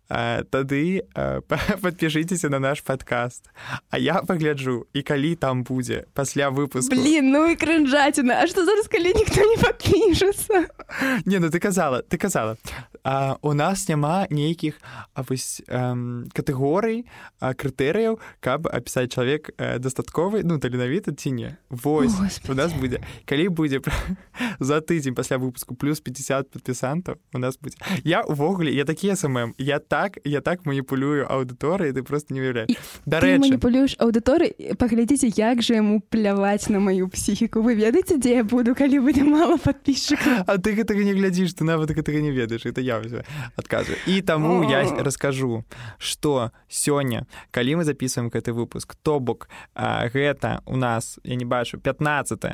тады 0.08 1.02
подпішыцеся 1.82 2.48
на 2.48 2.58
наш 2.58 2.82
подкаст. 2.82 3.50
А 3.90 3.98
я 3.98 4.22
пагляджу 4.22 4.86
і 4.92 5.02
калі 5.02 5.34
там 5.34 5.64
будзе 5.64 6.04
пасля 6.12 6.50
выпуску 6.50 6.94
блин 6.94 7.30
ну 7.30 7.46
і 7.46 7.56
крынжаціна 7.56 8.42
А 8.42 8.46
что 8.46 8.64
зараз 8.64 8.88
калі 8.88 9.14
ніхто 9.14 9.40
не 9.40 9.56
подпішацца 9.56 10.66
не 11.24 11.38
ну 11.38 11.48
ты 11.48 11.58
казала 11.58 12.02
ты 12.02 12.18
казала 12.18 12.56
а, 13.04 13.36
у 13.42 13.52
нас 13.52 13.88
няма 13.88 14.26
нейкіх 14.30 14.80
вось 15.28 15.60
катэгорый 15.68 17.04
крытэрыяў 17.40 18.18
каб 18.40 18.66
апісаць 18.66 19.12
чалавек 19.12 19.52
э, 19.58 19.78
дастатковы 19.78 20.40
ну 20.42 20.56
таленавіты 20.56 21.12
ці 21.12 21.30
не. 21.36 21.50
Вось 21.68 22.16
О, 22.16 22.52
у 22.52 22.54
нас 22.54 22.72
будзе 22.72 23.04
калі 23.28 23.48
будзе 23.48 23.80
за 24.58 24.80
тыдзень 24.80 25.14
пасля 25.14 25.36
выпуску 25.36 25.76
плюс 25.76 26.00
50 26.00 26.50
падпісантаў 26.50 27.20
у 27.34 27.38
нас 27.38 27.58
будзе. 27.60 27.76
Я 28.04 28.22
увогуле 28.22 28.72
я 28.72 28.84
такі 28.84 29.12
самым 29.12 29.52
я 29.58 29.78
так 29.78 30.18
я 30.24 30.40
так 30.40 30.64
маніпулюю 30.64 31.28
аўдыторыі 31.28 31.92
ты 31.92 32.02
просто 32.02 32.32
не 32.32 32.40
веря 32.40 32.66
дарэчы 33.04 33.44
маніпулюеш 33.44 34.00
аўдыторы 34.00 34.56
паглядзіце 34.80 35.28
як 35.36 35.62
же 35.62 35.76
яму 35.76 36.00
пляваць 36.00 36.68
на 36.72 36.80
маю 36.80 37.08
псіхіку. 37.08 37.60
Вы 37.60 37.76
ведаеце 37.76 38.16
дзе 38.16 38.40
я 38.40 38.44
буду 38.44 38.74
калі 38.74 39.04
будзе 39.04 39.24
мала 39.24 39.56
подписчика 39.56 40.44
А 40.48 40.56
ты 40.56 40.72
гэтага 40.72 41.04
не 41.04 41.12
глядзіш 41.12 41.52
ты 41.52 41.68
нават 41.68 41.92
гэтага 41.92 42.24
не 42.24 42.32
ведаеш 42.32 42.64
это 42.64 42.80
я 42.80 42.93
я 43.02 43.24
адказваю 43.56 43.98
і 44.06 44.22
таму 44.22 44.70
я 44.70 44.82
раскажу 45.02 45.64
что 45.98 46.50
сёння 46.68 47.26
калі 47.50 47.76
мы 47.76 47.84
записываем 47.84 48.30
гэты 48.30 48.52
выпуск 48.52 48.94
то 49.02 49.20
бок 49.20 49.48
гэта 49.74 50.60
у 50.66 50.76
нас 50.76 51.18
я 51.24 51.34
не 51.36 51.44
бачу 51.44 51.78
15 51.78 52.44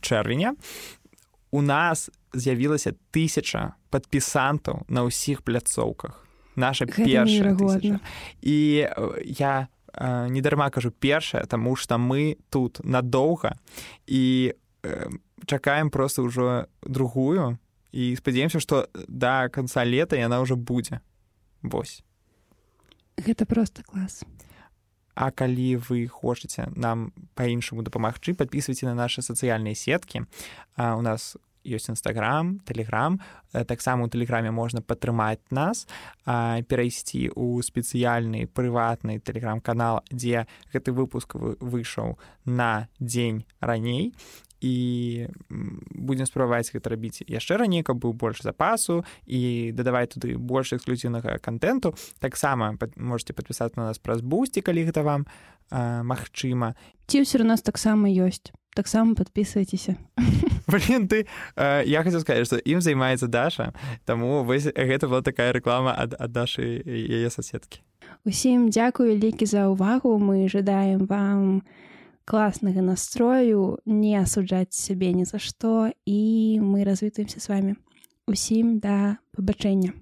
чэрвеня 0.00 0.54
у 1.54 1.62
нас 1.62 2.10
з'явілася 2.34 2.98
тысяча 3.14 3.78
падпісантаў 3.94 4.82
на 4.90 5.06
ўсіх 5.06 5.46
пляцоўках. 5.46 6.26
Наша 6.58 6.86
першая 6.86 7.54
і 8.42 8.56
я 9.22 9.68
не 10.26 10.40
дарма 10.42 10.70
кажу 10.74 10.90
першая 10.90 11.46
таму 11.46 11.76
што 11.78 11.94
мы 11.94 12.42
тут 12.50 12.82
надоўга 12.82 13.54
і 14.06 14.54
чакаем 15.46 15.90
просто 15.90 16.26
ўжо 16.26 16.66
другую 16.82 17.58
і 17.94 18.10
спадзяемся 18.18 18.58
што 18.58 18.90
да 19.06 19.46
канца 19.54 19.86
лета 19.86 20.18
яна 20.18 20.42
ўжо 20.42 20.58
будзе 20.58 20.98
Вось. 21.62 22.02
Гэта 23.16 23.46
просто 23.46 23.86
клас 23.86 24.26
А 25.14 25.30
калі 25.30 25.78
вы 25.86 26.10
хочаце 26.10 26.66
нам 26.74 27.14
па-іншаму 27.38 27.86
дапамагчы 27.86 28.34
подписывайте 28.34 28.90
на 28.90 28.98
наши 28.98 29.22
сацыяльныя 29.22 29.78
сеткі. 29.78 30.26
У 30.76 31.02
нас 31.06 31.38
ёсць 31.64 31.88
нстаграм 31.88 32.60
телеграм 32.66 33.20
таксама 33.52 34.04
у 34.04 34.08
тэлеграме 34.10 34.50
можна 34.50 34.82
падтрымаць 34.82 35.40
нас 35.50 35.86
перайсці 36.26 37.30
ў 37.32 37.62
спецыяльны 37.64 38.46
прыватны 38.46 39.18
телеграм-канал 39.18 40.04
дзе 40.12 40.44
гэты 40.74 40.92
выпуск 40.92 41.34
выйшаў 41.38 42.18
на 42.44 42.88
дзень 43.00 43.46
раней 43.60 44.12
і 44.64 45.28
будзем 45.92 46.24
спрабаваць 46.24 46.72
гэта 46.72 46.96
рабіць 46.96 47.20
яшчэ 47.28 47.60
раней 47.60 47.84
каб 47.84 48.00
быў 48.00 48.16
больш 48.16 48.40
запасу 48.40 49.04
і 49.28 49.72
дадаваць 49.76 50.16
туды 50.16 50.40
больш 50.40 50.72
эксклюзіўнага 50.72 51.36
контенту. 51.44 51.92
Таксама 52.18 52.72
можете 52.96 53.36
подпісаць 53.36 53.76
на 53.76 53.92
нас 53.92 54.00
праз 54.00 54.24
бусці 54.24 54.64
калі 54.64 54.88
гэта 54.88 55.04
вам 55.04 55.28
а, 55.68 56.02
магчыма 56.02 56.74
ці 57.06 57.20
ўсё 57.20 57.44
у 57.44 57.48
нас 57.48 57.60
таксама 57.60 58.08
ёсць 58.08 58.52
таксама 58.72 59.14
подписывайтеся 59.14 60.00
блин 60.72 61.08
ты 61.08 61.26
э, 61.56 61.82
я 61.84 62.02
хочу 62.02 62.20
сказать 62.20 62.46
что 62.46 62.56
ім 62.56 62.80
займаецца 62.80 63.28
даша 63.28 63.72
таму 64.04 64.44
вось 64.44 64.64
гэта 64.64 65.08
была 65.08 65.22
такая 65.22 65.52
реклама 65.52 65.92
ад 65.92 66.16
ад 66.18 66.32
дашы 66.32 66.80
яе 66.84 67.28
соседкі 67.28 67.84
усім 68.24 68.72
дзякую 68.72 69.12
вялікі 69.12 69.44
за 69.44 69.68
ўвагу 69.68 70.16
мы 70.18 70.48
жадаем 70.48 71.04
вам 71.04 71.60
у 71.60 71.84
класнага 72.24 72.80
настрою 72.80 73.78
не 73.86 74.16
асуджаць 74.20 74.72
сябе 74.72 75.12
ні 75.12 75.24
за 75.24 75.38
што 75.38 75.92
і 76.06 76.60
мы 76.60 76.84
развітаемся 76.84 77.40
с 77.40 77.48
вами. 77.48 77.76
Усім 78.26 78.78
да 78.80 79.18
пабачэння 79.36 79.92